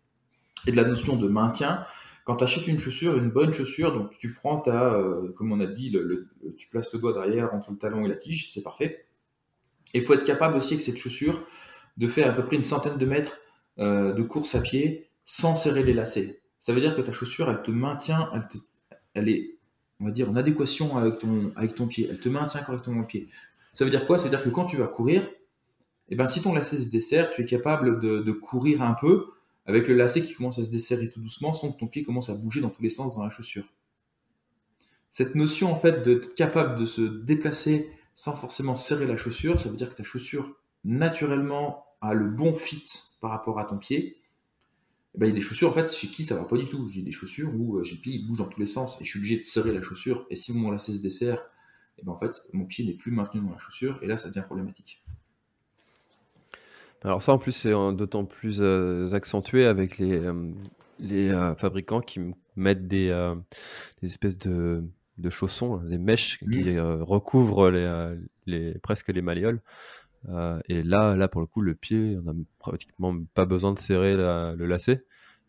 et 0.66 0.72
de 0.72 0.76
la 0.76 0.86
notion 0.86 1.18
de 1.18 1.28
maintien. 1.28 1.86
Quand 2.26 2.38
tu 2.38 2.44
achètes 2.44 2.66
une 2.66 2.80
chaussure, 2.80 3.16
une 3.16 3.30
bonne 3.30 3.54
chaussure, 3.54 3.94
donc 3.94 4.18
tu 4.18 4.34
prends 4.34 4.60
ta, 4.60 4.96
euh, 4.96 5.32
comme 5.34 5.52
on 5.52 5.60
a 5.60 5.68
dit, 5.68 5.92
le, 5.92 6.30
tu 6.58 6.68
places 6.70 6.92
le 6.94 7.00
doigt 7.00 7.14
derrière 7.14 7.54
entre 7.54 7.70
le 7.70 7.78
talon 7.78 8.06
et 8.06 8.10
la 8.10 8.16
tige, 8.16 8.52
c'est 8.52 8.64
parfait. 8.64 9.06
Et 9.94 10.00
il 10.00 10.06
faut 10.06 10.16
être 10.16 10.24
capable 10.24 10.58
aussi 10.58 10.74
avec 10.74 10.84
cette 10.84 10.98
chaussure 10.98 11.44
de 11.98 12.08
faire 12.08 12.32
à 12.32 12.34
peu 12.34 12.44
près 12.44 12.56
une 12.56 12.64
centaine 12.64 12.98
de 12.98 13.06
mètres 13.06 13.38
euh, 13.80 14.14
de 14.14 14.24
course 14.24 14.56
à 14.56 14.62
pied 14.62 15.10
sans 15.26 15.56
serrer 15.56 15.84
les 15.84 15.94
lacets. 15.94 16.42
Ça 16.60 16.74
veut 16.74 16.82
dire 16.82 16.96
que 16.96 17.02
ta 17.02 17.12
chaussure, 17.12 17.50
elle 17.50 17.62
te 17.62 17.72
maintient, 17.72 18.30
elle, 18.34 18.48
elle 19.14 19.30
est, 19.30 19.58
on 20.00 20.06
va 20.06 20.12
dire, 20.12 20.30
en 20.30 20.36
adéquation 20.36 20.98
avec 20.98 21.20
ton, 21.20 21.52
avec 21.56 21.76
ton 21.76 21.88
pied. 21.88 22.08
Elle 22.10 22.20
te 22.20 22.30
maintient 22.30 22.62
correctement 22.62 23.02
le 23.02 23.08
pied. 23.08 23.28
Ça 23.74 23.86
veut 23.86 23.92
dire 23.92 24.06
quoi? 24.06 24.18
Ça 24.18 24.26
veut 24.26 24.30
dire 24.30 24.44
que 24.44 24.50
quand 24.50 24.66
tu 24.66 24.78
vas 24.78 24.88
courir, 24.88 25.28
eh 26.10 26.16
ben, 26.16 26.28
si 26.28 26.42
ton 26.42 26.54
lacet 26.54 26.78
se 26.78 26.90
desserre, 26.90 27.32
tu 27.32 27.42
es 27.42 27.46
capable 27.46 28.00
de, 28.00 28.20
de 28.20 28.32
courir 28.32 28.82
un 28.82 28.94
peu 28.94 29.28
avec 29.66 29.88
le 29.88 29.96
lacet 29.96 30.22
qui 30.22 30.34
commence 30.34 30.60
à 30.60 30.64
se 30.64 30.70
desserrer 30.70 31.10
tout 31.10 31.22
doucement 31.22 31.54
sans 31.54 31.72
que 31.72 31.80
ton 31.80 31.88
pied 31.88 32.04
commence 32.04 32.30
à 32.30 32.36
bouger 32.36 32.62
dans 32.62 32.70
tous 32.70 32.84
les 32.84 32.90
sens 32.90 33.16
dans 33.16 33.24
la 33.24 33.30
chaussure. 33.30 33.66
Cette 35.10 35.36
notion 35.36 35.72
en 35.72 35.76
fait 35.76 36.02
d'être 36.02 36.34
capable 36.34 36.80
de 36.80 36.86
se 36.86 37.02
déplacer 37.02 37.90
sans 38.16 38.34
forcément 38.34 38.76
serrer 38.76 39.06
la 39.06 39.18
chaussure, 39.18 39.60
ça 39.60 39.70
veut 39.70 39.76
dire 39.76 39.90
que 39.90 39.96
ta 39.96 40.04
chaussure 40.04 40.56
naturellement 40.84 41.86
a 42.04 42.14
le 42.14 42.28
bon 42.28 42.54
fit 42.54 42.84
par 43.22 43.32
rapport 43.32 43.60
à 43.60 43.66
ton 43.66 43.78
pied. 43.78 44.18
Eh 45.16 45.20
ben, 45.20 45.28
il 45.28 45.30
y 45.30 45.32
a 45.32 45.36
des 45.36 45.42
chaussures 45.42 45.70
en 45.70 45.74
fait 45.74 45.92
chez 45.92 46.08
qui 46.08 46.24
ça 46.24 46.36
va 46.36 46.44
pas 46.44 46.58
du 46.58 46.68
tout. 46.68 46.90
J'ai 46.90 47.02
des 47.02 47.12
chaussures 47.12 47.52
où 47.56 47.78
euh, 47.78 47.84
j'ai 47.84 47.96
le 47.96 48.02
pied 48.02 48.14
il 48.14 48.28
bouge 48.28 48.38
dans 48.40 48.48
tous 48.48 48.60
les 48.60 48.66
sens 48.66 49.00
et 49.00 49.06
je 49.06 49.10
suis 49.10 49.20
obligé 49.20 49.38
de 49.38 49.44
serrer 49.44 49.72
la 49.72 49.82
chaussure. 49.82 50.26
Et 50.30 50.36
si 50.36 50.54
mon 50.54 50.70
lacet 50.70 50.94
se 50.94 51.02
dessert, 51.02 51.40
eh 51.98 52.04
ben, 52.04 52.12
en 52.12 52.20
fait 52.20 52.44
mon 52.52 52.66
pied 52.66 52.86
n'est 52.86 52.94
plus 52.94 53.12
maintenu 53.12 53.42
dans 53.42 53.52
la 53.52 53.58
chaussure 53.58 54.00
et 54.02 54.08
là 54.08 54.18
ça 54.18 54.30
devient 54.30 54.44
problématique. 54.46 55.02
Alors 57.04 57.22
ça 57.22 57.34
en 57.34 57.38
plus 57.38 57.52
c'est 57.52 57.72
d'autant 57.72 58.26
plus 58.26 58.60
euh, 58.62 59.12
accentué 59.14 59.66
avec 59.66 59.98
les, 59.98 60.14
euh, 60.14 60.52
les 61.00 61.30
fabricants 61.58 62.02
qui 62.02 62.20
mettent 62.56 62.88
des, 62.88 63.34
des 64.02 64.08
espèces 64.08 64.38
de, 64.38 64.84
de, 65.18 65.30
chaussons, 65.30 65.78
des 65.78 65.98
mèches 65.98 66.40
qui 66.40 66.80
recouvrent 66.80 67.70
les, 67.70 68.16
les, 68.46 68.74
presque 68.80 69.10
les 69.10 69.22
malléoles. 69.22 69.62
Et 70.70 70.84
là, 70.84 71.16
là 71.16 71.28
pour 71.28 71.42
le 71.42 71.48
coup 71.48 71.62
le 71.62 71.76
pied, 71.76 72.18
on 72.20 72.22
n'a 72.22 72.34
pratiquement 72.60 73.16
pas 73.34 73.46
besoin 73.46 73.74
de 73.74 73.80
serrer 73.80 74.16
le 74.16 74.66
lacet, 74.66 75.06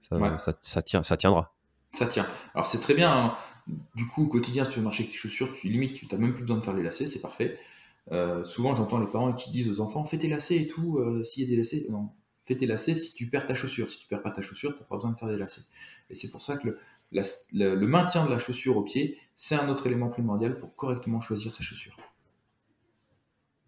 ça, 0.09 0.57
ça, 0.61 0.83
tient, 0.83 1.03
ça 1.03 1.17
tiendra. 1.17 1.55
Ça 1.93 2.07
tient. 2.07 2.27
Alors 2.55 2.67
c'est 2.67 2.81
très 2.81 2.95
bien. 2.95 3.13
Hein. 3.13 3.35
Du 3.95 4.07
coup, 4.07 4.25
au 4.25 4.27
quotidien, 4.27 4.65
sur 4.65 4.79
le 4.79 4.85
marché 4.85 5.05
avec 5.05 5.13
tes 5.13 5.19
chaussures, 5.19 5.53
tu 5.55 5.69
limites, 5.69 5.95
tu 5.95 6.07
n'as 6.11 6.19
même 6.19 6.35
plus 6.35 6.43
besoin 6.43 6.59
de 6.59 6.65
faire 6.65 6.75
les 6.75 6.83
lacets, 6.83 7.07
c'est 7.07 7.21
parfait. 7.21 7.59
Euh, 8.13 8.45
souvent, 8.45 8.75
j'entends 8.75 8.99
les 8.99 9.11
parents 9.11 9.33
qui 9.33 9.51
disent 9.51 9.71
aux 9.71 9.81
enfants 9.81 10.05
fais 10.05 10.19
tes 10.19 10.29
lacets 10.29 10.57
et 10.57 10.67
tout, 10.67 10.99
euh, 10.99 11.25
s'il 11.25 11.45
y 11.45 11.47
a 11.47 11.49
des 11.49 11.57
lacets. 11.57 11.87
Non, 11.89 12.11
fais 12.45 12.57
tes 12.57 12.67
lacets 12.67 12.95
si 12.95 13.15
tu 13.15 13.29
perds 13.29 13.47
ta 13.47 13.55
chaussure. 13.55 13.91
Si 13.91 13.99
tu 13.99 14.07
perds 14.07 14.23
pas 14.23 14.31
ta 14.31 14.43
chaussure, 14.43 14.75
tu 14.75 14.81
n'as 14.81 14.87
pas 14.87 14.97
besoin 14.97 15.13
de 15.13 15.19
faire 15.19 15.29
des 15.29 15.39
lacets. 15.39 15.63
Et 16.11 16.15
c'est 16.15 16.31
pour 16.31 16.43
ça 16.43 16.59
que 16.59 16.77
le, 17.13 17.87
maintien 17.87 18.27
de 18.27 18.31
la 18.31 18.39
chaussure 18.39 18.77
au 18.77 18.83
pied, 18.83 19.19
c'est 19.37 19.55
un 19.55 19.69
autre 19.69 19.87
élément 19.87 20.09
primordial 20.09 20.59
pour 20.59 20.75
correctement 20.75 21.21
choisir 21.21 21.55
sa 21.55 21.63
chaussure. 21.63 21.97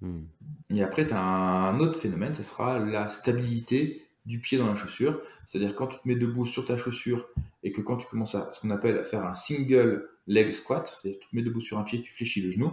Hmm. 0.01 0.25
Et 0.71 0.83
après, 0.83 1.07
tu 1.07 1.13
as 1.13 1.21
un 1.21 1.81
autre 1.81 1.99
phénomène, 1.99 2.35
ce 2.35 2.43
sera 2.43 2.79
la 2.79 3.09
stabilité 3.09 4.07
du 4.27 4.41
pied 4.41 4.59
dans 4.59 4.67
la 4.67 4.77
chaussure. 4.77 5.21
C'est-à-dire 5.47 5.75
quand 5.75 5.87
tu 5.87 5.99
te 5.99 6.07
mets 6.07 6.17
debout 6.17 6.47
sur 6.47 6.67
ta 6.67 6.77
chaussure 6.77 7.29
et 7.63 7.73
que 7.73 7.81
quand 7.81 7.97
tu 7.97 8.07
commences 8.07 8.35
à 8.35 8.53
ce 8.53 8.61
qu'on 8.61 8.71
appelle 8.71 9.05
faire 9.05 9.25
un 9.25 9.33
single 9.33 10.09
leg 10.27 10.51
squat, 10.51 10.87
c'est-à-dire 10.87 11.21
tu 11.21 11.29
te 11.29 11.37
mets 11.37 11.43
debout 11.43 11.61
sur 11.61 11.79
un 11.79 11.85
pied, 11.85 12.03
tu 12.03 12.13
fléchis 12.13 12.43
le 12.43 12.51
genou, 12.51 12.73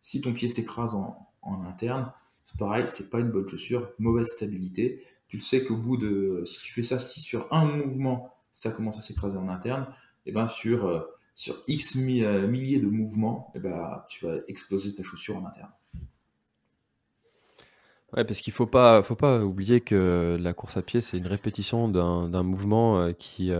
si 0.00 0.20
ton 0.20 0.32
pied 0.32 0.48
s'écrase 0.48 0.94
en, 0.94 1.28
interne, 1.66 2.12
c'est 2.44 2.56
pareil, 2.56 2.84
c'est 2.86 3.10
pas 3.10 3.20
une 3.20 3.30
bonne 3.30 3.48
chaussure, 3.48 3.90
mauvaise 3.98 4.28
stabilité. 4.28 5.02
Tu 5.28 5.38
le 5.38 5.42
sais 5.42 5.64
qu'au 5.64 5.76
bout 5.76 5.96
de, 5.96 6.44
si 6.46 6.62
tu 6.62 6.72
fais 6.72 6.82
ça, 6.82 6.98
si 6.98 7.20
sur 7.20 7.52
un 7.52 7.64
mouvement, 7.64 8.34
ça 8.52 8.70
commence 8.70 8.98
à 8.98 9.00
s'écraser 9.00 9.38
en 9.38 9.48
interne, 9.48 9.86
et 10.24 10.30
eh 10.30 10.32
ben 10.32 10.46
sur, 10.46 10.86
euh, 10.86 11.00
sur 11.34 11.64
X 11.66 11.96
euh, 11.96 12.46
milliers 12.46 12.78
de 12.78 12.86
mouvements, 12.86 13.50
et 13.54 13.58
eh 13.58 13.60
ben 13.60 14.04
tu 14.08 14.24
vas 14.24 14.36
exploser 14.46 14.94
ta 14.94 15.02
chaussure 15.02 15.36
en 15.36 15.46
interne. 15.46 15.70
Ouais, 18.14 18.24
parce 18.24 18.40
qu'il 18.40 18.52
faut 18.52 18.66
pas, 18.66 19.02
faut 19.02 19.16
pas 19.16 19.42
oublier 19.42 19.80
que 19.80 20.36
la 20.38 20.52
course 20.52 20.76
à 20.76 20.82
pied, 20.82 21.00
c'est 21.00 21.18
une 21.18 21.26
répétition 21.26 21.88
d'un 21.88 22.42
mouvement 22.42 23.00
euh, 23.00 23.12
qui, 23.12 23.50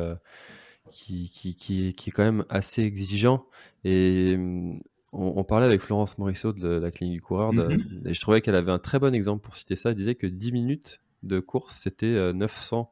qui, 0.90 1.30
qui, 1.30 1.54
qui, 1.54 1.94
qui, 1.94 2.10
est 2.10 2.12
quand 2.12 2.24
même 2.24 2.44
assez 2.50 2.82
exigeant. 2.82 3.46
Et 3.84 4.34
hum, 4.36 4.76
on, 5.12 5.44
parlait 5.44 5.66
avec 5.66 5.80
Florence 5.80 6.18
Morisseau 6.18 6.52
de 6.52 6.68
la 6.68 6.90
clinique 6.90 7.16
du 7.16 7.22
coureur 7.22 7.52
mhm. 7.52 8.02
et 8.06 8.14
je 8.14 8.20
trouvais 8.20 8.40
qu'elle 8.40 8.54
avait 8.54 8.72
un 8.72 8.78
très 8.78 8.98
bon 8.98 9.14
exemple 9.14 9.42
pour 9.42 9.56
citer 9.56 9.76
ça. 9.76 9.90
Elle 9.90 9.96
disait 9.96 10.14
que 10.14 10.26
10 10.26 10.52
minutes 10.52 11.00
de 11.22 11.38
course, 11.38 11.78
c'était 11.82 12.32
900, 12.32 12.90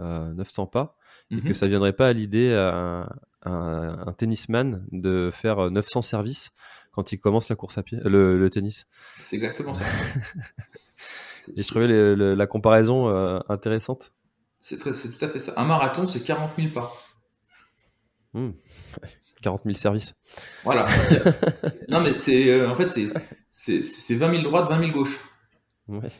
euh, 0.00 0.32
900 0.34 0.62
euh, 0.62 0.66
pas 0.66 0.96
et 1.30 1.40
que 1.40 1.48
mhm. 1.48 1.54
ça 1.54 1.66
viendrait 1.66 1.94
pas 1.94 2.08
à 2.08 2.12
l'idée 2.12 2.52
à, 2.52 3.08
un 3.44 4.12
tennisman 4.12 4.86
de 4.92 5.30
faire 5.32 5.68
900 5.68 6.02
services 6.02 6.50
quand 6.92 7.10
il 7.10 7.18
commence 7.18 7.48
la 7.48 7.56
course 7.56 7.76
à 7.78 7.82
pied, 7.82 7.98
le, 8.04 8.48
tennis. 8.50 8.86
C'est 9.18 9.34
exactement 9.34 9.74
ça. 9.74 9.84
et 11.48 11.62
je 11.62 11.68
trouvais 11.68 11.86
la 12.16 12.46
comparaison 12.46 13.08
euh, 13.08 13.40
intéressante. 13.48 14.12
C'est 14.60 14.78
tout 14.78 14.90
à 15.24 15.28
fait 15.28 15.40
ça. 15.40 15.54
Un 15.56 15.64
marathon, 15.64 16.06
c'est 16.06 16.22
40 16.22 16.50
000 16.56 16.68
pas. 16.68 16.92
Mmh. 18.34 18.50
40 19.42 19.62
000 19.64 19.74
services. 19.74 20.14
Voilà. 20.64 20.84
non, 21.88 22.00
mais 22.00 22.16
c'est 22.16 22.48
euh, 22.48 22.70
en 22.70 22.76
fait, 22.76 22.90
c'est 23.50 24.14
20 24.14 24.34
000 24.34 24.42
droites, 24.44 24.68
20 24.68 24.80
000 24.80 24.92
gauches. 24.92 25.20
Ouais. 25.88 26.12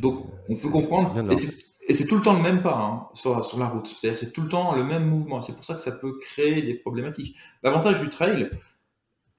Donc, 0.00 0.26
on 0.48 0.56
peut 0.56 0.70
comprendre. 0.70 1.14
Et 1.88 1.94
c'est 1.94 2.06
tout 2.06 2.16
le 2.16 2.22
temps 2.22 2.34
le 2.34 2.42
même 2.42 2.62
pas 2.62 2.76
hein, 2.76 3.08
sur, 3.14 3.42
sur, 3.44 3.58
la 3.58 3.66
route. 3.66 3.86
C'est-à-dire 3.86 4.18
c'est 4.18 4.32
tout 4.32 4.42
le 4.42 4.48
temps 4.48 4.74
le 4.74 4.84
même 4.84 5.06
mouvement. 5.06 5.40
C'est 5.40 5.54
pour 5.54 5.64
ça 5.64 5.74
que 5.74 5.80
ça 5.80 5.92
peut 5.92 6.18
créer 6.18 6.60
des 6.60 6.74
problématiques. 6.74 7.34
L'avantage 7.62 7.98
du 7.98 8.10
trail, 8.10 8.50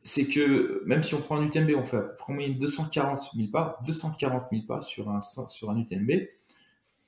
c'est 0.02 0.28
que 0.28 0.84
même 0.86 1.04
si 1.04 1.14
on 1.16 1.22
prend 1.22 1.38
un 1.38 1.46
UTMB, 1.46 1.72
on 1.78 1.84
fait 1.84 2.02
en 2.28 2.34
moyenne 2.34 2.58
240 2.58 3.32
000 3.36 3.50
pas, 3.50 3.80
240 3.86 4.44
000 4.52 4.64
pas 4.66 4.82
sur 4.82 5.10
un, 5.10 5.20
sur 5.20 5.70
un 5.70 5.78
UTMB, 5.78 6.12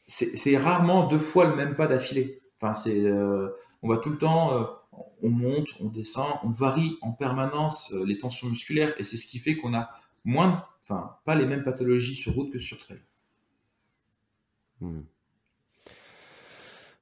c'est 0.08 0.58
rarement 0.58 1.08
deux 1.08 1.20
fois 1.20 1.50
le 1.50 1.56
même 1.56 1.76
pas 1.76 1.88
d'affilée. 1.88 2.42
Euh, 2.88 3.50
on 3.82 3.90
va 3.90 3.98
tout 3.98 4.10
le 4.10 4.18
temps, 4.18 4.54
euh, 4.54 4.66
on 5.24 5.30
monte, 5.30 5.70
on 5.80 5.88
descend, 5.88 6.36
on 6.44 6.50
varie 6.50 6.98
en 7.02 7.12
permanence 7.12 7.92
euh, 7.94 8.06
les 8.06 8.18
tensions 8.18 8.48
musculaires 8.48 8.94
et 9.00 9.04
c'est 9.04 9.18
ce 9.18 9.26
qui 9.26 9.40
fait 9.40 9.56
qu'on 9.56 9.74
a 9.74 9.90
moins, 10.26 10.66
enfin, 10.84 11.18
pas 11.26 11.36
les 11.36 11.46
mêmes 11.46 11.64
pathologies 11.64 12.16
sur 12.16 12.34
route 12.34 12.52
que 12.52 12.60
sur 12.60 12.78
trail. 12.78 13.02
Hmm. 14.80 15.02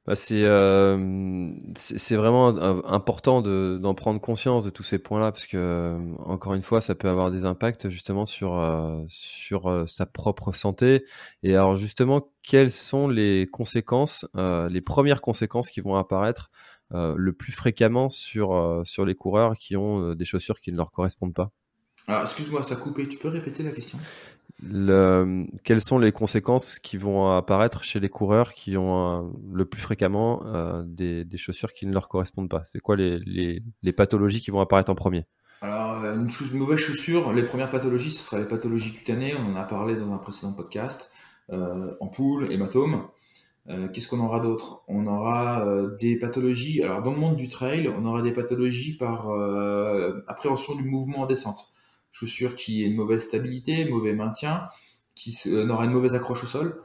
Bah, 0.09 0.15
euh, 0.31 1.51
c'est 1.75 2.15
vraiment 2.15 2.47
important 2.85 3.43
d'en 3.43 3.93
prendre 3.93 4.19
conscience 4.19 4.65
de 4.65 4.71
tous 4.71 4.81
ces 4.81 4.97
points-là 4.97 5.31
parce 5.31 5.45
que 5.45 5.95
encore 6.25 6.55
une 6.55 6.63
fois 6.63 6.81
ça 6.81 6.95
peut 6.95 7.07
avoir 7.07 7.29
des 7.29 7.45
impacts 7.45 7.89
justement 7.89 8.25
sur 8.25 8.57
euh, 8.57 9.03
sur 9.07 9.85
sa 9.87 10.07
propre 10.07 10.51
santé. 10.51 11.05
Et 11.43 11.55
alors 11.55 11.75
justement 11.75 12.27
quelles 12.41 12.71
sont 12.71 13.07
les 13.07 13.47
conséquences 13.51 14.25
les 14.35 14.81
premières 14.81 15.21
conséquences 15.21 15.69
qui 15.69 15.79
vont 15.79 15.95
apparaître 15.95 16.49
euh, 16.95 17.13
le 17.15 17.33
plus 17.33 17.51
fréquemment 17.51 18.09
sur, 18.09 18.55
euh, 18.55 18.81
sur 18.83 19.05
les 19.05 19.13
coureurs 19.13 19.55
qui 19.57 19.77
ont 19.77 20.01
euh, 20.01 20.15
des 20.15 20.25
chaussures 20.25 20.59
qui 20.59 20.71
ne 20.71 20.77
leur 20.77 20.91
correspondent 20.91 21.35
pas? 21.35 21.51
Excuse-moi, 22.07 22.63
ça 22.63 22.73
a 22.73 22.77
coupé. 22.77 23.07
Tu 23.07 23.17
peux 23.17 23.27
répéter 23.27 23.61
la 23.61 23.71
question? 23.71 23.99
Quelles 24.61 25.81
sont 25.81 25.97
les 25.99 26.11
conséquences 26.11 26.79
qui 26.79 26.97
vont 26.97 27.31
apparaître 27.31 27.83
chez 27.83 27.99
les 27.99 28.09
coureurs 28.09 28.53
qui 28.53 28.77
ont 28.77 29.33
le 29.51 29.65
plus 29.65 29.81
fréquemment 29.81 30.43
des, 30.85 31.23
des, 31.25 31.37
chaussures 31.37 31.73
qui 31.73 31.85
ne 31.85 31.93
leur 31.93 32.09
correspondent 32.09 32.49
pas? 32.49 32.63
C'est 32.65 32.79
quoi 32.79 32.95
les, 32.95 33.61
pathologies 33.95 34.41
qui 34.41 34.51
vont 34.51 34.61
apparaître 34.61 34.91
en 34.91 34.95
premier? 34.95 35.25
Alors, 35.61 36.03
une, 36.05 36.29
chose, 36.29 36.53
mauvaise 36.53 36.79
chaussure, 36.79 37.33
les 37.33 37.43
premières 37.43 37.69
pathologies, 37.69 38.11
ce 38.11 38.23
sera 38.23 38.39
les 38.39 38.47
pathologies 38.47 38.93
cutanées. 38.93 39.33
On 39.35 39.53
en 39.53 39.55
a 39.55 39.63
parlé 39.63 39.95
dans 39.95 40.13
un 40.13 40.17
précédent 40.17 40.53
podcast. 40.53 41.11
Euh, 41.51 41.95
ampoules, 41.99 42.51
hématomes. 42.51 43.07
Euh, 43.69 43.87
qu'est-ce 43.87 44.07
qu'on 44.07 44.19
aura 44.19 44.39
d'autre? 44.39 44.83
On 44.87 45.05
aura 45.05 45.65
euh, 45.65 45.95
des 45.97 46.15
pathologies. 46.15 46.81
Alors 46.83 47.03
dans 47.03 47.11
le 47.11 47.19
monde 47.19 47.35
du 47.35 47.47
trail, 47.47 47.87
on 47.87 48.05
aura 48.05 48.21
des 48.21 48.31
pathologies 48.31 48.97
par 48.97 49.29
euh, 49.29 50.23
appréhension 50.27 50.75
du 50.75 50.83
mouvement 50.83 51.21
en 51.21 51.25
descente. 51.27 51.71
Chaussure 52.11 52.55
qui 52.55 52.83
est 52.83 52.87
une 52.87 52.95
mauvaise 52.95 53.23
stabilité, 53.23 53.85
mauvais 53.85 54.13
maintien, 54.13 54.67
qui 55.15 55.37
aura 55.69 55.85
une 55.85 55.91
mauvaise 55.91 56.15
accroche 56.15 56.43
au 56.43 56.47
sol, 56.47 56.81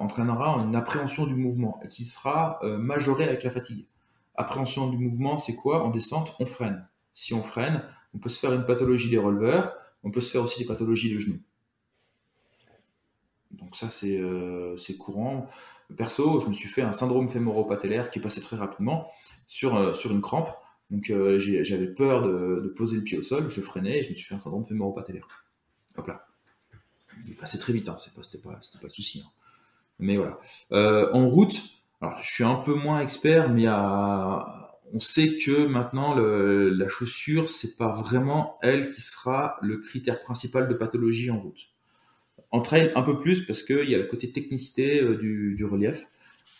entraînera 0.00 0.58
une 0.62 0.76
appréhension 0.76 1.26
du 1.26 1.34
mouvement 1.34 1.80
qui 1.90 2.04
sera 2.04 2.58
majorée 2.62 3.24
avec 3.24 3.42
la 3.42 3.50
fatigue. 3.50 3.86
Appréhension 4.34 4.88
du 4.88 4.98
mouvement, 4.98 5.38
c'est 5.38 5.56
quoi? 5.56 5.84
En 5.84 5.90
descente, 5.90 6.34
on 6.38 6.46
freine. 6.46 6.86
Si 7.12 7.34
on 7.34 7.42
freine, 7.42 7.82
on 8.14 8.18
peut 8.18 8.28
se 8.28 8.38
faire 8.38 8.52
une 8.52 8.64
pathologie 8.64 9.10
des 9.10 9.18
releveurs, 9.18 9.74
on 10.04 10.10
peut 10.10 10.20
se 10.20 10.30
faire 10.30 10.42
aussi 10.42 10.60
des 10.60 10.66
pathologies 10.66 11.14
de 11.14 11.20
genoux. 11.20 11.40
Donc 13.52 13.76
ça, 13.76 13.90
c'est 13.90 14.96
courant. 14.98 15.48
Perso, 15.96 16.40
je 16.40 16.48
me 16.48 16.54
suis 16.54 16.68
fait 16.68 16.82
un 16.82 16.92
syndrome 16.92 17.28
fémoro-patellaire 17.28 18.10
qui 18.10 18.18
passait 18.20 18.40
très 18.40 18.56
rapidement 18.56 19.10
euh, 19.64 19.92
sur 19.94 20.10
une 20.10 20.22
crampe. 20.22 20.50
Donc 20.92 21.10
euh, 21.10 21.40
j'avais 21.40 21.88
peur 21.88 22.22
de, 22.22 22.72
poser 22.76 22.96
le 22.96 23.02
pied 23.02 23.16
au 23.16 23.22
sol, 23.22 23.50
je 23.50 23.60
freinais 23.62 23.98
et 24.00 24.04
je 24.04 24.10
me 24.10 24.14
suis 24.14 24.24
fait 24.24 24.34
un 24.34 24.38
syndrome 24.38 24.66
fémoro-patellaire. 24.66 25.26
Hop 25.96 26.06
là. 26.06 26.26
Il 27.26 27.34
passait 27.34 27.58
très 27.58 27.72
vite, 27.72 27.88
hein, 27.88 27.96
c'était 27.98 28.38
pas, 28.38 28.50
pas, 28.50 28.58
pas, 28.58 28.78
le 28.84 28.88
souci. 28.88 29.22
Hein. 29.24 29.30
Mais 29.98 30.16
voilà. 30.16 30.38
Euh, 30.72 31.10
en 31.12 31.28
route, 31.28 31.62
alors 32.00 32.18
je 32.22 32.30
suis 32.30 32.44
un 32.44 32.56
peu 32.56 32.74
moins 32.74 33.00
expert, 33.00 33.48
mais 33.48 33.68
on 33.68 35.00
sait 35.00 35.36
que 35.36 35.66
maintenant 35.66 36.14
la 36.14 36.88
chaussure, 36.88 37.48
c'est 37.48 37.76
pas 37.76 37.88
vraiment 37.88 38.58
elle 38.62 38.90
qui 38.90 39.00
sera 39.00 39.56
le 39.62 39.78
critère 39.78 40.20
principal 40.20 40.68
de 40.68 40.74
pathologie 40.74 41.30
en 41.30 41.40
route. 41.40 41.72
En 42.50 42.60
trail, 42.60 42.92
un 42.94 43.02
peu 43.02 43.18
plus 43.18 43.46
parce 43.46 43.62
qu'il 43.62 43.88
y 43.88 43.94
a 43.94 43.98
le 43.98 44.04
côté 44.04 44.30
technicité 44.30 45.00
euh, 45.00 45.16
du, 45.16 45.64
relief. 45.64 46.04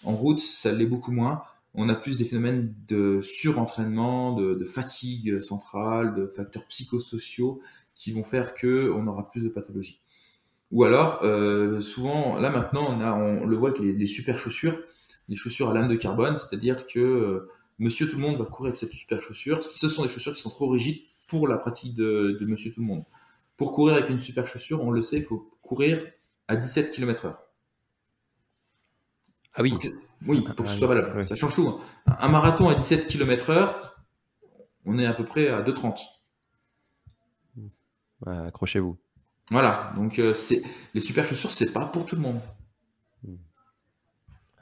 En 0.05 0.16
route, 0.16 0.41
ça 0.41 0.72
l'est 0.72 0.87
beaucoup 0.87 1.12
moins. 1.12 1.43
On 1.74 1.88
a 1.88 1.94
plus 1.94 2.18
des 2.18 2.24
phénomènes 2.24 2.74
de 2.86 3.20
surentraînement, 3.22 4.34
de, 4.34 4.64
fatigue 4.64 5.40
centrale, 5.40 6.14
de 6.14 6.26
facteurs 6.26 6.66
psychosociaux 6.66 7.60
qui 7.94 8.12
vont 8.12 8.24
faire 8.24 8.54
que 8.54 8.92
on 8.94 9.06
aura 9.06 9.30
plus 9.30 9.44
de 9.44 9.48
pathologies. 9.48 10.02
Ou 10.70 10.84
alors, 10.84 11.20
euh, 11.22 11.80
souvent, 11.80 12.38
là 12.38 12.50
maintenant, 12.50 12.86
on, 12.88 13.00
a, 13.00 13.12
on 13.12 13.46
le 13.46 13.56
voit 13.56 13.70
avec 13.70 13.80
les, 13.80 14.06
super 14.06 14.38
chaussures, 14.38 14.78
des 15.28 15.36
chaussures 15.36 15.70
à 15.70 15.74
lame 15.74 15.88
de 15.88 15.96
carbone, 15.96 16.36
c'est-à-dire 16.38 16.86
que 16.86 16.98
euh, 16.98 17.48
monsieur 17.78 18.08
tout 18.08 18.16
le 18.16 18.22
monde 18.22 18.36
va 18.36 18.44
courir 18.44 18.68
avec 18.68 18.78
cette 18.78 18.92
super 18.92 19.22
chaussure. 19.22 19.64
Ce 19.64 19.88
sont 19.88 20.02
des 20.02 20.08
chaussures 20.08 20.34
qui 20.34 20.42
sont 20.42 20.50
trop 20.50 20.68
rigides 20.68 21.02
pour 21.28 21.48
la 21.48 21.56
pratique 21.56 21.94
de, 21.94 22.36
de 22.38 22.46
monsieur 22.46 22.72
tout 22.72 22.80
le 22.80 22.86
monde. 22.86 23.02
Pour 23.56 23.72
courir 23.72 23.96
avec 23.96 24.10
une 24.10 24.18
super 24.18 24.46
chaussure, 24.46 24.82
on 24.82 24.90
le 24.90 25.02
sait, 25.02 25.18
il 25.18 25.24
faut 25.24 25.50
courir 25.62 26.04
à 26.48 26.56
17 26.56 26.90
km 26.90 27.26
heure. 27.26 27.46
Ah 29.54 29.62
oui. 29.62 29.74
Oui, 30.26 30.40
pour 30.40 30.64
que 30.64 30.70
ce 30.70 30.78
soit 30.78 30.88
valable. 30.88 31.24
Ça 31.24 31.36
change 31.36 31.54
tout. 31.54 31.68
Hein. 31.68 31.80
Un 32.20 32.28
marathon 32.28 32.68
à 32.68 32.74
17 32.74 33.06
km 33.06 33.50
heure, 33.50 33.96
on 34.84 34.98
est 34.98 35.06
à 35.06 35.14
peu 35.14 35.24
près 35.24 35.48
à 35.48 35.62
2,30. 35.62 35.98
accrochez-vous. 38.26 38.96
Voilà, 39.50 39.92
donc 39.96 40.18
euh, 40.18 40.34
c'est 40.34 40.62
les 40.94 41.00
super 41.00 41.26
chaussures, 41.26 41.50
c'est 41.50 41.72
pas 41.72 41.84
pour 41.84 42.06
tout 42.06 42.16
le 42.16 42.22
monde. 42.22 42.40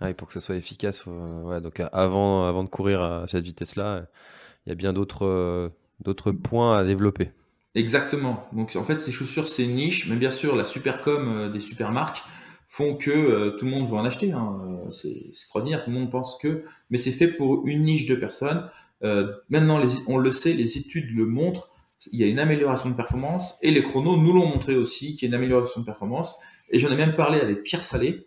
Ah, 0.00 0.08
et 0.08 0.14
pour 0.14 0.26
que 0.26 0.32
ce 0.32 0.40
soit 0.40 0.56
efficace, 0.56 1.04
ouais, 1.04 1.61
donc 1.61 1.82
avant, 1.92 2.46
avant 2.46 2.64
de 2.64 2.68
courir 2.70 3.02
à 3.02 3.26
cette 3.28 3.44
vitesse-là, 3.44 4.06
il 4.64 4.70
y 4.70 4.72
a 4.72 4.74
bien 4.74 4.94
d'autres 4.94 5.26
euh, 5.26 5.68
d'autres 6.00 6.32
points 6.32 6.78
à 6.78 6.84
développer. 6.84 7.32
Exactement. 7.74 8.48
Donc 8.52 8.76
en 8.76 8.82
fait, 8.82 8.98
ces 8.98 9.12
chaussures, 9.12 9.46
c'est 9.46 9.64
une 9.64 9.74
niche, 9.74 10.08
mais 10.08 10.16
bien 10.16 10.30
sûr, 10.30 10.56
la 10.56 10.64
super 10.64 11.02
com 11.02 11.28
euh, 11.28 11.48
des 11.50 11.61
super 11.61 11.92
marques 11.92 12.22
font 12.73 12.95
que 12.95 13.51
tout 13.59 13.64
le 13.64 13.71
monde 13.71 13.91
va 13.91 13.97
en 13.97 14.05
acheter. 14.05 14.31
Hein. 14.31 14.81
C'est 14.93 15.27
extraordinaire, 15.29 15.85
tout 15.85 15.91
le 15.91 15.97
monde 15.97 16.11
pense 16.11 16.39
que, 16.41 16.64
mais 16.89 16.99
c'est 16.99 17.11
fait 17.11 17.29
pour 17.29 17.66
une 17.66 17.83
niche 17.85 18.07
de 18.07 18.14
personnes. 18.14 18.71
maintenant, 19.49 19.79
les, 19.79 19.89
on 20.07 20.18
le 20.18 20.31
sait, 20.31 20.53
les 20.53 20.79
études 20.79 21.11
le 21.14 21.27
montrent 21.27 21.71
il 22.12 22.21
y 22.21 22.25
a 22.25 22.27
une 22.27 22.39
amélioration 22.39 22.91
de 22.91 22.95
performance 22.95 23.59
et 23.62 23.71
les 23.71 23.83
chronos 23.83 24.16
nous 24.16 24.33
l'ont 24.33 24.47
montré 24.47 24.77
aussi 24.77 25.14
qu'il 25.14 25.23
y 25.23 25.25
a 25.27 25.29
une 25.29 25.35
amélioration 25.35 25.81
de 25.81 25.87
performance. 25.87 26.39
Et 26.71 26.79
j'en 26.79 26.91
ai 26.91 26.97
même 26.97 27.14
parlé 27.14 27.41
avec 27.41 27.62
Pierre 27.62 27.85
Salé. 27.85 28.27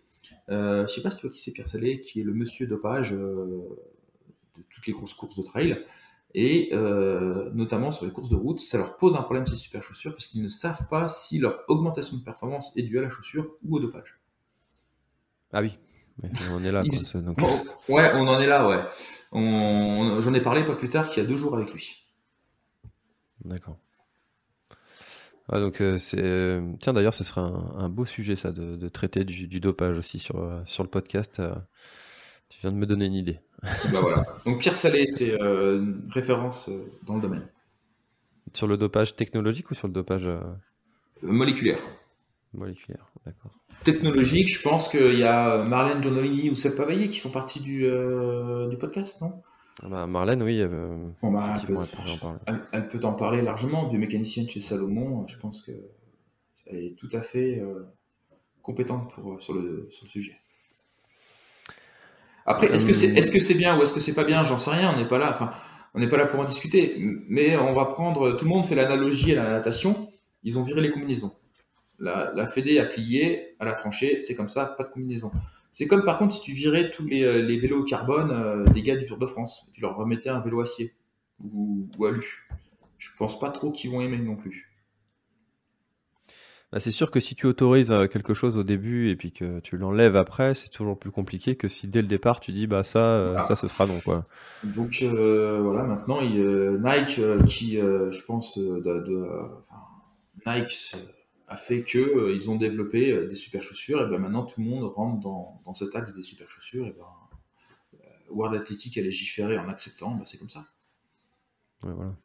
Euh, 0.49 0.85
je 0.87 0.93
sais 0.93 1.01
pas 1.01 1.09
si 1.09 1.17
tu 1.17 1.27
vois 1.27 1.33
qui 1.33 1.41
c'est 1.41 1.53
Pierre 1.53 1.67
Salé, 1.67 1.99
qui 2.01 2.21
est 2.21 2.23
le 2.23 2.33
monsieur 2.33 2.67
dopage 2.67 3.13
euh, 3.13 3.67
de 4.57 4.63
toutes 4.69 4.85
les 4.85 4.93
grosses 4.93 5.13
courses 5.13 5.37
de 5.37 5.43
trail. 5.43 5.83
Et 6.35 6.69
euh, 6.73 7.49
notamment 7.53 7.91
sur 7.91 8.05
les 8.05 8.11
courses 8.11 8.29
de 8.29 8.35
route, 8.35 8.59
ça 8.59 8.77
leur 8.77 8.97
pose 8.97 9.15
un 9.15 9.21
problème 9.21 9.45
ces 9.47 9.55
super 9.55 9.83
chaussures 9.83 10.11
parce 10.11 10.27
qu'ils 10.27 10.41
ne 10.41 10.47
savent 10.47 10.87
pas 10.89 11.07
si 11.07 11.39
leur 11.39 11.63
augmentation 11.67 12.17
de 12.17 12.23
performance 12.23 12.71
est 12.75 12.83
due 12.83 12.99
à 12.99 13.03
la 13.03 13.09
chaussure 13.09 13.55
ou 13.63 13.77
au 13.77 13.79
dopage. 13.79 14.19
Ah 15.53 15.61
oui, 15.61 15.77
on 16.51 16.63
est 16.63 16.71
là. 16.71 16.83
Ouais, 17.87 18.11
on 18.15 18.27
en 18.27 18.39
est 18.39 18.47
là, 18.47 18.67
ouais. 18.67 18.81
J'en 19.33 20.33
ai 20.33 20.41
parlé 20.41 20.63
pas 20.63 20.75
plus 20.75 20.89
tard 20.89 21.09
qu'il 21.09 21.21
y 21.21 21.25
a 21.25 21.29
deux 21.29 21.37
jours 21.37 21.55
avec 21.55 21.71
lui. 21.71 22.03
D'accord. 23.45 23.77
donc 25.51 25.81
euh, 25.81 25.97
c'est 25.97 26.21
euh, 26.21 26.61
tiens 26.79 26.93
d'ailleurs 26.93 27.13
ce 27.13 27.25
serait 27.25 27.41
un, 27.41 27.89
beau 27.89 28.05
sujet 28.05 28.37
ça 28.37 28.53
de, 28.53 28.87
traiter 28.87 29.25
du, 29.25 29.59
dopage 29.59 29.97
aussi 29.97 30.17
sur 30.17 30.37
euh, 30.37 30.61
sur 30.65 30.81
le 30.83 30.89
podcast. 30.89 31.41
tu 32.47 32.59
viens 32.61 32.71
de 32.71 32.77
me 32.77 32.85
donner 32.85 33.05
une 33.05 33.15
idée. 33.15 33.39
bah 33.91 33.99
voilà. 34.01 34.25
Donc 34.45 34.59
Pierre 34.59 34.75
Salé 34.75 35.07
c'est 35.07 35.35
une 35.35 36.09
référence 36.09 36.69
dans 37.05 37.15
le 37.15 37.21
domaine. 37.21 37.47
Sur 38.53 38.67
le 38.67 38.77
dopage 38.77 39.15
technologique 39.15 39.71
ou 39.71 39.73
sur 39.73 39.87
le 39.87 39.93
dopage 39.93 40.29
moléculaire. 41.21 41.79
Moléculaire? 42.53 43.12
Technologique, 43.83 44.47
je 44.55 44.61
pense 44.61 44.87
qu'il 44.87 45.19
y 45.19 45.23
a 45.23 45.63
Marlène 45.63 46.01
Giannolini 46.01 46.49
ou 46.49 46.55
Seb 46.55 46.75
Pavaillé 46.75 47.09
qui 47.09 47.19
font 47.19 47.29
partie 47.29 47.59
du, 47.59 47.81
du 48.69 48.77
podcast, 48.77 49.21
non? 49.21 49.41
Ah 49.81 49.89
bah, 49.89 50.07
Marlène, 50.07 50.43
oui. 50.43 50.61
Bah, 51.23 51.55
elle, 52.71 52.87
peut, 52.87 52.99
en 53.03 53.13
parler 53.13 53.41
largement. 53.41 53.87
Biomécanicienne 53.87 54.47
chez 54.47 54.61
Salomon, 54.61 55.25
je 55.27 55.37
pense 55.37 55.61
qu'elle 55.61 56.77
est 56.77 56.95
tout 56.97 57.09
à 57.11 57.21
fait 57.21 57.59
euh, 57.59 57.87
compétente 58.61 59.11
pour, 59.13 59.41
sur, 59.41 59.53
le, 59.53 59.87
sur 59.89 60.05
le 60.05 60.09
sujet. 60.09 60.37
Après, 62.45 62.67
est-ce 62.67 62.85
que 62.85 62.93
c'est 62.93 63.07
est 63.07 63.21
-ce 63.21 63.39
c'est 63.39 63.53
bien 63.55 63.77
ou 63.77 63.83
est-ce 63.83 63.93
que 63.93 63.99
c'est 63.99 64.13
pas 64.13 64.25
bien? 64.25 64.43
J'en 64.43 64.57
sais 64.57 64.71
rien, 64.71 64.93
on 64.93 64.97
n'est 64.97 65.07
pas 65.07 65.17
là. 65.17 65.31
Enfin, 65.31 65.51
on 65.93 65.99
n'est 65.99 66.09
pas 66.09 66.17
là 66.17 66.27
pour 66.27 66.39
en 66.39 66.45
discuter. 66.45 66.95
Mais 67.27 67.57
on 67.57 67.73
va 67.73 67.85
prendre. 67.85 68.33
Tout 68.37 68.45
le 68.45 68.49
monde 68.49 68.65
fait 68.65 68.75
l'analogie 68.75 69.35
à 69.35 69.43
la 69.43 69.49
natation. 69.51 70.11
Ils 70.43 70.57
ont 70.59 70.63
viré 70.63 70.81
les 70.81 70.91
combinaisons. 70.91 71.33
La, 72.03 72.33
la 72.35 72.45
Fédé 72.47 72.79
a 72.79 72.85
plié 72.85 73.55
à 73.59 73.65
la 73.65 73.73
tranchée, 73.73 74.21
c'est 74.21 74.35
comme 74.35 74.49
ça, 74.49 74.65
pas 74.65 74.83
de 74.83 74.89
combinaison. 74.89 75.31
C'est 75.73 75.87
comme 75.87 76.05
par 76.05 76.19
contre 76.19 76.35
si 76.35 76.41
tu 76.41 76.51
virais 76.51 76.91
tous 76.91 77.07
les, 77.07 77.23
euh, 77.23 77.57
vélos 77.59 77.83
carbone 77.83 78.29
euh, 78.29 78.63
des 78.65 78.83
gars 78.83 78.95
du 78.95 79.07
Tour 79.07 79.17
de 79.17 79.25
France, 79.25 79.71
tu 79.73 79.81
leur 79.81 79.95
remettais 79.95 80.29
un 80.29 80.39
vélo 80.39 80.61
acier 80.61 80.91
ou, 81.43 81.89
alu. 82.05 82.47
Je 82.99 83.09
pense 83.17 83.39
pas 83.39 83.49
trop 83.49 83.71
qu'ils 83.71 83.89
vont 83.89 83.99
aimer 83.99 84.19
non 84.19 84.35
plus. 84.35 84.71
Bah, 86.71 86.79
c'est 86.79 86.91
sûr 86.91 87.09
que 87.09 87.19
si 87.19 87.33
tu 87.33 87.47
autorises 87.47 87.91
euh, 87.91 88.05
quelque 88.05 88.35
chose 88.35 88.55
au 88.59 88.63
début 88.63 89.09
et 89.09 89.15
puis 89.15 89.31
que 89.31 89.61
tu 89.61 89.77
l'enlèves 89.77 90.15
après, 90.15 90.53
c'est 90.53 90.69
toujours 90.69 90.99
plus 90.99 91.09
compliqué 91.09 91.55
que 91.55 91.67
si 91.67 91.87
dès 91.87 92.03
le 92.03 92.07
départ 92.07 92.39
tu 92.39 92.51
dis 92.51 92.67
bah 92.67 92.83
ça, 92.83 93.41
ça 93.41 93.55
ce 93.55 93.67
sera 93.67 93.87
non 93.87 93.99
quoi. 94.05 94.27
Donc 94.63 95.01
voilà, 95.01 95.85
maintenant 95.85 96.21
Nike 96.21 97.19
qui, 97.47 97.77
je 97.77 98.25
pense, 98.27 98.59
de, 98.59 99.49
Nike 100.45 100.95
a 101.53 101.55
fait 101.55 101.83
que 101.83 101.99
euh, 101.99 102.35
ils 102.35 102.49
ont 102.49 102.55
développé 102.55 103.11
euh, 103.11 103.27
des 103.27 103.35
super 103.35 103.61
chaussures 103.61 104.01
et 104.01 104.09
ben 104.09 104.17
maintenant 104.17 104.43
tout 104.43 104.59
le 104.59 104.67
monde 104.67 104.83
rentre 104.83 105.19
dans, 105.21 105.61
dans 105.65 105.73
cet 105.73 105.95
axe 105.95 106.13
des 106.13 106.23
super 106.23 106.49
chaussures 106.49 106.87
et 106.87 106.91
ben 106.91 107.05
euh, 107.93 108.07
World 108.29 108.59
Athletic 108.59 108.97
a 108.97 109.01
légiféré 109.01 109.57
en 109.57 109.69
acceptant, 109.69 110.15
ben 110.15 110.25
c'est 110.25 110.37
comme 110.37 110.49
ça. 110.49 110.65
voilà. 111.81 112.15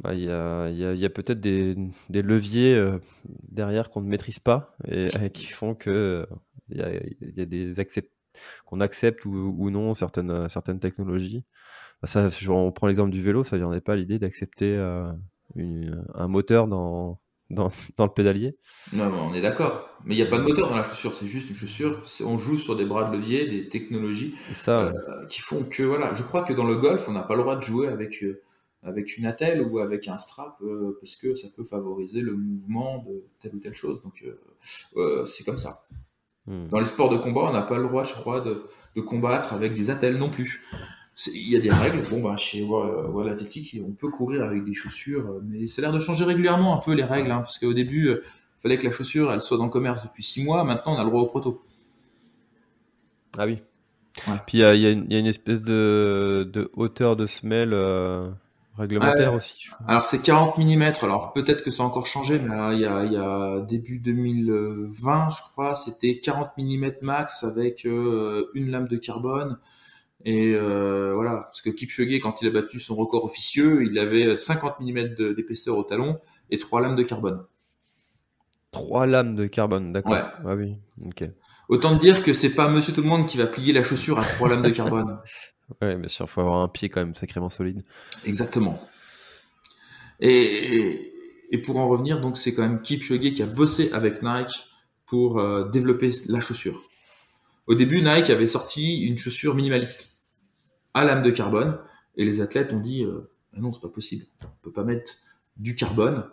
Bah, 0.00 0.14
il 0.14 0.22
y 0.22 0.30
a, 0.30 0.70
y 0.70 1.04
a 1.04 1.10
peut-être 1.10 1.40
des, 1.40 1.76
leviers 2.08 2.98
derrière 3.50 3.90
qu'on 3.90 4.00
ne 4.00 4.08
maîtrise 4.08 4.38
pas 4.38 4.74
et, 4.88 5.08
qui 5.28 5.44
font 5.44 5.74
que 5.74 6.26
il 6.70 6.78
y 6.78 6.82
a, 6.82 6.94
y 6.94 7.46
des 7.46 7.80
accept 7.80 8.10
qu'on 8.64 8.80
accepte 8.80 9.26
ou, 9.26 9.68
non 9.68 9.92
certaines, 9.92 10.48
certaines 10.48 10.80
technologies. 10.80 11.44
Bah, 12.00 12.06
ça, 12.06 12.30
on 12.48 12.72
prend 12.72 12.86
l'exemple 12.86 13.10
du 13.10 13.22
vélo, 13.22 13.44
ça 13.44 13.58
viendrait 13.58 13.82
pas 13.82 13.94
l'idée 13.94 14.18
d'accepter 14.18 14.74
un 14.78 16.28
moteur 16.28 16.66
dans, 16.66 17.20
dans, 17.54 17.70
le 17.98 18.08
pédalier. 18.08 18.56
Non, 18.92 19.10
on 19.12 19.34
est 19.34 19.40
d'accord. 19.40 19.88
Mais 20.04 20.14
il 20.14 20.16
n'y 20.18 20.22
a 20.22 20.30
pas 20.30 20.38
de 20.38 20.44
moteur 20.44 20.68
dans 20.68 20.76
la 20.76 20.84
chaussure, 20.84 21.14
c'est 21.14 21.26
juste 21.26 21.50
une 21.50 21.56
chaussure. 21.56 22.02
On 22.24 22.38
joue 22.38 22.56
sur 22.56 22.76
des 22.76 22.84
bras 22.84 23.10
de 23.10 23.16
levier, 23.16 23.48
des 23.48 23.68
technologies 23.68 24.34
ça, 24.52 24.84
euh, 24.84 25.26
qui 25.26 25.40
font 25.40 25.64
que, 25.64 25.82
voilà, 25.82 26.12
je 26.12 26.22
crois 26.22 26.42
que 26.42 26.52
dans 26.52 26.64
le 26.64 26.76
golf, 26.76 27.08
on 27.08 27.12
n'a 27.12 27.22
pas 27.22 27.34
le 27.34 27.42
droit 27.42 27.56
de 27.56 27.64
jouer 27.64 27.88
avec, 27.88 28.22
euh, 28.22 28.40
avec 28.82 29.18
une 29.18 29.26
attelle 29.26 29.62
ou 29.62 29.80
avec 29.80 30.06
un 30.06 30.16
strap 30.16 30.56
euh, 30.62 30.96
parce 31.00 31.16
que 31.16 31.34
ça 31.34 31.48
peut 31.54 31.64
favoriser 31.64 32.20
le 32.20 32.34
mouvement 32.34 33.04
de 33.06 33.24
telle 33.42 33.54
ou 33.54 33.58
telle 33.58 33.74
chose. 33.74 34.00
Donc, 34.02 34.24
c'est 35.26 35.44
comme 35.44 35.58
ça. 35.58 35.80
Hmm. 36.46 36.68
Dans 36.68 36.78
les 36.78 36.86
sports 36.86 37.10
de 37.10 37.16
combat, 37.16 37.42
on 37.42 37.52
n'a 37.52 37.62
pas 37.62 37.78
le 37.78 37.88
droit, 37.88 38.04
je 38.04 38.14
crois, 38.14 38.40
de, 38.40 38.62
de 38.94 39.00
combattre 39.00 39.52
avec 39.52 39.74
des 39.74 39.90
attelles 39.90 40.16
non 40.16 40.30
plus 40.30 40.64
il 41.28 41.48
y 41.50 41.56
a 41.56 41.60
des 41.60 41.70
règles. 41.70 42.02
Bon, 42.10 42.20
bah, 42.20 42.36
chez 42.36 42.62
World 42.62 43.32
Athletic, 43.32 43.76
on 43.86 43.92
peut 43.92 44.08
courir 44.08 44.42
avec 44.42 44.64
des 44.64 44.74
chaussures, 44.74 45.26
euh, 45.26 45.40
mais 45.44 45.66
ça 45.66 45.80
a 45.80 45.82
l'air 45.82 45.92
de 45.92 46.00
changer 46.00 46.24
régulièrement 46.24 46.76
un 46.76 46.82
peu 46.82 46.94
les 46.94 47.04
règles, 47.04 47.30
hein, 47.30 47.40
parce 47.40 47.58
qu'au 47.58 47.74
début, 47.74 48.06
il 48.06 48.10
euh, 48.10 48.24
fallait 48.62 48.78
que 48.78 48.84
la 48.84 48.92
chaussure, 48.92 49.32
elle 49.32 49.40
soit 49.40 49.58
dans 49.58 49.64
le 49.64 49.70
commerce 49.70 50.02
depuis 50.02 50.22
six 50.22 50.42
mois. 50.42 50.64
Maintenant, 50.64 50.94
on 50.94 50.98
a 50.98 51.04
le 51.04 51.10
droit 51.10 51.22
au 51.22 51.26
proto. 51.26 51.62
Ah 53.38 53.46
oui. 53.46 53.58
Puis 54.46 54.58
il 54.58 54.60
y, 54.60 54.64
a 54.64 54.90
une 54.90 55.26
espèce 55.26 55.62
de, 55.62 56.70
hauteur 56.74 57.16
de 57.16 57.26
semelle 57.26 57.72
euh, 57.72 58.28
réglementaire 58.76 59.32
aussi. 59.32 59.70
Alors 59.86 60.02
c'est 60.02 60.20
40 60.20 60.58
mm. 60.58 60.92
Alors 61.02 61.32
peut-être 61.32 61.62
que 61.62 61.70
ça 61.70 61.84
a 61.84 61.86
encore 61.86 62.06
changé, 62.06 62.38
mais 62.38 62.74
il 62.74 62.80
y 62.80 62.84
a, 62.84 63.60
début 63.60 63.98
2020, 63.98 65.28
je 65.30 65.42
crois, 65.52 65.74
c'était 65.74 66.18
40 66.18 66.50
mm 66.58 66.90
max 67.02 67.44
avec 67.44 67.84
une 67.84 68.70
lame 68.70 68.88
de 68.88 68.96
carbone. 68.96 69.58
Et 70.24 70.54
euh, 70.54 71.12
voilà, 71.14 71.44
parce 71.44 71.62
que 71.62 71.70
Kipchoge, 71.70 72.20
quand 72.20 72.42
il 72.42 72.48
a 72.48 72.50
battu 72.50 72.78
son 72.78 72.94
record 72.94 73.24
officieux, 73.24 73.84
il 73.84 73.98
avait 73.98 74.36
50 74.36 74.80
mm 74.80 75.34
d'épaisseur 75.34 75.78
au 75.78 75.84
talon 75.84 76.18
et 76.50 76.58
trois 76.58 76.80
lames 76.80 76.96
de 76.96 77.02
carbone. 77.02 77.44
Trois 78.70 79.06
lames 79.06 79.34
de 79.34 79.46
carbone, 79.46 79.92
d'accord. 79.92 80.12
Ouais. 80.12 80.22
Ah 80.46 80.54
oui, 80.54 80.76
ok. 81.06 81.24
Autant 81.68 81.96
dire 81.96 82.22
que 82.22 82.34
c'est 82.34 82.54
pas 82.54 82.68
Monsieur 82.68 82.92
Tout 82.92 83.02
le 83.02 83.08
Monde 83.08 83.26
qui 83.26 83.38
va 83.38 83.46
plier 83.46 83.72
la 83.72 83.82
chaussure 83.82 84.18
à 84.18 84.24
trois 84.24 84.48
lames 84.48 84.62
de 84.62 84.70
carbone. 84.70 85.18
Ouais, 85.80 85.94
bien 85.94 86.08
sûr, 86.08 86.26
il 86.26 86.28
faut 86.28 86.40
avoir 86.40 86.62
un 86.62 86.68
pied 86.68 86.88
quand 86.88 86.98
même 86.98 87.14
sacrément 87.14 87.48
solide. 87.48 87.84
Exactement. 88.26 88.76
Et, 90.18 91.12
et 91.50 91.58
pour 91.58 91.76
en 91.76 91.88
revenir, 91.88 92.20
donc 92.20 92.36
c'est 92.36 92.54
quand 92.54 92.62
même 92.62 92.82
Kipchoge 92.82 93.32
qui 93.32 93.40
a 93.40 93.46
bossé 93.46 93.88
avec 93.92 94.20
Nike 94.20 94.66
pour 95.06 95.38
euh, 95.38 95.68
développer 95.68 96.10
la 96.28 96.40
chaussure. 96.40 96.82
Au 97.66 97.74
début, 97.74 98.02
Nike 98.02 98.30
avait 98.30 98.46
sorti 98.46 99.02
une 99.06 99.18
chaussure 99.18 99.54
minimaliste 99.54 100.09
à 100.94 101.04
lame 101.04 101.22
de 101.22 101.30
carbone, 101.30 101.78
et 102.16 102.24
les 102.24 102.40
athlètes 102.40 102.72
ont 102.72 102.80
dit 102.80 103.04
euh, 103.04 103.30
ah 103.56 103.60
non, 103.60 103.72
c'est 103.72 103.80
pas 103.80 103.88
possible, 103.88 104.26
on 104.44 104.48
peut 104.62 104.72
pas 104.72 104.84
mettre 104.84 105.14
du 105.56 105.74
carbone 105.74 106.24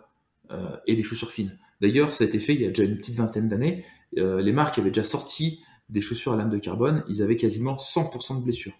euh, 0.50 0.76
et 0.86 0.94
des 0.94 1.02
chaussures 1.02 1.30
fines. 1.30 1.58
D'ailleurs, 1.80 2.14
ça 2.14 2.24
a 2.24 2.26
été 2.26 2.38
fait 2.38 2.54
il 2.54 2.60
y 2.60 2.64
a 2.64 2.68
déjà 2.68 2.84
une 2.84 2.96
petite 2.96 3.16
vingtaine 3.16 3.48
d'années. 3.48 3.84
Euh, 4.16 4.40
les 4.40 4.52
marques 4.52 4.78
avaient 4.78 4.90
déjà 4.90 5.04
sorti 5.04 5.62
des 5.88 6.00
chaussures 6.00 6.32
à 6.32 6.36
lame 6.36 6.50
de 6.50 6.58
carbone, 6.58 7.04
ils 7.08 7.22
avaient 7.22 7.36
quasiment 7.36 7.76
100% 7.76 8.38
de 8.38 8.44
blessures. 8.44 8.74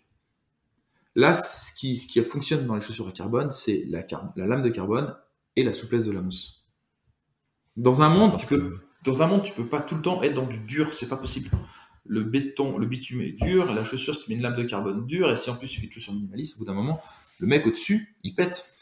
Là, 1.14 1.35
ce 1.35 1.72
qui, 1.74 1.97
ce 1.97 2.07
qui 2.07 2.22
fonctionne 2.22 2.66
dans 2.66 2.74
les 2.74 2.81
chaussures 2.81 3.09
à 3.09 3.12
carbone, 3.12 3.51
c'est 3.51 3.85
la, 3.89 4.07
la, 4.37 4.47
lame 4.47 4.62
de 4.62 4.68
carbone 4.68 5.14
et 5.57 5.64
la 5.64 5.72
souplesse 5.72 6.05
de 6.05 6.12
la 6.12 6.20
mousse. 6.20 6.66
Dans 7.76 8.03
un 8.03 8.09
monde, 8.09 8.37
tu 8.39 8.47
peux, 8.47 8.72
dans 9.05 9.22
un 9.22 9.26
monde, 9.26 9.43
tu 9.43 9.53
peux 9.53 9.66
pas 9.66 9.81
tout 9.81 9.95
le 9.95 10.03
temps 10.03 10.22
être 10.22 10.35
dans 10.35 10.47
du 10.47 10.61
dur, 10.61 10.93
c'est 10.95 11.09
pas 11.09 11.16
possible. 11.16 11.51
Le 12.05 12.23
béton, 12.23 12.79
le 12.79 12.87
bitume 12.87 13.21
est 13.21 13.33
dur, 13.33 13.73
la 13.73 13.85
chaussure, 13.85 14.15
si 14.15 14.25
tu 14.25 14.31
mets 14.31 14.37
une 14.37 14.43
lame 14.43 14.57
de 14.57 14.65
carbone 14.65 15.07
dure, 15.07 15.31
et 15.31 15.37
si 15.37 15.51
en 15.51 15.57
plus 15.57 15.69
tu 15.69 15.81
fais 15.81 15.87
une 15.87 15.93
chaussure 15.93 16.15
minimaliste, 16.15 16.57
au 16.57 16.61
bout 16.61 16.65
d'un 16.65 16.75
moment, 16.75 17.01
le 17.39 17.47
mec 17.47 17.67
au-dessus, 17.67 18.17
il 18.23 18.35
pète. 18.35 18.75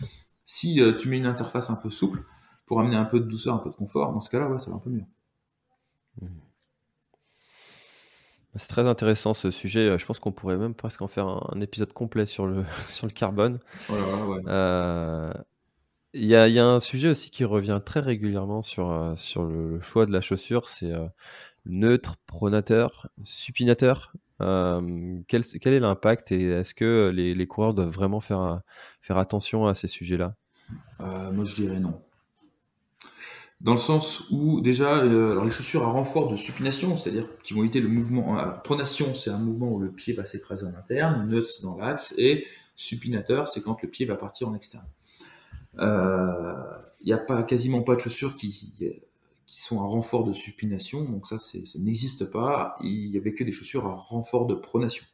Si 0.45 0.81
euh, 0.81 0.93
tu 0.93 1.09
mets 1.09 1.19
une 1.19 1.27
interface 1.27 1.71
un 1.71 1.77
peu 1.77 1.91
souple, 1.91 2.23
pour 2.67 2.81
amener 2.81 2.97
un 2.97 3.05
peu 3.05 3.21
de 3.21 3.27
douceur, 3.27 3.55
un 3.55 3.59
peu 3.59 3.71
de 3.71 3.75
confort, 3.75 4.13
dans 4.13 4.21
ce 4.21 4.31
cas-là, 4.31 4.49
ouais, 4.49 4.59
ça 4.59 4.71
va 4.71 4.77
un 4.77 4.81
peu 4.81 4.91
mieux. 4.91 5.05
Mmh. 6.21 6.27
C'est 8.57 8.69
très 8.69 8.87
intéressant 8.87 9.35
ce 9.35 9.51
sujet. 9.51 9.99
Je 9.99 10.07
pense 10.07 10.19
qu'on 10.19 10.33
pourrait 10.33 10.57
même 10.57 10.75
presque 10.75 11.03
en 11.03 11.09
faire 11.09 11.27
un, 11.27 11.61
épisode 11.61 11.93
complet 11.93 12.27
sur 12.27 12.47
le, 12.47 12.65
sur 12.89 13.07
le 13.07 13.13
carbone. 13.13 13.61
Euh, 13.91 15.33
il 16.15 16.25
y, 16.25 16.35
a, 16.35 16.49
y, 16.49 16.59
a, 16.59 16.65
un 16.65 16.81
sujet 16.81 17.11
aussi 17.11 17.31
qui 17.31 17.45
revient 17.45 17.81
très 17.85 18.01
régulièrement 18.01 18.63
sur, 18.63 18.91
euh, 18.91 19.15
sur 19.17 19.45
le, 19.45 19.81
choix 19.81 20.07
de 20.07 20.13
la 20.13 20.23
chaussure, 20.23 20.69
c'est 20.69 20.93
euh, 20.93 21.07
neutre, 21.67 22.17
pronateur, 22.27 23.09
supinateur. 23.23 24.13
quel, 24.39 25.45
quel, 25.61 25.73
est 25.73 25.81
l'impact 25.81 26.33
et 26.33 26.51
est-ce 26.51 26.75
que 26.75 27.11
les, 27.15 27.47
coureurs 27.47 27.75
doivent 27.75 27.91
vraiment 27.91 28.21
faire, 28.21 28.63
attention 29.11 29.67
à 29.67 29.75
ces 29.75 29.89
sujets-là? 29.89 30.35
Moi, 31.01 31.45
je 31.45 31.55
dirais 31.55 31.81
non 31.81 32.01
dans 33.61 33.73
le 33.73 33.79
sens 33.79 34.29
où 34.31 34.61
déjà 34.61 34.99
euh, 34.99 35.33
alors 35.33 35.45
les 35.45 35.51
chaussures 35.51 35.83
à 35.83 35.91
renfort 35.91 36.31
de 36.31 36.37
supination, 36.37 36.97
c'est-à-dire 36.97 37.27
qui 37.43 37.55
vont 37.55 37.61
éviter 37.61 37.81
le 37.81 37.89
mouvement. 37.89 38.39
Alors 38.39 38.63
pronation, 38.63 39.15
c'est 39.15 39.31
un 39.31 39.39
mouvement 39.39 39.69
où 39.73 39.79
le 39.79 39.91
pied 39.91 40.13
va 40.13 40.25
s'écraser 40.25 40.67
en 40.67 40.75
interne, 40.75 41.29
neutre 41.29 41.51
dans 41.63 41.77
l'axe, 41.77 42.15
et 42.19 42.47
supinateur, 42.77 43.49
c'est 43.49 43.63
quand 43.63 43.81
le 43.83 43.89
pied 43.89 44.05
va 44.05 44.17
partir 44.17 44.49
en 44.49 44.55
externe. 44.55 44.87
Il 45.75 45.81
euh, 45.83 46.55
n'y 47.05 47.13
a 47.13 47.19
pas 47.19 47.43
quasiment 47.43 47.83
pas 47.83 47.95
de 47.95 48.01
chaussures 48.01 48.35
qui, 48.35 48.73
qui 49.47 49.63
sont 49.63 49.81
à 49.81 49.85
renfort 49.85 50.25
de 50.25 50.33
supination, 50.33 51.05
donc 51.05 51.27
ça, 51.27 51.39
ça 51.39 51.59
n'existe 51.79 52.31
pas. 52.31 52.77
Il 52.83 53.11
y 53.11 53.17
avait 53.17 53.33
que 53.33 53.45
des 53.45 53.53
chaussures 53.53 53.87
à 53.87 53.95
renfort 53.95 54.47
de 54.47 54.55
pronation. 54.55 55.05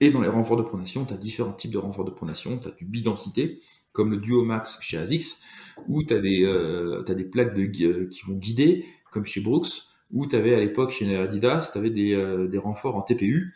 Et 0.00 0.10
dans 0.10 0.20
les 0.20 0.28
renforts 0.28 0.56
de 0.56 0.62
pronation, 0.62 1.04
tu 1.04 1.12
as 1.12 1.16
différents 1.16 1.52
types 1.52 1.72
de 1.72 1.78
renforts 1.78 2.04
de 2.04 2.10
pronation. 2.10 2.58
Tu 2.58 2.68
as 2.68 2.70
du 2.70 2.84
bidensité, 2.84 3.60
comme 3.92 4.10
le 4.10 4.18
Duo 4.18 4.44
Max 4.44 4.78
chez 4.80 4.96
ASICS, 4.96 5.42
où 5.88 6.04
tu 6.04 6.14
as, 6.14 6.18
euh, 6.18 7.02
des 7.02 7.24
plaques 7.24 7.56
euh, 7.58 8.08
qui 8.08 8.22
vont 8.26 8.34
guider, 8.34 8.84
comme 9.10 9.26
chez 9.26 9.40
Brooks, 9.40 9.68
où 10.10 10.26
tu 10.26 10.36
avais 10.36 10.54
à 10.54 10.60
l'époque 10.60 10.90
chez 10.90 11.16
Adidas, 11.16 11.70
tu 11.72 11.78
avais 11.78 11.90
des, 11.90 12.14
euh, 12.14 12.46
des, 12.46 12.58
renforts 12.58 12.96
en 12.96 13.02
TPU, 13.02 13.54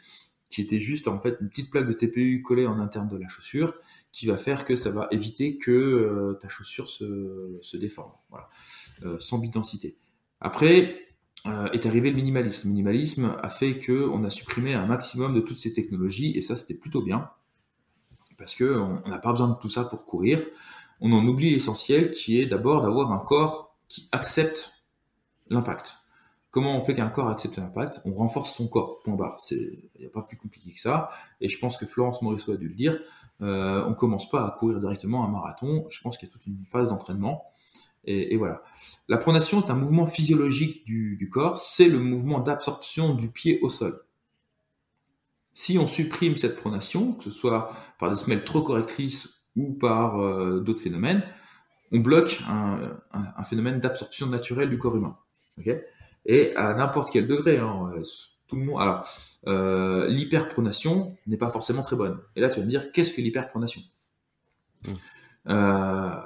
qui 0.51 0.61
étaient 0.61 0.81
juste 0.81 1.09
en 1.09 1.19
fait 1.19 1.39
une 1.41 1.49
petite 1.49 1.71
plaque 1.71 1.87
de 1.87 1.95
TPU 1.95 2.43
collée 2.43 2.67
en 2.67 2.79
interne 2.79 3.09
de 3.09 3.17
la 3.17 3.29
chaussure, 3.29 3.75
qui 4.11 4.27
va 4.27 4.37
faire 4.37 4.65
que 4.65 4.77
ça 4.77 4.91
va 4.91 5.09
éviter 5.13 5.57
que 5.57 6.37
ta 6.43 6.49
chaussure 6.49 6.91
se, 6.91 7.57
se 7.63 7.77
déforme, 7.79 8.13
voilà, 8.29 8.49
sans 9.19 9.39
bidensité. 9.39 9.97
Après, 10.41 10.99
est 11.73 11.87
arrivé 11.87 12.11
le 12.11 12.17
minimalisme. 12.17 12.69
Le 12.69 12.73
minimalisme 12.73 13.37
a 13.43 13.49
fait 13.49 13.81
qu'on 13.81 14.23
a 14.25 14.31
supprimé 14.31 14.75
un 14.75 14.87
maximum 14.87 15.35
de 15.35 15.41
toutes 15.41 15.59
ces 15.59 15.73
technologies, 15.73 16.37
et 16.37 16.41
ça 16.41 16.57
c'était 16.57 16.79
plutôt 16.79 17.03
bien 17.03 17.29
parce 18.43 18.57
qu'on 18.57 19.09
n'a 19.09 19.21
pas 19.21 19.31
besoin 19.31 19.49
de 19.49 19.55
tout 19.55 19.69
ça 19.69 19.85
pour 19.85 20.05
courir. 20.05 20.45
On 21.01 21.13
en 21.13 21.25
oublie 21.27 21.51
l'essentiel 21.51 22.11
qui 22.11 22.41
est 22.41 22.47
d'abord 22.47 22.83
d'avoir 22.83 23.13
un 23.13 23.19
corps 23.19 23.77
qui 23.87 24.09
accepte 24.11 24.85
l'impact. 25.49 25.99
Comment 26.51 26.77
on 26.77 26.85
fait 26.85 26.95
qu'un 26.95 27.09
corps 27.09 27.29
accepte 27.29 27.57
l'impact? 27.57 28.01
On 28.05 28.13
renforce 28.13 28.53
son 28.53 28.67
corps, 28.67 28.99
point 29.05 29.15
barre. 29.15 29.37
Il 29.53 29.89
n'y 30.01 30.07
a 30.07 30.11
pas 30.11 30.23
plus 30.23 30.37
compliqué 30.37 30.73
que 30.73 30.81
ça. 30.81 31.11
Et 31.41 31.49
je 31.49 31.57
pense 31.61 31.77
que 31.77 31.87
Florence 31.87 32.21
Morisseau 32.21 32.53
a 32.53 32.57
dû 32.57 32.69
le 32.69 32.75
dire. 32.75 32.99
Euh, 33.43 33.85
on 33.87 33.95
commence 33.95 34.29
pas 34.29 34.45
à 34.45 34.51
courir 34.51 34.81
directement 34.81 35.25
un 35.25 35.29
marathon. 35.29 35.87
Je 35.89 36.01
pense 36.03 36.19
qu'il 36.19 36.29
y 36.29 36.31
a 36.31 36.33
toute 36.33 36.47
une 36.47 36.65
phase 36.67 36.89
d'entraînement. 36.89 37.45
Et, 38.05 38.37
voilà. 38.37 38.63
La 39.09 39.17
pronation 39.17 39.65
est 39.65 39.71
un 39.71 39.77
mouvement 39.77 40.07
physiologique 40.07 40.85
du 40.85 41.29
corps. 41.31 41.59
C'est 41.59 41.89
le 41.89 41.99
mouvement 41.99 42.41
d'absorption 42.41 43.15
du 43.15 43.31
pied 43.31 43.61
au 43.63 43.71
sol. 43.71 44.03
Si 45.55 45.79
on 45.79 45.87
supprime 45.87 46.37
cette 46.37 46.57
pronation, 46.57 47.13
que 47.13 47.25
ce 47.25 47.31
soit 47.31 47.73
par 47.99 48.11
des 48.11 48.17
semelles 48.17 48.45
trop 48.45 48.63
correctrices 48.63 49.47
ou 49.55 49.75
par 49.75 50.21
euh, 50.21 50.61
d'autres 50.61 50.81
phénomènes, 50.81 51.23
on 51.93 51.99
bloque 51.99 52.41
un, 52.49 53.45
phénomène 53.45 53.79
d'absorption 53.79 54.27
naturelle 54.27 54.71
du 54.71 54.79
corps 54.79 54.97
humain. 54.97 55.19
et 56.25 56.57
à 56.57 56.73
n'importe 56.73 57.11
quel 57.13 57.27
degré. 57.27 57.59
Hein, 57.59 57.93
tout 58.47 58.57
le 58.57 58.65
monde. 58.65 58.81
Alors, 58.81 59.07
euh, 59.47 60.09
l'hyperpronation 60.09 61.17
n'est 61.27 61.37
pas 61.37 61.51
forcément 61.51 61.83
très 61.83 61.97
bonne. 61.97 62.19
Et 62.35 62.41
là, 62.41 62.49
tu 62.49 62.61
vas 62.61 62.65
me 62.65 62.71
dire, 62.71 62.93
qu'est-ce 62.93 63.13
que 63.13 63.21
l'hyperpronation? 63.21 63.83
Mmh. 64.87 64.91
euh, 65.49 66.17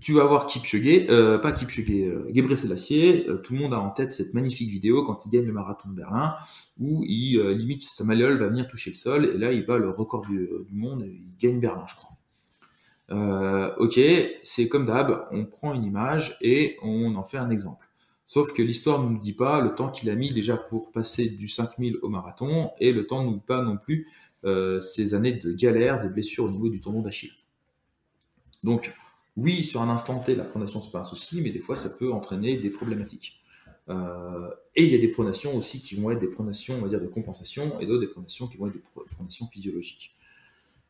tu 0.00 0.12
vas 0.12 0.24
voir 0.24 0.46
Kipchoge, 0.46 1.06
euh, 1.10 1.38
pas 1.38 1.52
Kipchoge, 1.52 1.90
euh, 1.90 2.30
Gebre 2.32 2.56
Selassie, 2.56 3.24
euh, 3.28 3.38
tout 3.38 3.54
le 3.54 3.60
monde 3.60 3.74
a 3.74 3.80
en 3.80 3.90
tête 3.90 4.12
cette 4.12 4.34
magnifique 4.34 4.70
vidéo 4.70 5.04
quand 5.04 5.26
il 5.26 5.30
gagne 5.30 5.44
le 5.44 5.52
marathon 5.52 5.88
de 5.88 5.94
Berlin, 5.94 6.36
où 6.78 7.04
il 7.06 7.38
euh, 7.38 7.52
limite 7.52 7.82
sa 7.82 8.04
malléole 8.04 8.38
va 8.38 8.48
venir 8.48 8.68
toucher 8.68 8.90
le 8.90 8.96
sol, 8.96 9.26
et 9.26 9.38
là 9.38 9.52
il 9.52 9.66
bat 9.66 9.78
le 9.78 9.90
record 9.90 10.26
du, 10.26 10.48
monde, 10.72 11.02
et 11.02 11.08
il 11.08 11.36
gagne 11.38 11.60
Berlin, 11.60 11.84
je 11.86 11.94
crois. 11.96 13.76
ok, 13.78 14.00
c'est 14.44 14.68
comme 14.68 14.86
d'hab, 14.86 15.26
on 15.32 15.44
prend 15.44 15.74
une 15.74 15.84
image 15.84 16.36
et 16.42 16.76
on 16.82 17.14
en 17.16 17.24
fait 17.24 17.38
un 17.38 17.50
exemple. 17.50 17.86
Sauf 18.24 18.52
que 18.52 18.60
l'histoire 18.60 19.02
ne 19.02 19.08
nous 19.08 19.18
dit 19.18 19.32
pas 19.32 19.60
le 19.60 19.74
temps 19.74 19.90
qu'il 19.90 20.10
a 20.10 20.14
mis 20.14 20.32
déjà 20.32 20.58
pour 20.58 20.92
passer 20.92 21.30
du 21.30 21.48
5000 21.48 21.96
au 22.02 22.08
marathon, 22.08 22.70
et 22.78 22.92
le 22.92 23.06
temps 23.06 23.22
ne 23.22 23.30
nous 23.30 23.36
dit 23.36 23.46
pas 23.46 23.62
non 23.62 23.78
plus 23.78 24.06
ces 24.80 25.14
années 25.14 25.32
de 25.32 25.52
galère, 25.52 26.02
de 26.02 26.08
blessures 26.08 26.44
au 26.44 26.50
niveau 26.50 26.68
du 26.68 26.80
tendon 26.80 27.02
d'Achille. 27.02 27.32
Donc, 28.62 28.92
oui, 29.38 29.62
sur 29.62 29.80
un 29.80 29.88
instant 29.88 30.18
T, 30.18 30.34
la 30.34 30.42
pronation, 30.42 30.82
c'est 30.82 30.90
pas 30.90 30.98
un 30.98 31.04
souci, 31.04 31.40
mais 31.40 31.50
des 31.50 31.60
fois, 31.60 31.76
ça 31.76 31.90
peut 31.90 32.12
entraîner 32.12 32.56
des 32.56 32.70
problématiques. 32.70 33.40
Euh, 33.88 34.50
et 34.74 34.84
il 34.84 34.90
y 34.90 34.96
a 34.96 34.98
des 34.98 35.08
pronations 35.08 35.56
aussi 35.56 35.80
qui 35.80 35.94
vont 35.94 36.10
être 36.10 36.18
des 36.18 36.28
pronations, 36.28 36.74
on 36.74 36.82
va 36.82 36.88
dire, 36.88 37.00
de 37.00 37.06
compensation, 37.06 37.78
et 37.78 37.86
d'autres 37.86 38.00
des 38.00 38.08
pronations 38.08 38.48
qui 38.48 38.56
vont 38.56 38.66
être 38.66 38.72
des 38.72 38.82
pronations 39.14 39.46
physiologiques. 39.46 40.16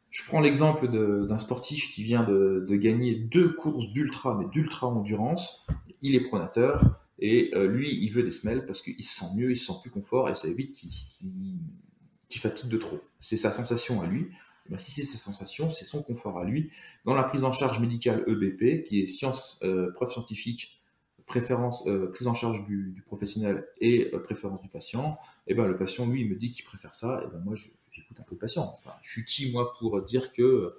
Je 0.09 0.25
prends 0.25 0.41
l'exemple 0.41 0.89
d'un 0.89 1.39
sportif 1.39 1.93
qui 1.93 2.03
vient 2.03 2.25
de, 2.25 2.67
gagner 2.71 3.15
deux 3.15 3.51
courses 3.51 3.93
d'ultra, 3.93 4.35
mais 4.39 4.47
d'ultra 4.51 4.87
endurance. 4.87 5.67
Il 6.01 6.15
est 6.15 6.21
pronateur, 6.21 7.03
et 7.19 7.51
euh, 7.55 7.67
lui, 7.67 8.03
il 8.03 8.09
veut 8.11 8.23
des 8.23 8.33
semelles 8.33 8.65
parce 8.65 8.81
qu'il 8.81 9.05
se 9.05 9.21
sent 9.21 9.37
mieux, 9.37 9.51
il 9.51 9.59
se 9.59 9.67
sent 9.67 9.79
plus 9.83 9.91
confort, 9.91 10.31
et 10.31 10.35
ça 10.35 10.49
évite 10.49 10.73
qu'il 10.73 12.41
fatigue 12.41 12.71
de 12.71 12.79
trop. 12.79 12.99
C'est 13.21 13.37
sa 13.37 13.53
sensation 13.53 14.01
à 14.01 14.07
lui. 14.07 14.31
Ben, 14.69 14.77
si 14.77 14.91
c'est 14.91 15.03
sa 15.03 15.17
sensation, 15.17 15.71
c'est 15.71 15.85
son 15.85 16.03
confort 16.03 16.39
à 16.39 16.45
lui. 16.45 16.71
Dans 17.05 17.15
la 17.15 17.25
prise 17.25 17.45
en 17.45 17.53
charge 17.53 17.81
médicale 17.81 18.23
EBP, 18.27 18.85
qui 18.85 19.01
est 19.01 19.07
science, 19.07 19.61
euh, 19.63 19.93
preuve 19.93 20.11
scientifique, 20.11 20.83
préférence, 21.27 21.87
euh, 21.87 22.11
prise 22.13 22.27
en 22.27 22.35
charge 22.35 22.67
du, 22.67 23.03
professionnel 23.07 23.67
et 23.81 24.11
euh, 24.15 24.19
préférence 24.19 24.61
du 24.61 24.69
patient, 24.69 25.19
et 25.47 25.53
eh 25.53 25.55
ben, 25.55 25.67
le 25.67 25.79
patient, 25.79 26.07
lui, 26.07 26.23
il 26.23 26.29
me 26.29 26.37
dit 26.37 26.51
qu'il 26.51 26.65
préfère 26.65 26.93
ça, 26.93 27.21
et 27.23 27.27
eh 27.27 27.33
ben, 27.33 27.41
moi, 27.45 27.55
j'écoute 27.55 28.19
un 28.21 28.23
peu 28.23 28.35
le 28.35 28.39
patient. 28.39 28.75
Enfin, 28.75 28.93
je 29.03 29.11
suis 29.11 29.25
qui, 29.25 29.53
moi, 29.53 29.73
pour 29.79 30.03
dire 30.03 30.33
que 30.33 30.77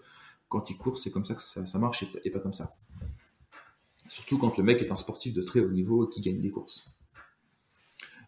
quand 0.50 0.70
il 0.70 0.78
court, 0.78 0.98
c'est 0.98 1.12
comme 1.12 1.26
ça 1.26 1.34
que 1.36 1.42
ça, 1.42 1.80
marche 1.80 2.04
et, 2.24 2.30
pas 2.30 2.40
comme 2.40 2.54
ça. 2.54 2.76
Surtout 4.08 4.38
quand 4.40 4.58
le 4.58 4.64
mec 4.64 4.82
est 4.82 4.92
un 4.92 4.98
sportif 4.98 5.34
de 5.34 5.42
très 5.42 5.60
haut 5.60 5.70
niveau 5.70 6.08
et 6.08 6.10
qui 6.10 6.22
gagne 6.22 6.42
des 6.42 6.50
courses. 6.50 6.92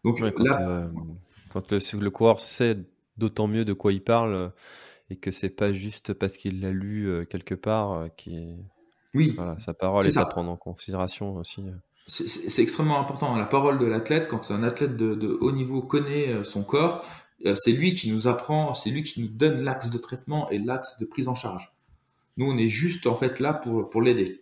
Donc 0.03 0.19
là, 0.19 0.31
quand 0.31 1.71
le, 1.71 1.99
le 1.99 2.09
coureur 2.09 2.39
sait 2.41 2.77
d'autant 3.17 3.47
mieux 3.47 3.65
de 3.65 3.73
quoi 3.73 3.91
il 3.91 4.03
parle, 4.03 4.51
et 5.11 5.17
que 5.17 5.31
c'est 5.31 5.49
pas 5.49 5.73
juste 5.73 6.13
parce 6.13 6.37
qu'il 6.37 6.61
l'a 6.61 6.71
lu 6.71 7.07
euh, 7.07 7.25
quelque 7.25 7.53
part 7.53 7.91
euh, 7.91 8.07
qui 8.15 8.47
oui 9.13 9.33
voilà, 9.35 9.57
sa 9.59 9.73
parole 9.73 10.07
est, 10.07 10.17
à 10.17 10.25
prendre 10.25 10.49
en 10.49 10.55
considération 10.55 11.35
aussi 11.35 11.61
euh. 11.61 11.73
c'est 12.07 12.61
extrêmement 12.61 12.99
important 12.99 13.35
la 13.35 13.45
parole 13.45 13.77
de 13.77 13.85
l'athlète 13.85 14.29
quand 14.29 14.51
un 14.51 14.63
athlète 14.63 14.95
de, 14.95 15.37
haut 15.41 15.51
niveau 15.51 15.81
connaît 15.81 16.43
son 16.45 16.63
corps 16.63 17.05
c'est 17.55 17.73
lui 17.73 17.93
qui 17.93 18.11
nous 18.11 18.27
apprend 18.27 18.73
c'est 18.73 18.89
lui 18.89 19.03
qui 19.03 19.21
nous 19.21 19.27
donne 19.27 19.61
l'axe 19.61 19.89
de 19.89 19.97
traitement 19.97 20.49
et 20.49 20.59
l'axe 20.59 20.99
de 20.99 21.05
prise 21.05 21.27
en 21.27 21.35
charge. 21.35 21.73
Nous 22.37 22.45
on 22.45 22.57
est 22.57 22.67
juste 22.67 23.07
en 23.07 23.15
fait 23.15 23.39
là 23.39 23.53
pour, 23.53 23.89
pour 23.89 24.01
l'aider. 24.01 24.41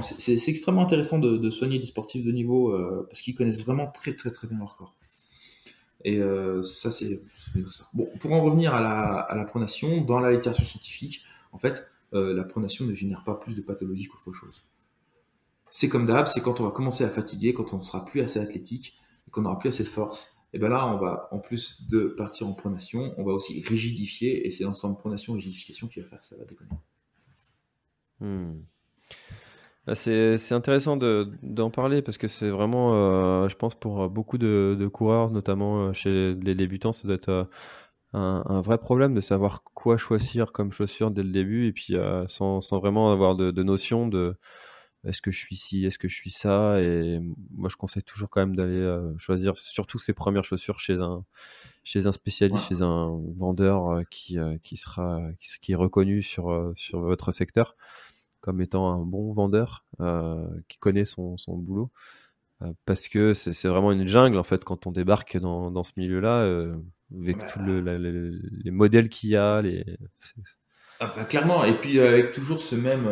C'est 0.00 0.48
extrêmement 0.48 0.82
intéressant 0.82 1.18
de, 1.18 1.36
de, 1.36 1.50
soigner 1.50 1.78
des 1.78 1.86
sportifs 1.86 2.24
de 2.24 2.32
niveau 2.32 2.76
parce 3.06 3.20
qu'ils 3.20 3.36
connaissent 3.36 3.64
vraiment 3.64 3.86
très 3.86 4.14
très 4.14 4.32
très 4.32 4.48
bien 4.48 4.58
leur 4.58 4.76
corps 4.76 4.94
et 6.04 6.18
euh, 6.18 6.62
ça, 6.62 6.92
c'est 6.92 7.22
Bon, 7.94 8.08
pour 8.20 8.32
en 8.32 8.42
revenir 8.42 8.74
à 8.74 8.80
la, 8.80 9.44
pronation, 9.44 10.02
dans 10.02 10.20
la 10.20 10.32
littérature 10.32 10.66
scientifique, 10.66 11.24
en 11.52 11.58
fait, 11.58 11.88
euh, 12.12 12.34
la 12.34 12.44
pronation 12.44 12.84
ne 12.84 12.94
génère 12.94 13.24
pas 13.24 13.34
plus 13.34 13.54
de 13.54 13.62
pathologie 13.62 14.06
qu'autre 14.06 14.32
chose. 14.32 14.62
C'est 15.70 15.88
comme 15.88 16.06
d'hab, 16.06 16.26
c'est 16.26 16.40
quand 16.40 16.60
on 16.60 16.64
va 16.64 16.70
commencer 16.70 17.04
à 17.04 17.08
fatiguer, 17.08 17.54
quand 17.54 17.72
on 17.72 17.78
ne 17.78 17.82
sera 17.82 18.04
plus 18.04 18.20
assez 18.20 18.38
athlétique, 18.38 18.98
qu'on 19.30 19.42
n'aura 19.42 19.58
plus 19.58 19.70
assez 19.70 19.82
de 19.82 19.88
force, 19.88 20.38
Et 20.52 20.58
ben 20.58 20.68
là, 20.68 20.86
on 20.86 20.98
va, 20.98 21.28
en 21.32 21.40
plus 21.40 21.88
de 21.88 22.04
partir 22.16 22.46
en 22.46 22.52
pronation, 22.52 23.12
on 23.16 23.24
va 23.24 23.32
aussi 23.32 23.60
rigidifier, 23.66 24.46
et 24.46 24.50
c'est 24.52 24.62
l'ensemble 24.62 24.96
pronation 24.98 25.32
rigidification 25.32 25.88
qui 25.88 26.00
va 26.00 26.06
faire 26.06 26.22
ça 26.22 26.36
va 26.36 26.44
déconner. 26.44 26.70
Hmm. 28.20 28.60
Bah, 29.86 29.94
c'est 29.94 30.52
intéressant 30.52 30.96
d'en 30.96 31.70
parler 31.70 32.00
parce 32.00 32.16
que 32.16 32.26
c'est 32.26 32.48
vraiment, 32.48 32.94
euh, 32.94 33.48
je 33.50 33.56
pense, 33.56 33.74
pour 33.74 34.08
beaucoup 34.08 34.38
de, 34.38 34.88
coureurs, 34.92 35.30
notamment 35.30 35.88
euh, 35.88 35.92
chez 35.92 36.34
les 36.34 36.54
débutants, 36.54 36.94
ça 36.94 37.06
doit 37.06 37.16
être 37.16 37.28
euh, 37.28 37.44
un, 38.14 38.62
vrai 38.62 38.78
problème 38.78 39.14
de 39.14 39.20
savoir 39.20 39.62
quoi 39.74 39.98
choisir 39.98 40.52
comme 40.52 40.72
chaussure 40.72 41.10
dès 41.10 41.22
le 41.22 41.30
début 41.30 41.66
et 41.66 41.72
puis 41.72 41.96
sans, 42.28 42.60
vraiment 42.72 43.12
avoir 43.12 43.36
de, 43.36 43.50
de 43.50 43.62
notion 43.62 44.08
de 44.08 44.36
est-ce 45.06 45.20
que 45.20 45.30
je 45.30 45.38
suis 45.38 45.56
ci, 45.56 45.84
est-ce 45.84 45.98
que 45.98 46.08
je 46.08 46.14
suis 46.14 46.30
ça. 46.30 46.80
Et 46.80 47.20
moi, 47.54 47.68
je 47.68 47.76
conseille 47.76 48.02
toujours 48.04 48.30
quand 48.30 48.40
même 48.40 48.56
d'aller 48.56 48.98
choisir 49.18 49.58
surtout 49.58 49.98
ses 49.98 50.14
premières 50.14 50.44
chaussures 50.44 50.80
chez 50.80 50.94
un, 50.94 51.24
chez 51.82 52.06
un 52.06 52.12
spécialiste, 52.12 52.68
chez 52.68 52.80
un 52.80 53.20
vendeur 53.36 54.00
qui, 54.10 54.38
qui, 54.62 54.76
sera, 54.76 55.20
qui, 55.60 55.72
est 55.72 55.74
reconnu 55.74 56.22
sur, 56.22 56.72
sur 56.74 57.00
votre 57.00 57.32
secteur 57.32 57.76
comme 58.44 58.60
étant 58.60 58.92
un 58.92 59.06
bon 59.06 59.32
vendeur 59.32 59.86
euh, 60.00 60.46
qui 60.68 60.78
connaît 60.78 61.06
son, 61.06 61.38
son 61.38 61.56
boulot. 61.56 61.90
Euh, 62.60 62.70
parce 62.84 63.08
que 63.08 63.32
c'est 63.32 63.68
vraiment 63.68 63.90
une 63.90 64.06
jungle 64.06 64.36
en 64.36 64.42
fait 64.42 64.64
quand 64.64 64.86
on 64.86 64.92
débarque 64.92 65.38
dans, 65.38 65.70
dans 65.70 65.82
ce 65.82 65.92
milieu-là, 65.96 66.42
euh, 66.42 66.76
avec 67.22 67.46
tous 67.46 67.60
le, 67.60 67.80
les 67.80 68.70
modèles 68.70 69.08
qu'il 69.08 69.30
y 69.30 69.36
a. 69.36 69.62
Les... 69.62 69.86
Ah 71.00 71.14
bah, 71.16 71.24
clairement, 71.24 71.64
et 71.64 71.80
puis 71.80 71.98
avec 72.00 72.32
toujours 72.32 72.60
ce 72.60 72.74
même, 72.74 73.06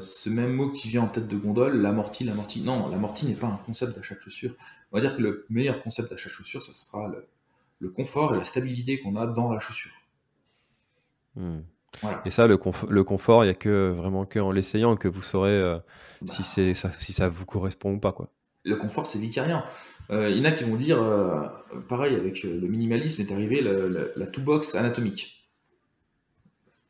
ce 0.00 0.28
même 0.28 0.52
mot 0.52 0.72
qui 0.72 0.88
vient 0.88 1.02
en 1.02 1.08
tête 1.08 1.28
de 1.28 1.36
gondole, 1.36 1.80
l'amorti, 1.80 2.24
l'amorti. 2.24 2.60
Non, 2.60 2.88
l'amorti 2.88 3.26
n'est 3.26 3.36
pas 3.36 3.46
un 3.46 3.60
concept 3.64 3.94
d'achat 3.94 4.16
de 4.16 4.20
chaussures. 4.22 4.56
On 4.90 4.96
va 4.96 5.00
dire 5.02 5.16
que 5.16 5.22
le 5.22 5.46
meilleur 5.50 5.80
concept 5.84 6.10
d'achat 6.10 6.30
de 6.30 6.34
chaussures, 6.34 6.62
ça 6.62 6.74
sera 6.74 7.06
le, 7.06 7.28
le 7.78 7.90
confort 7.90 8.34
et 8.34 8.38
la 8.38 8.44
stabilité 8.44 8.98
qu'on 8.98 9.14
a 9.14 9.28
dans 9.28 9.52
la 9.52 9.60
chaussure. 9.60 9.92
Hmm. 11.36 11.60
Et 12.24 12.30
ça, 12.30 12.46
le, 12.46 12.58
le 12.88 13.04
confort, 13.04 13.44
il 13.44 13.48
n'y 13.48 13.52
a 13.52 13.54
que 13.54 13.90
vraiment 13.96 14.26
qu'en 14.26 14.50
l'essayant 14.50 14.96
que 14.96 15.08
vous 15.08 15.22
saurez 15.22 15.50
euh, 15.50 15.78
si, 16.26 16.42
bah. 16.42 16.48
c'est, 16.48 16.74
ça, 16.74 16.90
si 16.90 17.12
ça 17.12 17.28
vous 17.28 17.46
correspond 17.46 17.94
ou 17.94 17.98
pas. 17.98 18.12
Quoi. 18.12 18.30
Le 18.64 18.76
confort, 18.76 19.06
c'est 19.06 19.18
vicariant. 19.18 19.62
Euh, 20.10 20.30
il 20.30 20.38
y 20.38 20.40
en 20.40 20.44
a 20.44 20.52
qui 20.52 20.64
vont 20.64 20.76
dire, 20.76 21.02
euh, 21.02 21.46
pareil, 21.88 22.14
avec 22.14 22.42
le 22.42 22.68
minimalisme 22.68 23.22
est 23.22 23.32
arrivé 23.32 23.60
la, 23.62 23.72
la, 24.16 24.26
box 24.38 24.74
anatomique. 24.74 25.50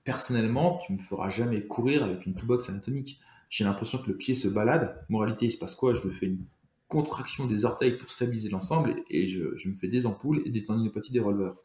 Personnellement, 0.04 0.80
tu 0.84 0.92
ne 0.92 0.98
me 0.98 1.02
feras 1.02 1.28
jamais 1.28 1.62
courir 1.62 2.04
avec 2.04 2.26
une 2.26 2.34
box 2.34 2.68
anatomique. 2.68 3.20
J'ai 3.50 3.64
l'impression 3.64 3.98
que 3.98 4.08
le 4.08 4.16
pied 4.16 4.34
se 4.34 4.48
balade. 4.48 5.04
Moralité, 5.08 5.46
il 5.46 5.52
se 5.52 5.58
passe 5.58 5.74
quoi? 5.74 5.94
Je 5.94 6.08
fais 6.08 6.26
une 6.26 6.44
contraction 6.88 7.46
des 7.46 7.64
orteils 7.64 7.96
pour 7.96 8.10
stabiliser 8.10 8.50
l'ensemble 8.50 8.96
et, 9.08 9.28
je, 9.28 9.56
je, 9.56 9.68
me 9.68 9.76
fais 9.76 9.88
des 9.88 10.06
ampoules 10.06 10.42
et 10.44 10.50
des 10.50 10.64
tendinopathies 10.64 11.12
des 11.12 11.20
releveurs. 11.20 11.56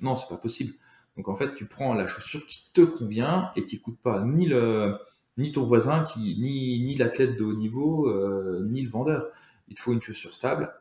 Non, 0.00 0.14
c'est 0.14 0.28
pas 0.28 0.36
possible. 0.36 0.72
Donc 1.16 1.28
en 1.28 1.36
fait, 1.36 1.54
tu 1.54 1.66
prends 1.66 1.94
la 1.94 2.06
chaussure 2.06 2.44
qui 2.46 2.70
te 2.72 2.82
convient 2.82 3.50
et 3.56 3.64
qui 3.64 3.80
coûte 3.80 3.98
pas 4.02 4.22
ni 4.24 4.46
le 4.46 4.96
ni 5.38 5.52
ton 5.52 5.64
voisin, 5.64 6.04
qui, 6.04 6.36
ni, 6.40 6.80
ni 6.80 6.94
l'athlète 6.96 7.36
de 7.36 7.44
haut 7.44 7.54
niveau, 7.54 8.08
euh, 8.08 8.66
ni 8.70 8.82
le 8.82 8.88
vendeur. 8.88 9.26
Il 9.68 9.74
te 9.74 9.80
faut 9.80 9.92
une 9.92 10.00
chaussure 10.00 10.32
stable. 10.32 10.72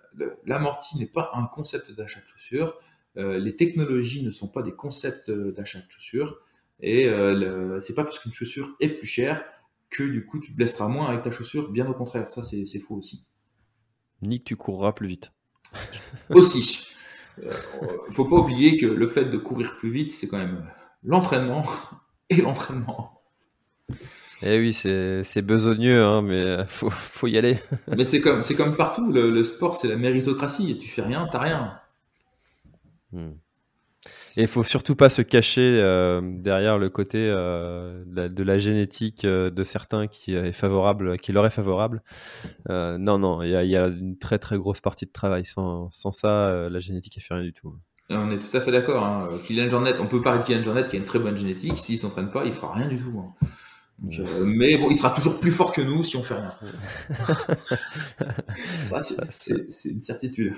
L'amorti 0.45 0.97
n'est 0.97 1.07
pas 1.07 1.31
un 1.33 1.45
concept 1.45 1.91
d'achat 1.91 2.21
de 2.21 2.27
chaussures. 2.27 2.79
Euh, 3.17 3.37
les 3.37 3.55
technologies 3.55 4.23
ne 4.23 4.31
sont 4.31 4.47
pas 4.47 4.61
des 4.61 4.73
concepts 4.73 5.29
d'achat 5.29 5.79
de 5.79 5.89
chaussures. 5.89 6.39
Et 6.79 7.07
euh, 7.07 7.79
c'est 7.81 7.95
pas 7.95 8.03
parce 8.03 8.19
qu'une 8.19 8.33
chaussure 8.33 8.75
est 8.79 8.89
plus 8.89 9.07
chère 9.07 9.43
que 9.89 10.03
du 10.03 10.25
coup 10.25 10.39
tu 10.39 10.51
te 10.51 10.57
blesseras 10.57 10.87
moins 10.87 11.07
avec 11.07 11.23
ta 11.23 11.31
chaussure. 11.31 11.71
Bien 11.71 11.87
au 11.87 11.93
contraire, 11.93 12.29
ça 12.29 12.43
c'est 12.43 12.79
faux 12.79 12.95
aussi. 12.95 13.25
Ni 14.21 14.39
que 14.39 14.45
tu 14.45 14.55
courras 14.55 14.93
plus 14.93 15.07
vite. 15.07 15.31
aussi. 16.29 16.94
Il 17.41 18.09
ne 18.09 18.13
faut 18.13 18.25
pas 18.25 18.37
oublier 18.37 18.77
que 18.77 18.85
le 18.85 19.07
fait 19.07 19.25
de 19.25 19.37
courir 19.37 19.75
plus 19.77 19.91
vite, 19.91 20.11
c'est 20.11 20.27
quand 20.27 20.37
même 20.37 20.65
l'entraînement 21.03 21.63
et 22.29 22.41
l'entraînement. 22.41 23.21
Eh 24.41 24.59
oui, 24.59 24.73
c'est 24.73 25.41
besogneux, 25.41 26.03
hein, 26.03 26.21
mais 26.21 26.57
il 26.59 26.65
faut, 26.67 27.27
y 27.27 27.37
aller. 27.37 27.59
mais 27.87 28.05
c'est 28.05 28.21
comme, 28.21 28.41
comme 28.57 28.75
partout, 28.75 29.11
le, 29.11 29.43
sport 29.43 29.73
c'est 29.73 29.87
la 29.87 29.95
méritocratie, 29.95 30.77
tu 30.77 30.87
fais 30.87 31.01
rien, 31.01 31.27
t'as 31.31 31.39
rien. 31.39 31.79
Hmm. 33.11 33.31
Et 34.37 34.41
il 34.41 34.47
faut 34.47 34.63
surtout 34.63 34.95
pas 34.95 35.09
se 35.09 35.21
cacher 35.21 35.79
euh, 35.81 36.19
derrière 36.21 36.77
le 36.77 36.89
côté 36.89 37.19
euh, 37.19 38.03
de, 38.05 38.43
la, 38.43 38.57
génétique 38.57 39.23
euh, 39.23 39.49
de 39.49 39.63
certains 39.63 40.07
qui 40.07 40.33
est 40.35 40.51
favorable, 40.51 41.17
qui 41.17 41.31
leur 41.31 41.45
est 41.45 41.51
favorable. 41.51 42.03
non, 42.69 43.17
non, 43.17 43.41
il 43.43 43.49
y, 43.49 43.77
a, 43.77 43.87
une 43.87 44.17
très 44.17 44.39
très 44.39 44.57
grosse 44.57 44.81
partie 44.81 45.05
de 45.05 45.11
travail. 45.11 45.45
Sans, 45.45 45.89
ça, 45.91 46.69
la 46.69 46.79
génétique 46.79 47.15
ne 47.17 47.21
fait 47.21 47.33
rien 47.33 47.43
du 47.43 47.53
tout. 47.53 47.75
On 48.09 48.29
est 48.29 48.37
tout 48.37 48.55
à 48.55 48.61
fait 48.61 48.71
d'accord. 48.71 49.03
Hein. 49.03 49.27
Kylian 49.45 49.69
Jornet, 49.69 49.93
on 49.99 50.07
peut 50.07 50.21
parler 50.21 50.39
de 50.39 50.45
Kylian 50.45 50.63
Jornet 50.63 50.83
qui 50.83 50.95
a 50.95 50.99
une 50.99 51.05
très 51.05 51.19
bonne 51.19 51.37
génétique. 51.37 51.77
S'il 51.77 51.97
s'entraîne 51.97 52.29
pas, 52.29 52.45
il 52.45 52.53
fera 52.53 52.73
rien 52.73 52.87
du 52.87 52.97
tout. 52.97 53.17
Hein. 53.17 53.33
mais 54.43 54.77
bon, 54.77 54.89
il 54.89 54.95
sera 54.95 55.11
toujours 55.11 55.39
plus 55.39 55.51
fort 55.51 55.71
que 55.71 55.81
nous 55.81 56.03
si 56.03 56.17
on 56.17 56.23
fait 56.23 56.35
rien. 56.35 56.53
ça, 58.79 58.99
c'est 59.01 59.89
une 59.89 60.01
certitude. 60.01 60.53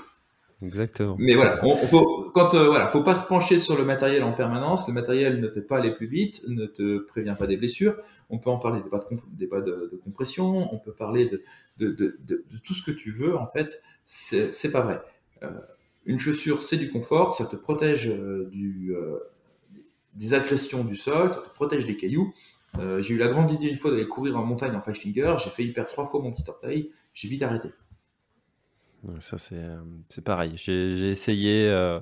Exactement. 0.64 1.16
Mais 1.20 1.36
voilà, 1.36 1.60
on, 1.64 1.76
faut, 1.76 2.32
quand 2.34 2.56
euh, 2.56 2.68
voilà, 2.68 2.88
faut 2.88 3.04
pas 3.04 3.16
se 3.16 3.28
pencher 3.28 3.60
sur 3.60 3.78
le 3.78 3.86
matériel 3.86 4.24
en 4.24 4.34
permanence. 4.34 4.88
Le 4.88 4.94
matériel 4.94 5.40
ne 5.40 5.50
fait 5.50 5.62
pas 5.62 5.78
aller 5.78 5.92
plus 5.92 6.08
vite, 6.08 6.42
ne 6.48 6.66
te 6.66 6.98
prévient 7.00 7.36
pas 7.38 7.46
des 7.46 7.58
blessures. 7.58 7.96
On 8.32 8.40
peut 8.40 8.50
en 8.50 8.58
parler 8.58 8.82
des 8.82 8.90
pas 8.90 8.98
de, 8.98 9.18
des 9.34 9.46
de, 9.46 10.02
compression, 10.04 10.74
on 10.74 10.80
peut 10.80 10.94
parler 10.94 11.30
de, 11.78 11.92
de, 11.92 12.44
tout 12.64 12.74
ce 12.74 12.84
que 12.84 12.92
tu 12.92 13.12
veux. 13.12 13.38
En 13.38 13.48
fait, 13.48 13.84
c'est 14.06 14.72
pas 14.72 14.82
vrai. 14.82 15.00
Euh, 15.44 15.52
une 16.06 16.18
chaussure, 16.18 16.64
c'est 16.64 16.78
du 16.78 16.90
confort, 16.90 17.34
ça 17.34 17.46
te 17.46 17.56
protège 17.56 18.10
euh, 18.10 18.50
des 20.16 20.34
agressions 20.34 20.84
du 20.84 20.96
sol, 20.96 21.34
ça 21.34 21.40
te 21.40 21.54
protège 21.54 21.86
des 21.86 21.98
cailloux. 21.98 22.34
j'ai 22.98 23.14
eu 23.14 23.18
la 23.18 23.28
grande 23.28 23.52
idée 23.52 23.68
une 23.68 23.78
fois 23.78 23.92
d'aller 23.92 24.08
courir 24.08 24.38
en 24.38 24.44
montagne 24.44 24.76
en 24.76 24.82
five 24.82 24.96
finger, 24.96 25.36
j'ai 25.44 25.52
failli 25.52 25.72
perdre 25.72 25.92
trois 25.92 26.06
fois 26.08 26.22
mon 26.22 26.32
petit 26.32 26.50
orteil, 26.50 26.92
j'ai 27.14 27.28
vite 27.28 27.44
arrêté. 27.44 27.70
Ça, 29.20 29.38
euh, 29.54 29.82
c'est 30.10 30.24
pareil. 30.24 30.54
J'ai 30.56 31.10
essayé, 31.10 31.68
euh, 31.68 32.00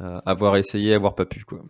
euh, 0.00 0.20
avoir 0.24 0.56
essayé, 0.56 0.94
avoir 0.94 1.14
pas 1.14 1.26
pu. 1.26 1.44
Quoi. 1.44 1.62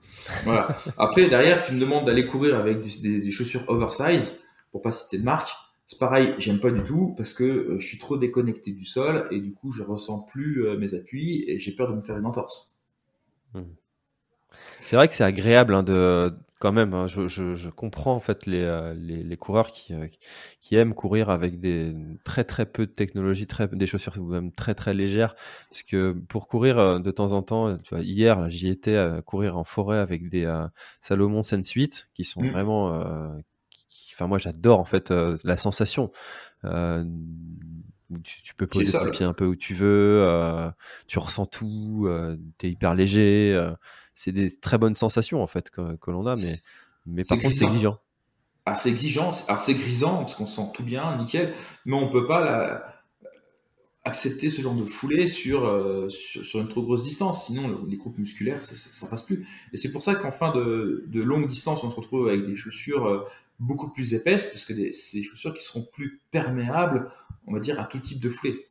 Voilà. 0.44 0.68
Après, 0.98 1.28
derrière, 1.28 1.64
tu 1.64 1.74
me 1.74 1.80
demandes 1.80 2.06
d'aller 2.06 2.26
courir 2.26 2.56
avec 2.58 2.80
des, 2.80 3.30
chaussures 3.30 3.64
oversize, 3.68 4.40
pour 4.70 4.82
pas 4.82 4.92
citer 4.92 5.18
de 5.18 5.24
marque. 5.24 5.50
C'est 5.86 5.98
pareil, 5.98 6.34
j'aime 6.36 6.60
pas 6.60 6.70
du 6.70 6.82
tout 6.82 7.14
parce 7.16 7.32
que 7.32 7.76
je 7.78 7.86
suis 7.86 7.96
trop 7.96 8.18
déconnecté 8.18 8.72
du 8.72 8.84
sol 8.84 9.26
et 9.30 9.40
du 9.40 9.54
coup, 9.54 9.72
je 9.72 9.82
ressens 9.82 10.18
plus 10.18 10.62
mes 10.76 10.92
appuis 10.92 11.44
et 11.48 11.58
j'ai 11.58 11.72
peur 11.72 11.90
de 11.90 11.96
me 11.96 12.02
faire 12.02 12.18
une 12.18 12.26
entorse. 12.26 12.78
Mmh. 13.54 13.62
C'est 14.80 14.96
vrai 14.96 15.08
que 15.08 15.14
c'est 15.14 15.24
agréable 15.24 15.74
hein, 15.74 15.82
de, 15.82 16.34
quand 16.58 16.72
même, 16.72 16.92
hein, 16.92 17.06
je, 17.06 17.28
je, 17.28 17.54
je, 17.54 17.70
comprends 17.70 18.14
en 18.14 18.20
fait 18.20 18.44
les, 18.46 18.62
euh, 18.62 18.92
les, 18.94 19.22
les 19.22 19.36
coureurs 19.36 19.70
qui, 19.70 19.94
euh, 19.94 20.08
qui 20.60 20.74
aiment 20.74 20.92
courir 20.92 21.30
avec 21.30 21.60
des 21.60 21.94
très 22.24 22.42
très 22.42 22.66
peu 22.66 22.86
de 22.86 22.90
technologie, 22.90 23.46
très, 23.46 23.68
des 23.68 23.86
chaussures 23.86 24.20
même 24.20 24.50
très 24.50 24.74
très 24.74 24.92
légères. 24.92 25.36
Parce 25.70 25.84
que 25.84 26.12
pour 26.28 26.48
courir 26.48 26.78
euh, 26.78 26.98
de 26.98 27.10
temps 27.12 27.32
en 27.32 27.42
temps, 27.42 27.78
tu 27.78 27.94
vois, 27.94 28.02
hier 28.02 28.48
j'y 28.48 28.68
étais 28.68 28.96
à 28.96 29.22
courir 29.22 29.56
en 29.56 29.64
forêt 29.64 29.98
avec 29.98 30.28
des 30.28 30.52
Salomon 31.00 31.42
Sense 31.42 31.70
8 31.70 32.10
qui 32.14 32.24
sont 32.24 32.42
mmh. 32.42 32.50
vraiment. 32.50 32.88
enfin 34.12 34.26
moi 34.26 34.38
j'adore 34.38 34.80
en 34.80 34.84
fait 34.84 35.10
la 35.10 35.56
sensation. 35.56 36.10
Tu, 38.24 38.42
tu, 38.42 38.54
peux 38.54 38.66
poser 38.66 38.90
tes 38.90 39.10
pieds 39.10 39.26
un 39.26 39.34
peu 39.34 39.44
où 39.44 39.54
tu 39.54 39.74
veux, 39.74 40.72
tu 41.06 41.18
ressens 41.18 41.46
tout, 41.46 42.08
tu 42.58 42.66
es 42.66 42.70
hyper 42.70 42.94
léger 42.94 43.54
c'est 44.18 44.32
des 44.32 44.50
très 44.50 44.78
bonnes 44.78 44.96
sensations 44.96 45.44
en 45.44 45.46
fait 45.46 45.70
que, 45.70 46.10
l'on 46.10 46.26
a, 46.26 46.34
mais, 46.34 46.56
mais 47.06 47.22
par 47.22 47.38
contre 47.38 47.54
c'est 47.54 47.66
exigeant. 47.66 48.00
Ah, 48.66 48.74
c'est 48.74 48.90
exigeant, 48.90 49.30
alors 49.46 49.60
c'est 49.60 49.74
grisant 49.74 50.18
parce 50.18 50.34
qu'on 50.34 50.44
sent 50.44 50.70
tout 50.74 50.82
bien, 50.82 51.16
nickel, 51.18 51.54
mais 51.86 51.94
on 51.94 52.08
peut 52.08 52.26
pas 52.26 52.44
la, 52.44 52.98
accepter 54.02 54.50
ce 54.50 54.60
genre 54.60 54.74
de 54.74 54.84
foulée 54.84 55.26
euh, 55.26 56.08
sur, 56.08 56.44
sur, 56.44 56.60
une 56.60 56.68
trop 56.68 56.82
grosse 56.82 57.04
distance. 57.04 57.46
Sinon, 57.46 57.84
les 57.86 57.96
groupes 57.96 58.18
musculaires, 58.18 58.60
ça, 58.60 58.74
ça, 58.74 59.06
passe 59.06 59.22
plus. 59.22 59.46
Et 59.72 59.76
c'est 59.76 59.92
pour 59.92 60.02
ça 60.02 60.16
qu'en 60.16 60.32
fin 60.32 60.50
de, 60.52 61.04
de, 61.06 61.22
longue 61.22 61.46
distance, 61.46 61.84
on 61.84 61.90
se 61.90 61.96
retrouve 61.96 62.28
avec 62.28 62.44
des 62.44 62.56
chaussures 62.56 63.06
euh, 63.06 63.24
beaucoup 63.60 63.90
plus 63.90 64.14
épaisses, 64.14 64.46
parce 64.46 64.64
que 64.64 64.74
c'est 64.92 65.18
des 65.18 65.22
chaussures 65.22 65.54
qui 65.54 65.62
seront 65.62 65.86
plus 65.92 66.20
perméables, 66.32 67.10
on 67.46 67.52
va 67.52 67.60
dire, 67.60 67.78
à 67.80 67.84
tout 67.84 68.00
type 68.00 68.20
de 68.20 68.30
foulée. 68.30 68.67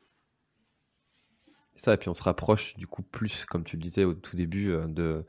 Ça, 1.78 1.94
et 1.94 1.98
puis 1.98 2.10
on 2.10 2.16
se 2.16 2.24
rapproche 2.24 2.76
du 2.78 2.88
coup 2.88 3.04
plus, 3.04 3.46
comme 3.46 3.64
tu 3.64 3.78
le 3.78 3.84
disais 3.84 4.04
au 4.04 4.14
tout 4.14 4.36
début, 4.36 4.72
euh, 4.72 4.88
de, 4.88 5.26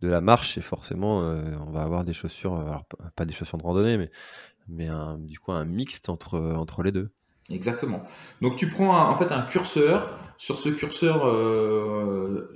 de 0.00 0.08
la 0.08 0.20
marche, 0.20 0.58
et 0.58 0.60
forcément, 0.60 1.22
euh, 1.22 1.42
on 1.66 1.70
va 1.70 1.82
avoir 1.82 2.04
des 2.04 2.12
chaussures, 2.12 2.54
euh, 2.54 2.66
alors 2.66 2.84
pas 3.14 3.24
des 3.24 3.32
chaussures 3.32 3.56
de 3.56 3.62
randonnée, 3.62 3.96
mais, 3.96 4.10
mais 4.68 4.88
un, 4.88 5.16
du 5.18 5.38
coup 5.38 5.52
un 5.52 5.64
mixte 5.64 6.08
entre, 6.08 6.38
entre 6.38 6.82
les 6.82 6.92
deux. 6.92 7.10
Exactement. 7.50 8.02
Donc 8.40 8.56
tu 8.56 8.68
prends 8.68 9.08
en 9.08 9.16
fait 9.16 9.32
un 9.32 9.42
curseur. 9.42 10.18
Sur 10.38 10.58
ce 10.58 10.70
curseur, 10.70 11.20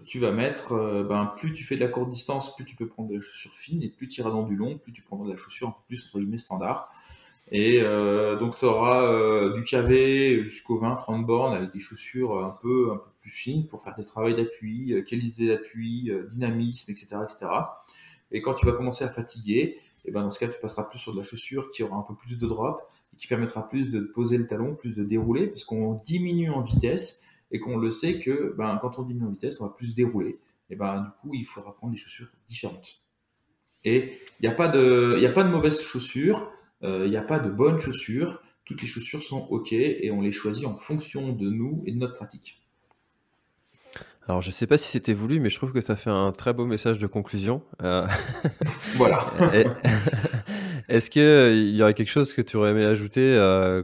tu 0.04 0.18
vas 0.18 0.32
mettre, 0.32 1.04
ben, 1.08 1.32
plus 1.36 1.52
tu 1.52 1.62
fais 1.62 1.76
de 1.76 1.80
la 1.80 1.88
courte 1.88 2.08
distance, 2.08 2.56
plus 2.56 2.64
tu 2.64 2.74
peux 2.74 2.88
prendre 2.88 3.10
de 3.10 3.14
la 3.14 3.20
chaussure 3.20 3.52
fine, 3.52 3.80
et 3.82 3.90
plus 3.90 4.08
tu 4.08 4.20
iras 4.20 4.30
dans 4.30 4.42
du 4.42 4.56
long, 4.56 4.78
plus 4.78 4.92
tu 4.92 5.02
prendras 5.02 5.26
de 5.26 5.32
la 5.32 5.36
chaussure 5.36 5.68
un 5.68 5.70
peu 5.70 5.82
plus 5.86 6.04
entre 6.06 6.18
guillemets 6.18 6.38
standard. 6.38 6.90
Et 7.52 7.80
euh, 7.80 8.36
donc 8.36 8.58
tu 8.58 8.64
auras 8.64 9.04
euh, 9.04 9.54
du 9.54 9.62
KV 9.62 10.44
jusqu'au 10.44 10.80
20-30 10.80 11.24
bornes 11.24 11.54
avec 11.54 11.72
des 11.72 11.80
chaussures 11.80 12.44
un 12.44 12.56
peu, 12.60 12.90
un 12.92 12.96
peu 12.96 13.10
plus 13.20 13.30
fines 13.30 13.66
pour 13.68 13.84
faire 13.84 13.94
des 13.96 14.04
travaux 14.04 14.32
d'appui, 14.32 14.92
euh, 14.92 15.02
qualité 15.02 15.48
d'appui, 15.48 16.10
dynamisme, 16.28 16.90
etc., 16.90 17.16
etc. 17.22 17.46
Et 18.32 18.42
quand 18.42 18.54
tu 18.54 18.66
vas 18.66 18.72
commencer 18.72 19.04
à 19.04 19.08
fatiguer, 19.08 19.76
et 20.04 20.10
ben 20.10 20.22
dans 20.22 20.30
ce 20.30 20.40
cas 20.40 20.48
tu 20.48 20.58
passeras 20.60 20.84
plus 20.84 20.98
sur 20.98 21.12
de 21.12 21.18
la 21.18 21.24
chaussure 21.24 21.70
qui 21.70 21.84
aura 21.84 21.96
un 21.96 22.02
peu 22.02 22.14
plus 22.14 22.36
de 22.36 22.46
drop 22.46 22.82
et 23.14 23.16
qui 23.16 23.28
permettra 23.28 23.68
plus 23.68 23.90
de 23.90 24.00
poser 24.00 24.38
le 24.38 24.46
talon, 24.46 24.74
plus 24.74 24.94
de 24.94 25.04
dérouler, 25.04 25.46
parce 25.46 25.64
qu'on 25.64 26.00
diminue 26.04 26.50
en 26.50 26.62
vitesse 26.62 27.22
et 27.52 27.60
qu'on 27.60 27.76
le 27.76 27.92
sait 27.92 28.18
que 28.18 28.54
ben, 28.58 28.76
quand 28.80 28.98
on 28.98 29.02
diminue 29.02 29.26
en 29.26 29.30
vitesse, 29.30 29.60
on 29.60 29.68
va 29.68 29.72
plus 29.72 29.94
dérouler. 29.94 30.36
Et 30.68 30.74
ben 30.74 31.00
du 31.00 31.10
coup 31.20 31.32
il 31.34 31.44
faudra 31.44 31.76
prendre 31.76 31.92
des 31.92 31.98
chaussures 31.98 32.26
différentes. 32.48 33.00
Et 33.84 34.18
il 34.40 34.42
n'y 34.42 34.48
a 34.48 34.52
pas 34.52 34.66
de, 34.66 35.14
il 35.16 35.24
a 35.24 35.30
pas 35.30 35.44
de 35.44 35.48
mauvaises 35.48 35.80
chaussures. 35.80 36.50
Euh, 36.86 37.02
il 37.04 37.10
n'y 37.10 37.16
a 37.16 37.22
pas 37.22 37.38
de 37.38 37.50
bonnes 37.50 37.80
chaussures. 37.80 38.40
Toutes 38.64 38.80
les 38.82 38.88
chaussures 38.88 39.22
sont 39.22 39.46
OK 39.50 39.72
et 39.72 40.10
on 40.10 40.20
les 40.20 40.32
choisit 40.32 40.66
en 40.66 40.76
fonction 40.76 41.32
de 41.32 41.48
nous 41.48 41.82
et 41.86 41.92
de 41.92 41.98
notre 41.98 42.16
pratique. 42.16 42.62
Alors, 44.28 44.42
je 44.42 44.48
ne 44.48 44.52
sais 44.52 44.66
pas 44.66 44.76
si 44.76 44.90
c'était 44.90 45.12
voulu, 45.12 45.38
mais 45.38 45.48
je 45.48 45.56
trouve 45.56 45.72
que 45.72 45.80
ça 45.80 45.94
fait 45.94 46.10
un 46.10 46.32
très 46.32 46.52
beau 46.52 46.66
message 46.66 46.98
de 46.98 47.06
conclusion. 47.06 47.62
Euh, 47.82 48.06
voilà. 48.96 49.24
Est-ce 50.88 51.10
qu'il 51.10 51.22
euh, 51.22 51.54
y 51.54 51.82
aurait 51.82 51.94
quelque 51.94 52.10
chose 52.10 52.32
que 52.32 52.42
tu 52.42 52.56
aurais 52.56 52.70
aimé 52.70 52.84
ajouter 52.84 53.36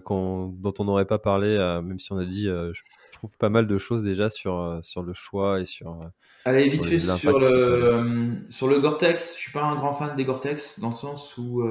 dont 0.05 0.75
on 0.79 0.85
n'aurait 0.85 1.05
pas 1.05 1.19
parlé, 1.19 1.59
même 1.85 2.01
si 2.01 2.13
on 2.13 2.19
a 2.19 2.25
dit, 2.25 2.45
je 2.45 3.13
trouve 3.13 3.37
pas 3.39 3.51
mal 3.51 3.67
de 3.69 3.79
choses 3.79 4.03
déjà 4.03 4.31
sur, 4.31 4.81
sur 4.83 5.03
le 5.03 5.15
choix 5.15 5.61
et 5.61 5.65
sur. 5.65 5.97
Allez, 6.45 6.67
vite 6.67 6.85
fait 6.85 6.99
sur 6.99 7.39
le, 7.39 8.35
sur 8.51 8.67
le 8.67 8.81
Gore-Tex. 8.81 9.37
Je 9.37 9.41
suis 9.41 9.53
pas 9.53 9.63
un 9.63 9.77
grand 9.77 9.95
fan 9.95 10.17
des 10.17 10.25
Gore-Tex 10.25 10.81
dans 10.81 10.89
le 10.89 10.95
sens 10.95 11.39
où 11.39 11.63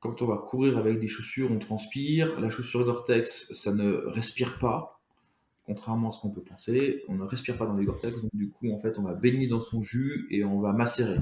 quand 0.00 0.22
on 0.22 0.26
va 0.26 0.36
courir 0.36 0.78
avec 0.78 1.00
des 1.00 1.08
chaussures, 1.08 1.50
on 1.50 1.58
transpire. 1.58 2.38
La 2.40 2.50
chaussure 2.50 2.84
Gore-Tex, 2.84 3.52
ça 3.52 3.74
ne 3.74 3.92
respire 4.06 4.58
pas, 4.58 5.00
contrairement 5.66 6.10
à 6.10 6.12
ce 6.12 6.20
qu'on 6.20 6.30
peut 6.30 6.42
penser. 6.42 7.04
On 7.08 7.14
ne 7.14 7.24
respire 7.24 7.56
pas 7.56 7.66
dans 7.66 7.74
les 7.74 7.84
Gore-Tex, 7.84 8.20
donc 8.20 8.30
du 8.34 8.50
coup, 8.50 8.72
en 8.72 8.78
fait, 8.78 8.98
on 8.98 9.02
va 9.02 9.14
baigner 9.14 9.48
dans 9.48 9.60
son 9.60 9.82
jus 9.82 10.26
et 10.30 10.44
on 10.44 10.60
va 10.60 10.72
macérer. 10.72 11.18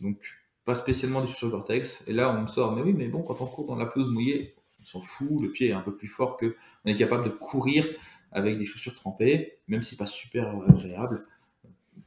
Donc, 0.00 0.18
pas 0.64 0.74
spécialement 0.74 1.20
des 1.20 1.28
chaussures 1.28 1.50
Gore-Tex. 1.50 2.04
Et 2.08 2.12
là, 2.12 2.36
on 2.36 2.42
me 2.42 2.46
sort, 2.48 2.74
mais 2.74 2.82
oui, 2.82 2.92
mais 2.92 3.08
bon, 3.08 3.22
quand 3.22 3.40
on 3.40 3.46
court 3.46 3.68
dans 3.68 3.76
la 3.76 3.86
pelouse 3.86 4.10
mouillée, 4.10 4.54
on 4.80 4.84
s'en 4.84 5.00
fout, 5.00 5.40
le 5.40 5.50
pied 5.50 5.68
est 5.68 5.72
un 5.72 5.80
peu 5.80 5.96
plus 5.96 6.08
fort 6.08 6.36
que. 6.36 6.56
On 6.84 6.90
est 6.90 6.96
capable 6.96 7.24
de 7.24 7.30
courir 7.30 7.86
avec 8.32 8.58
des 8.58 8.64
chaussures 8.64 8.94
trempées, 8.94 9.58
même 9.68 9.84
si 9.84 9.96
pas 9.96 10.06
super 10.06 10.48
agréable. 10.68 11.20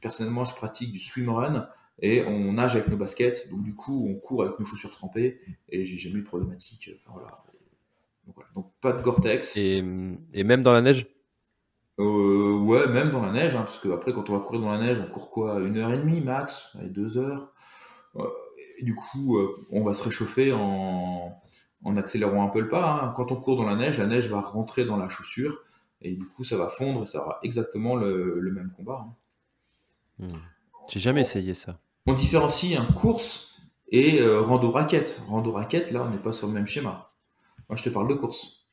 Personnellement, 0.00 0.44
je 0.44 0.54
pratique 0.54 0.92
du 0.92 0.98
swimrun 0.98 1.68
et 2.00 2.24
on 2.24 2.52
nage 2.52 2.76
avec 2.76 2.88
nos 2.88 2.96
baskets, 2.96 3.48
donc 3.50 3.62
du 3.62 3.74
coup 3.74 4.08
on 4.08 4.14
court 4.14 4.42
avec 4.44 4.58
nos 4.58 4.66
chaussures 4.66 4.92
trempées 4.92 5.40
et 5.68 5.84
j'ai 5.86 5.98
jamais 5.98 6.16
eu 6.16 6.22
de 6.22 6.26
problématique. 6.26 6.90
Enfin, 7.00 7.18
voilà. 7.18 7.36
Donc, 8.54 8.70
pas 8.80 8.92
de 8.92 9.02
Gore-Tex. 9.02 9.56
Et, 9.56 9.82
même 9.82 10.62
dans 10.62 10.72
la 10.72 10.82
neige? 10.82 11.06
Euh, 11.98 12.58
Ouais, 12.58 12.86
même 12.86 13.10
dans 13.10 13.22
la 13.22 13.32
neige, 13.32 13.54
hein, 13.54 13.62
parce 13.62 13.78
que 13.78 13.88
après 13.88 14.12
quand 14.12 14.28
on 14.30 14.34
va 14.34 14.40
courir 14.40 14.60
dans 14.60 14.70
la 14.70 14.78
neige, 14.78 15.00
on 15.00 15.10
court 15.10 15.30
quoi? 15.30 15.58
Une 15.60 15.78
heure 15.78 15.92
et 15.92 15.96
demie 15.96 16.20
max, 16.20 16.76
et 16.84 16.88
deux 16.88 17.16
heures. 17.16 17.52
Euh, 18.16 18.28
et 18.78 18.84
du 18.84 18.94
coup, 18.94 19.38
euh, 19.38 19.56
on 19.72 19.82
va 19.82 19.94
se 19.94 20.04
réchauffer 20.04 20.52
en, 20.52 21.40
en, 21.84 21.96
accélérant 21.96 22.44
un 22.44 22.48
peu 22.48 22.60
le 22.60 22.68
pas. 22.68 23.00
Hein. 23.02 23.12
Quand 23.16 23.32
on 23.32 23.36
court 23.36 23.56
dans 23.56 23.66
la 23.66 23.74
neige, 23.74 23.98
la 23.98 24.06
neige 24.06 24.28
va 24.28 24.40
rentrer 24.40 24.84
dans 24.84 24.96
la 24.96 25.08
chaussure 25.08 25.64
et 26.00 26.14
du 26.14 26.24
coup 26.24 26.44
ça 26.44 26.56
va 26.56 26.68
fondre 26.68 27.02
et 27.02 27.06
ça 27.06 27.22
aura 27.22 27.38
exactement 27.42 27.96
le, 27.96 28.50
même 28.52 28.70
combat. 28.76 29.06
Hein. 30.20 30.26
Hmm. 30.26 30.38
J'ai 30.90 31.00
jamais 31.00 31.22
essayé 31.22 31.54
ça 31.54 31.78
on 32.06 32.14
différencie 32.14 32.78
un 32.78 32.84
course 32.92 33.60
et 33.88 34.20
euh, 34.20 34.40
rando 34.40 34.70
raquette. 34.70 35.20
Rando 35.28 35.52
raquette, 35.52 35.90
là, 35.90 36.04
on 36.06 36.10
n'est 36.10 36.22
pas 36.22 36.32
sur 36.32 36.46
le 36.46 36.52
même 36.52 36.66
schéma. 36.66 37.08
Moi, 37.68 37.76
je 37.76 37.82
te 37.82 37.90
parle 37.90 38.08
de 38.08 38.14
course. 38.14 38.66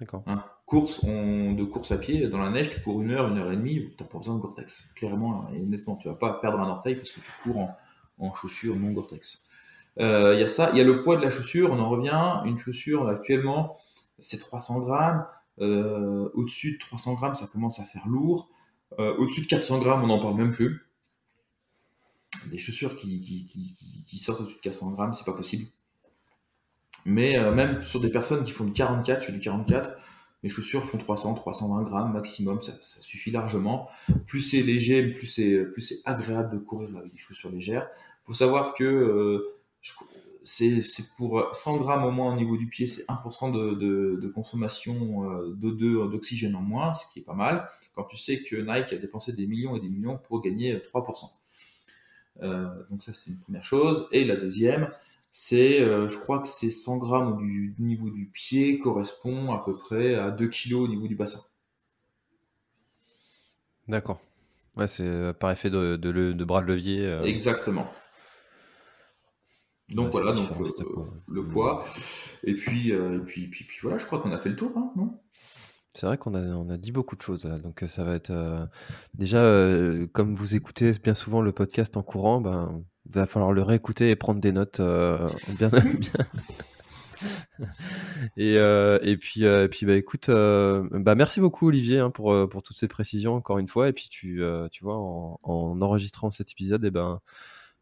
D'accord. 0.00 0.22
Hein, 0.26 0.44
course, 0.66 1.04
on, 1.04 1.52
de 1.52 1.64
course 1.64 1.92
à 1.92 1.98
pied, 1.98 2.26
dans 2.28 2.38
la 2.38 2.50
neige, 2.50 2.70
tu 2.70 2.80
cours 2.80 3.00
une 3.02 3.10
heure, 3.10 3.28
une 3.28 3.38
heure 3.38 3.52
et 3.52 3.56
demie, 3.56 3.90
tu 3.96 4.02
n'as 4.02 4.08
pas 4.08 4.18
besoin 4.18 4.36
de 4.36 4.40
Gore-Tex. 4.40 4.92
Clairement 4.96 5.50
et 5.54 5.60
nettement, 5.60 5.96
tu 5.96 6.08
vas 6.08 6.14
pas 6.14 6.34
perdre 6.34 6.58
un 6.60 6.68
orteil 6.68 6.96
parce 6.96 7.10
que 7.12 7.20
tu 7.20 7.30
cours 7.42 7.68
en, 8.18 8.32
chaussures 8.34 8.76
non 8.76 8.92
Gore-Tex. 8.92 9.46
Euh, 10.00 10.34
il 10.34 10.40
y 10.40 10.42
a 10.42 10.48
ça, 10.48 10.70
il 10.72 10.78
y 10.78 10.80
a 10.80 10.84
le 10.84 11.02
poids 11.02 11.16
de 11.16 11.22
la 11.22 11.30
chaussure, 11.30 11.70
on 11.70 11.78
en 11.78 11.88
revient. 11.88 12.40
Une 12.44 12.58
chaussure, 12.58 13.06
actuellement, 13.08 13.76
c'est 14.18 14.38
300 14.38 14.80
grammes. 14.80 15.26
Euh, 15.60 16.28
au-dessus 16.34 16.72
de 16.72 16.78
300 16.78 17.14
grammes, 17.14 17.34
ça 17.36 17.46
commence 17.46 17.78
à 17.78 17.84
faire 17.84 18.06
lourd. 18.08 18.50
au-dessus 18.98 19.42
de 19.42 19.46
400 19.46 19.78
grammes, 19.80 20.02
on 20.02 20.06
n'en 20.08 20.20
parle 20.20 20.34
même 20.34 20.52
plus 20.52 20.80
des 22.50 22.58
chaussures 22.58 22.96
qui, 22.96 23.20
qui, 24.06 24.18
sortent 24.18 24.40
au-dessus 24.40 24.56
de 24.56 24.60
400 24.60 24.92
grammes, 24.92 25.14
c'est 25.14 25.24
pas 25.24 25.32
possible. 25.32 25.66
Mais 27.04 27.38
euh, 27.38 27.52
même 27.52 27.82
sur 27.82 28.00
des 28.00 28.10
personnes 28.10 28.44
qui 28.44 28.52
font 28.52 28.64
du 28.64 28.72
44, 28.72 29.22
sur 29.22 29.32
du 29.32 29.40
44, 29.40 29.92
mes 30.42 30.48
chaussures 30.48 30.84
font 30.84 30.98
300, 30.98 31.34
320 31.34 31.82
grammes 31.82 32.12
maximum, 32.12 32.62
ça, 32.62 32.72
suffit 32.80 33.30
largement. 33.30 33.88
Plus 34.26 34.42
c'est 34.42 34.62
léger, 34.62 35.08
plus 35.08 35.26
c'est 35.26 35.64
plus 35.72 35.82
c'est 35.82 36.00
agréable 36.04 36.52
de 36.52 36.58
courir 36.58 36.96
avec 36.96 37.12
des 37.12 37.18
chaussures 37.18 37.50
légères. 37.50 37.88
Il 37.94 38.26
faut 38.26 38.34
savoir 38.34 38.74
que 38.74 38.84
euh, 38.84 39.54
c'est 40.42 40.82
pour 41.16 41.48
100 41.52 41.78
grammes 41.78 42.04
au 42.04 42.10
moins 42.10 42.34
au 42.34 42.36
niveau 42.36 42.56
du 42.56 42.68
pied, 42.68 42.86
c'est 42.86 43.04
1% 43.06 43.52
de, 43.52 44.20
de, 44.20 44.28
consommation 44.28 45.30
euh, 45.30 45.54
d'O2, 45.54 46.10
d'oxygène 46.10 46.54
en 46.54 46.60
moins, 46.60 46.92
ce 46.92 47.06
qui 47.12 47.20
est 47.20 47.22
pas 47.22 47.34
mal. 47.34 47.68
Quand 47.94 48.04
tu 48.04 48.16
sais 48.16 48.42
que 48.42 48.56
Nike 48.56 48.92
a 48.92 48.96
dépensé 48.96 49.32
des 49.32 49.46
millions 49.46 49.76
et 49.76 49.80
des 49.80 49.88
millions 49.88 50.18
pour 50.18 50.42
gagner 50.42 50.76
3%. 50.76 51.30
Euh, 52.42 52.66
donc 52.90 53.02
ça, 53.02 53.12
c'est 53.12 53.30
une 53.30 53.38
première 53.38 53.64
chose. 53.64 54.08
Et 54.12 54.24
la 54.24 54.36
deuxième, 54.36 54.90
c'est, 55.32 55.80
euh, 55.80 56.08
je 56.08 56.18
crois 56.18 56.40
que 56.40 56.48
c'est 56.48 56.70
100 56.70 56.98
grammes 56.98 57.38
du, 57.38 57.74
niveau 57.78 58.10
du 58.10 58.26
pied 58.26 58.78
correspond 58.78 59.52
à 59.52 59.64
peu 59.64 59.76
près 59.76 60.14
à 60.14 60.30
2 60.30 60.48
kg 60.48 60.74
au 60.74 60.88
niveau 60.88 61.06
du 61.06 61.16
bassin. 61.16 61.40
D'accord. 63.88 64.20
Ouais, 64.76 64.88
c'est 64.88 65.04
euh, 65.04 65.32
par 65.32 65.50
effet 65.50 65.70
de, 65.70 65.96
de, 65.96 66.44
bras 66.44 66.62
de 66.62 66.66
levier. 66.66 67.06
Exactement. 67.24 67.90
Donc 69.90 70.12
voilà, 70.12 70.32
donc 70.32 70.48
le, 71.28 71.44
poids. 71.44 71.84
Et 72.42 72.54
puis, 72.54 72.90
et 72.90 73.18
puis, 73.26 73.48
puis, 73.48 73.64
puis, 73.64 73.78
voilà, 73.82 73.98
je 73.98 74.06
crois 74.06 74.20
qu'on 74.20 74.32
a 74.32 74.38
fait 74.38 74.48
le 74.48 74.56
tour, 74.56 74.72
hein, 74.76 74.90
non? 74.96 75.20
C'est 75.94 76.06
vrai 76.06 76.18
qu'on 76.18 76.34
a, 76.34 76.40
on 76.40 76.68
a 76.70 76.76
dit 76.76 76.92
beaucoup 76.92 77.16
de 77.16 77.22
choses 77.22 77.44
donc 77.62 77.84
ça 77.86 78.04
va 78.04 78.14
être 78.14 78.32
déjà 79.14 79.40
comme 80.12 80.34
vous 80.34 80.54
écoutez 80.56 80.92
bien 81.02 81.14
souvent 81.14 81.40
le 81.40 81.52
podcast 81.52 81.96
en 81.96 82.02
courant, 82.02 82.40
ben 82.40 82.82
il 83.06 83.12
va 83.12 83.26
falloir 83.26 83.52
le 83.52 83.62
réécouter 83.62 84.10
et 84.10 84.16
prendre 84.16 84.40
des 84.40 84.52
notes 84.52 84.80
bien, 85.58 85.70
et, 88.36 88.54
et 88.54 89.16
puis 89.16 89.44
et 89.44 89.68
puis 89.68 89.86
bah 89.86 89.94
écoute 89.94 90.28
bah 90.28 91.14
merci 91.14 91.40
beaucoup 91.40 91.68
Olivier 91.68 91.98
hein, 92.00 92.10
pour 92.10 92.48
pour 92.48 92.62
toutes 92.62 92.76
ces 92.76 92.88
précisions 92.88 93.34
encore 93.34 93.58
une 93.58 93.68
fois. 93.68 93.88
Et 93.88 93.92
puis 93.92 94.08
tu 94.10 94.42
tu 94.70 94.84
vois 94.84 94.96
en, 94.96 95.38
enregistrant 95.80 96.30
cet 96.30 96.50
épisode 96.50 96.84
et 96.84 96.88
eh 96.88 96.90
ben 96.90 97.20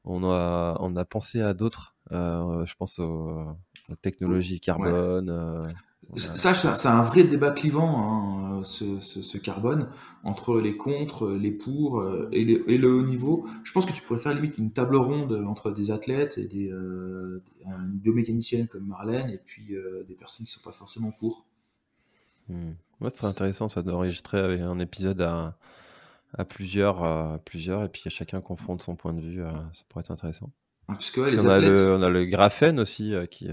on 0.04 0.24
a 0.24 0.76
on 0.80 0.96
a 0.96 1.04
pensé 1.04 1.40
à 1.40 1.54
d'autres 1.54 1.96
je 2.10 2.74
pense 2.74 2.98
aux, 2.98 3.56
technologies 4.02 4.60
carbone 4.60 5.72
ça, 6.16 6.54
c'est 6.54 6.88
un 6.88 7.02
vrai 7.02 7.24
débat 7.24 7.52
clivant, 7.52 8.60
hein, 8.60 8.64
ce, 8.64 9.38
carbone, 9.38 9.88
entre 10.24 10.60
les 10.60 10.76
contre, 10.76 11.30
les 11.30 11.52
pour 11.52 12.00
euh, 12.00 12.28
et, 12.32 12.44
le 12.44 12.92
haut 12.92 13.02
niveau. 13.02 13.46
Je 13.64 13.72
pense 13.72 13.86
que 13.86 13.92
tu 13.92 14.02
pourrais 14.02 14.18
faire 14.18 14.34
limite 14.34 14.58
une 14.58 14.72
table 14.72 14.96
ronde 14.96 15.32
entre 15.46 15.70
des 15.70 15.90
athlètes 15.90 16.38
et 16.38 16.46
des, 16.46 16.70
euh, 16.70 17.42
biomécaniciennes 17.86 18.68
comme 18.68 18.86
Marlène 18.86 19.30
et 19.30 19.38
puis 19.38 19.74
euh, 19.74 20.04
des 20.06 20.14
personnes 20.14 20.46
qui 20.46 20.52
ne 20.52 20.60
sont 20.60 20.68
pas 20.68 20.76
forcément 20.76 21.12
pour. 21.18 21.46
Ouais, 22.48 23.10
ce 23.10 23.18
serait 23.18 23.28
intéressant 23.28 23.68
ça 23.68 23.82
d'enregistrer 23.82 24.38
avec 24.38 24.60
un 24.60 24.78
épisode 24.78 25.22
à, 25.22 25.56
plusieurs, 26.44 27.02
à 27.02 27.38
plusieurs 27.38 27.84
et 27.84 27.88
puis 27.88 28.02
chacun 28.08 28.40
confronte 28.42 28.82
son 28.82 28.96
point 28.96 29.14
de 29.14 29.20
vue. 29.20 29.42
ça 29.72 29.82
pourrait 29.88 30.02
être 30.02 30.10
intéressant. 30.10 30.50
Parce 30.88 31.10
que, 31.10 31.20
on, 31.40 31.48
a 31.48 31.60
le, 31.60 31.94
on, 31.94 32.02
a 32.02 32.10
le, 32.10 32.26
graphène 32.26 32.78
aussi 32.78 33.14
qui 33.30 33.48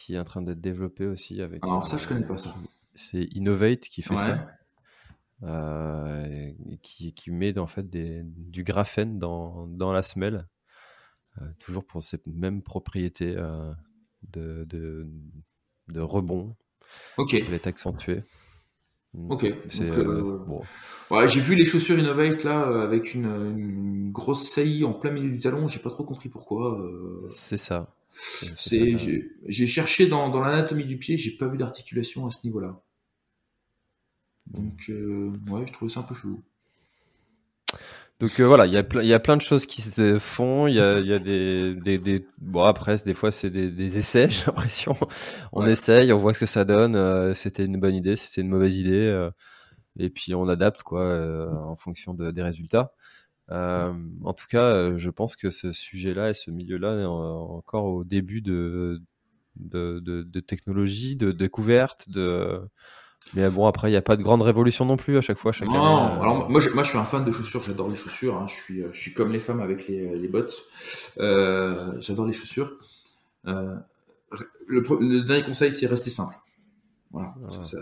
qui 0.00 0.14
est 0.14 0.18
en 0.18 0.24
train 0.24 0.40
d'être 0.40 0.62
développé 0.62 1.06
aussi 1.06 1.42
avec. 1.42 1.62
Alors 1.62 1.84
ça, 1.84 1.98
je 1.98 2.08
connais 2.08 2.26
pas 2.26 2.38
ça. 2.38 2.54
C'est 2.94 3.24
Innovate 3.32 3.80
qui 3.80 4.00
fait 4.02 4.16
ça. 4.16 4.48
Euh, 5.42 6.50
qui, 6.82 7.14
qui, 7.14 7.30
met 7.30 7.58
en 7.58 7.66
fait 7.66 7.88
des, 7.88 8.22
du 8.24 8.62
graphène 8.62 9.18
dans, 9.18 9.66
dans 9.66 9.90
la 9.90 10.02
semelle, 10.02 10.46
euh, 11.40 11.46
toujours 11.58 11.86
pour 11.86 12.02
cette 12.02 12.26
même 12.26 12.62
propriété 12.62 13.34
euh, 13.36 13.72
de, 14.28 14.64
de, 14.64 15.06
de, 15.88 16.00
rebond. 16.00 16.56
Ok. 17.16 17.34
Elle 17.34 17.54
est 17.54 17.66
accentuée. 17.66 18.22
Ok. 19.30 19.42
Ouais, 21.10 21.28
j'ai 21.28 21.40
vu 21.40 21.54
les 21.56 21.64
chaussures 21.64 21.98
Innovate 21.98 22.44
là 22.44 22.82
avec 22.82 23.14
une, 23.14 23.24
une, 23.24 24.12
grosse 24.12 24.48
saillie 24.48 24.84
en 24.84 24.92
plein 24.92 25.10
milieu 25.10 25.30
du 25.30 25.40
talon. 25.40 25.68
J'ai 25.68 25.80
pas 25.80 25.90
trop 25.90 26.04
compris 26.04 26.28
pourquoi. 26.28 26.86
C'est 27.30 27.56
ça. 27.56 27.94
C'est, 28.12 28.96
j'ai 29.46 29.66
cherché 29.66 30.06
dans, 30.06 30.28
dans 30.28 30.40
l'anatomie 30.40 30.84
du 30.84 30.98
pied, 30.98 31.16
j'ai 31.16 31.36
pas 31.36 31.48
vu 31.48 31.56
d'articulation 31.56 32.26
à 32.26 32.30
ce 32.30 32.44
niveau-là. 32.44 32.82
Donc, 34.46 34.86
euh, 34.88 35.32
ouais, 35.48 35.64
je 35.66 35.72
trouvais 35.72 35.90
ça 35.90 36.00
un 36.00 36.02
peu 36.02 36.14
chelou. 36.14 36.42
Donc 38.18 38.38
euh, 38.38 38.44
voilà, 38.44 38.66
il 38.66 38.72
y, 38.72 38.76
a 38.76 38.84
il 38.96 39.06
y 39.06 39.14
a 39.14 39.18
plein 39.18 39.38
de 39.38 39.42
choses 39.42 39.64
qui 39.64 39.80
se 39.80 40.18
font. 40.18 40.66
Il 40.66 40.74
y 40.74 40.80
a, 40.80 41.00
y 41.00 41.14
a 41.14 41.18
des, 41.18 41.74
des, 41.74 41.96
des, 41.98 42.26
Bon, 42.38 42.64
après, 42.64 42.96
des 42.98 43.14
fois, 43.14 43.30
c'est 43.30 43.48
des, 43.48 43.70
des, 43.70 43.96
essais, 43.98 44.28
j'ai 44.30 44.44
l'impression. 44.46 44.92
On 45.52 45.64
essaye, 45.66 46.12
on 46.12 46.18
voit 46.18 46.34
ce 46.34 46.40
que 46.40 46.46
ça 46.46 46.66
donne. 46.66 46.96
Euh, 46.96 47.32
c'était 47.34 47.64
une 47.64 47.80
bonne 47.80 47.94
idée, 47.94 48.16
c'était 48.16 48.42
une 48.42 48.50
mauvaise 48.50 48.76
idée. 48.76 48.92
Euh, 48.92 49.30
et 49.98 50.10
puis, 50.10 50.34
on 50.34 50.48
adapte 50.48 50.82
quoi 50.82 51.50
en 51.64 51.76
fonction 51.76 52.12
de, 52.12 52.30
des 52.30 52.42
résultats. 52.42 52.92
En 53.50 54.32
tout 54.32 54.46
cas, 54.48 54.96
je 54.96 55.10
pense 55.10 55.36
que 55.36 55.50
ce 55.50 55.72
sujet-là 55.72 56.30
et 56.30 56.34
ce 56.34 56.50
milieu-là 56.50 57.00
est 57.00 57.04
encore 57.04 57.84
au 57.84 58.04
début 58.04 58.42
de, 58.42 59.00
de, 59.56 60.00
de, 60.00 60.22
de 60.22 60.40
technologie, 60.40 61.16
de 61.16 61.32
découverte, 61.32 62.08
de 62.08 62.62
mais 63.34 63.48
bon, 63.48 63.66
après, 63.66 63.88
il 63.88 63.92
n'y 63.92 63.96
a 63.96 64.02
pas 64.02 64.16
de 64.16 64.22
grande 64.22 64.42
révolution 64.42 64.84
non 64.84 64.96
plus 64.96 65.16
à 65.16 65.20
chaque 65.20 65.38
fois. 65.38 65.52
Chaque 65.52 65.68
non, 65.68 65.74
euh. 65.74 66.20
alors 66.20 66.50
moi 66.50 66.60
je, 66.60 66.70
moi 66.70 66.82
je 66.82 66.88
suis 66.88 66.98
un 66.98 67.04
fan 67.04 67.24
de 67.24 67.30
chaussures, 67.30 67.62
j'adore 67.62 67.88
les 67.88 67.94
chaussures. 67.94 68.36
Hein. 68.36 68.46
Je, 68.48 68.54
suis, 68.54 68.82
euh, 68.82 68.90
je 68.92 68.98
suis 68.98 69.14
comme 69.14 69.30
les 69.30 69.38
femmes 69.38 69.60
avec 69.60 69.86
les, 69.86 70.16
les 70.16 70.28
bottes. 70.28 70.64
Euh, 71.18 71.92
j'adore 72.00 72.26
les 72.26 72.32
chaussures. 72.32 72.72
Euh, 73.46 73.76
le, 74.66 75.20
dernier 75.24 75.44
conseil, 75.44 75.72
c'est 75.72 75.86
rester 75.86 76.10
simple. 76.10 76.34
Voilà. 77.12 77.34
Ça, 77.62 77.78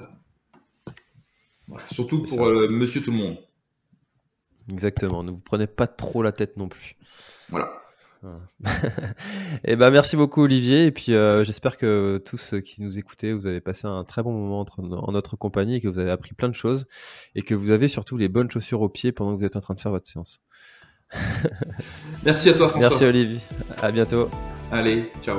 voilà. 1.67 1.85
Surtout 1.91 2.23
pour 2.23 2.47
euh, 2.47 2.69
monsieur 2.69 3.03
tout 3.03 3.11
le 3.11 3.19
monde. 3.19 3.39
Exactement. 4.71 5.23
Ne 5.23 5.31
vous 5.31 5.41
prenez 5.41 5.67
pas 5.67 5.87
trop 5.87 6.23
la 6.23 6.33
tête 6.33 6.57
non 6.57 6.69
plus. 6.69 6.97
Voilà 7.49 7.71
et 8.25 8.27
eh 9.65 9.77
ben 9.77 9.91
merci 9.91 10.17
beaucoup 10.17 10.43
Olivier 10.43 10.87
et 10.87 10.91
puis 10.91 11.15
euh, 11.15 11.45
j'espère 11.45 11.77
que 11.77 12.21
tous 12.25 12.37
ceux 12.37 12.61
qui 12.61 12.83
nous 12.83 12.99
écoutaient 12.99 13.33
vous 13.33 13.47
avez 13.47 13.61
passé 13.61 13.87
un 13.87 14.03
très 14.03 14.23
bon 14.23 14.33
moment 14.33 14.67
en 14.91 15.13
notre 15.13 15.37
compagnie 15.37 15.77
et 15.77 15.81
que 15.81 15.87
vous 15.87 16.01
avez 16.01 16.11
appris 16.11 16.35
plein 16.35 16.49
de 16.49 16.55
choses 16.55 16.87
et 17.37 17.43
que 17.43 17.55
vous 17.55 17.71
avez 17.71 17.87
surtout 17.87 18.17
les 18.17 18.29
bonnes 18.29 18.51
chaussures 18.51 18.81
aux 18.81 18.89
pieds 18.89 19.13
pendant 19.13 19.35
que 19.35 19.39
vous 19.39 19.45
êtes 19.45 19.57
en 19.57 19.61
train 19.61 19.75
de 19.75 19.81
faire 19.81 19.93
votre 19.93 20.09
séance. 20.11 20.41
merci 22.25 22.51
à 22.51 22.55
toi 22.55 22.71
François. 22.71 22.89
Merci 22.89 23.05
Olivier. 23.05 23.41
À 23.81 23.93
bientôt. 23.93 24.29
Allez, 24.73 25.11
ciao. 25.23 25.39